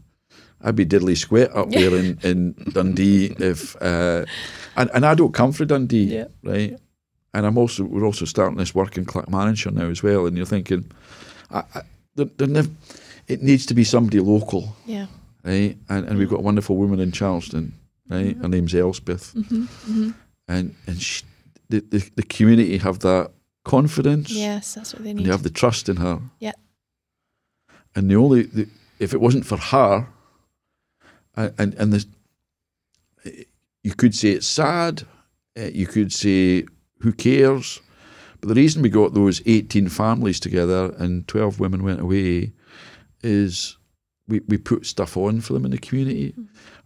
I'd 0.60 0.76
be 0.76 0.88
diddly 0.88 1.16
squat 1.16 1.56
up 1.56 1.70
there 1.70 1.94
in, 1.96 2.18
in 2.24 2.56
Dundee 2.74 3.36
if, 3.38 3.76
uh, 3.80 4.26
and 4.76 4.90
and 4.91 5.06
I 5.06 5.14
don't 5.14 5.36
come 5.36 5.52
from 5.52 5.68
Dundee, 5.68 6.16
Yeah. 6.16 6.26
right? 6.41 6.80
And 7.36 7.46
I'm 7.46 7.60
also 7.60 7.84
we're 7.84 8.06
also 8.06 8.26
starting 8.26 8.58
this 8.58 8.74
work 8.74 8.98
in 8.98 9.06
Clackmannanshire 9.06 9.72
now 9.72 9.86
as 9.86 10.02
well. 10.02 10.26
And 10.26 10.36
you're 10.36 10.48
thinking, 10.48 10.91
I, 11.52 11.62
I, 11.76 11.82
there, 12.16 12.26
there 12.38 12.48
nev- 12.48 12.72
it 13.28 13.44
needs 13.44 13.68
to 13.68 13.76
be 13.76 13.84
somebody 13.84 14.20
local, 14.20 14.76
yeah. 14.88 15.06
right? 15.44 15.78
And 15.90 16.08
and 16.08 16.18
we've 16.18 16.28
got 16.30 16.40
a 16.40 16.44
wonderful 16.44 16.76
woman 16.76 17.00
in 17.00 17.12
Charleston, 17.12 17.74
right? 18.10 18.36
Her 18.36 18.48
name's 18.48 18.74
Elspeth, 18.74 19.34
hmm 19.34 19.66
hmm 19.86 20.10
and 20.48 20.74
and 20.88 21.00
she, 21.00 21.24
the, 21.70 21.82
the 21.82 22.10
the 22.16 22.24
community 22.24 22.80
have 22.80 22.98
that 23.02 23.30
confidence. 23.70 24.30
Yes, 24.32 24.74
that's 24.76 24.94
what 24.94 25.04
they 25.04 25.12
and 25.12 25.20
need. 25.20 25.26
you 25.26 25.32
have 25.32 25.44
the 25.44 25.50
trust 25.62 25.90
in 25.90 25.98
her. 25.98 26.20
Yeah. 26.40 26.54
And 27.96 28.10
the 28.10 28.16
only, 28.16 28.44
the, 28.44 28.68
if 29.00 29.14
it 29.14 29.22
wasn't 29.22 29.46
for 29.46 29.58
her, 29.58 30.08
and 31.36 31.54
and, 31.60 31.74
and 31.82 31.94
the, 31.94 32.06
you 33.84 33.94
could 33.96 34.14
say 34.16 34.30
it's 34.38 34.48
sad. 34.48 35.04
uh, 35.58 35.72
You 35.74 35.88
could 35.88 36.12
say 36.12 36.66
who 37.04 37.12
cares, 37.14 37.82
but 38.40 38.48
the 38.50 38.62
reason 38.62 38.82
we 38.82 38.90
got 38.90 39.14
those 39.14 39.41
eighteen 39.46 39.90
families 39.90 40.40
together 40.40 40.94
and 40.98 41.28
twelve 41.28 41.60
women 41.60 41.84
went 41.84 42.02
away, 42.02 42.52
is 43.24 43.78
we 44.28 44.40
we 44.48 44.58
put 44.58 44.86
stuff 44.86 45.18
on 45.18 45.41
for 45.41 45.54
them 45.54 45.66
in 45.66 45.72
the 45.72 45.88
community, 45.90 46.34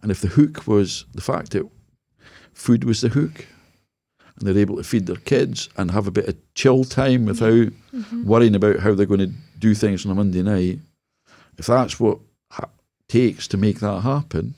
and 0.02 0.10
if 0.10 0.20
the 0.20 0.28
hook 0.28 0.66
was 0.66 1.06
the 1.14 1.22
fact 1.22 1.50
that 1.50 1.68
food 2.52 2.84
was 2.84 3.00
the 3.00 3.08
hook. 3.08 3.46
And 4.38 4.46
they're 4.48 4.58
able 4.58 4.76
to 4.76 4.84
feed 4.84 5.06
their 5.06 5.16
kids 5.16 5.68
and 5.76 5.90
have 5.92 6.06
a 6.08 6.10
bit 6.10 6.28
of 6.28 6.36
chill 6.54 6.84
time 6.84 7.24
without 7.26 7.68
Mhm. 7.94 8.24
worrying 8.24 8.54
about 8.56 8.80
how 8.80 8.94
they're 8.94 9.06
going 9.06 9.20
to 9.20 9.32
do 9.60 9.74
things 9.74 10.04
on 10.04 10.10
a 10.12 10.14
Monday 10.14 10.42
night, 10.42 10.80
if 11.56 11.66
that's 11.66 12.00
what 12.00 12.18
ha- 12.50 12.68
takes 13.08 13.46
to 13.48 13.56
make 13.56 13.78
that 13.80 14.00
happen, 14.00 14.54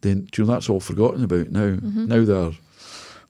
then 0.00 0.26
you 0.36 0.44
know, 0.44 0.52
that's 0.52 0.68
all 0.68 0.80
forgotten 0.80 1.22
about 1.22 1.50
now. 1.52 1.76
Mhm. 1.76 2.08
Now 2.08 2.24
they're 2.24 2.52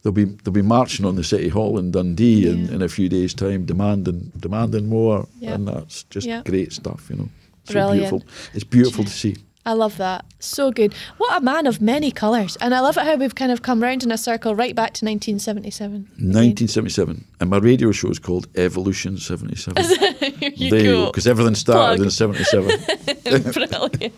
they'll 0.02 0.12
be 0.12 0.24
they'll 0.24 0.52
be 0.52 0.62
marching 0.62 1.04
on 1.04 1.16
the 1.16 1.22
city 1.24 1.48
hall 1.48 1.78
in 1.78 1.90
Dundee 1.90 2.48
in, 2.48 2.66
Yeah. 2.66 2.72
in 2.72 2.82
a 2.82 2.88
few 2.88 3.08
days' 3.10 3.34
time, 3.34 3.66
demanding 3.66 4.32
demanding 4.40 4.88
more, 4.88 5.28
Yeah. 5.38 5.54
and 5.54 5.68
that's 5.68 6.04
just 6.04 6.26
Yeah. 6.26 6.42
great 6.44 6.72
stuff. 6.72 7.06
You 7.10 7.16
know, 7.16 7.28
so 7.64 7.92
beautiful. 7.92 8.24
It's 8.54 8.64
beautiful 8.64 9.04
to 9.04 9.10
see. 9.10 9.36
I 9.64 9.74
love 9.74 9.96
that. 9.98 10.24
So 10.40 10.72
good. 10.72 10.92
What 11.18 11.36
a 11.36 11.40
man 11.40 11.66
of 11.66 11.80
many 11.80 12.10
colours. 12.10 12.56
And 12.56 12.74
I 12.74 12.80
love 12.80 12.96
it 12.96 13.04
how 13.04 13.14
we've 13.16 13.34
kind 13.34 13.52
of 13.52 13.62
come 13.62 13.80
round 13.82 14.02
in 14.02 14.10
a 14.10 14.18
circle 14.18 14.56
right 14.56 14.74
back 14.74 14.92
to 14.94 15.04
1977. 15.04 16.00
1977, 16.18 17.24
and 17.40 17.50
my 17.50 17.58
radio 17.58 17.92
show 17.92 18.08
is 18.10 18.18
called 18.18 18.48
Evolution 18.56 19.16
77. 19.18 19.84
You 20.56 20.70
there 20.70 20.80
you 20.80 20.92
go, 20.92 21.06
because 21.06 21.26
everything 21.28 21.54
started 21.54 21.96
Plug. 21.96 22.06
in 22.06 22.10
77. 22.10 23.52
Brilliant. 23.52 24.12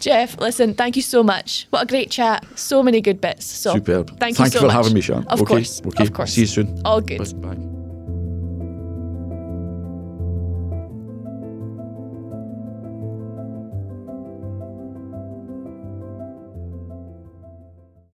Geoff, 0.00 0.38
listen, 0.38 0.74
thank 0.74 0.94
you 0.96 1.02
so 1.02 1.22
much. 1.22 1.66
What 1.70 1.82
a 1.82 1.86
great 1.86 2.10
chat. 2.10 2.44
So 2.56 2.82
many 2.82 3.00
good 3.00 3.20
bits. 3.20 3.44
So 3.44 3.74
Superb. 3.74 4.18
Thank 4.20 4.38
you 4.38 4.46
so 4.46 4.60
for 4.60 4.66
much. 4.66 4.74
having 4.76 4.94
me, 4.94 5.00
Sian. 5.00 5.24
Of 5.26 5.40
okay. 5.42 5.48
course, 5.54 5.82
Okay. 5.84 6.04
of 6.04 6.12
course. 6.12 6.32
See 6.34 6.42
you 6.42 6.46
soon. 6.46 6.80
all 6.84 7.00
good. 7.00 7.18
Bye. 7.42 7.54
Bye. 7.54 7.77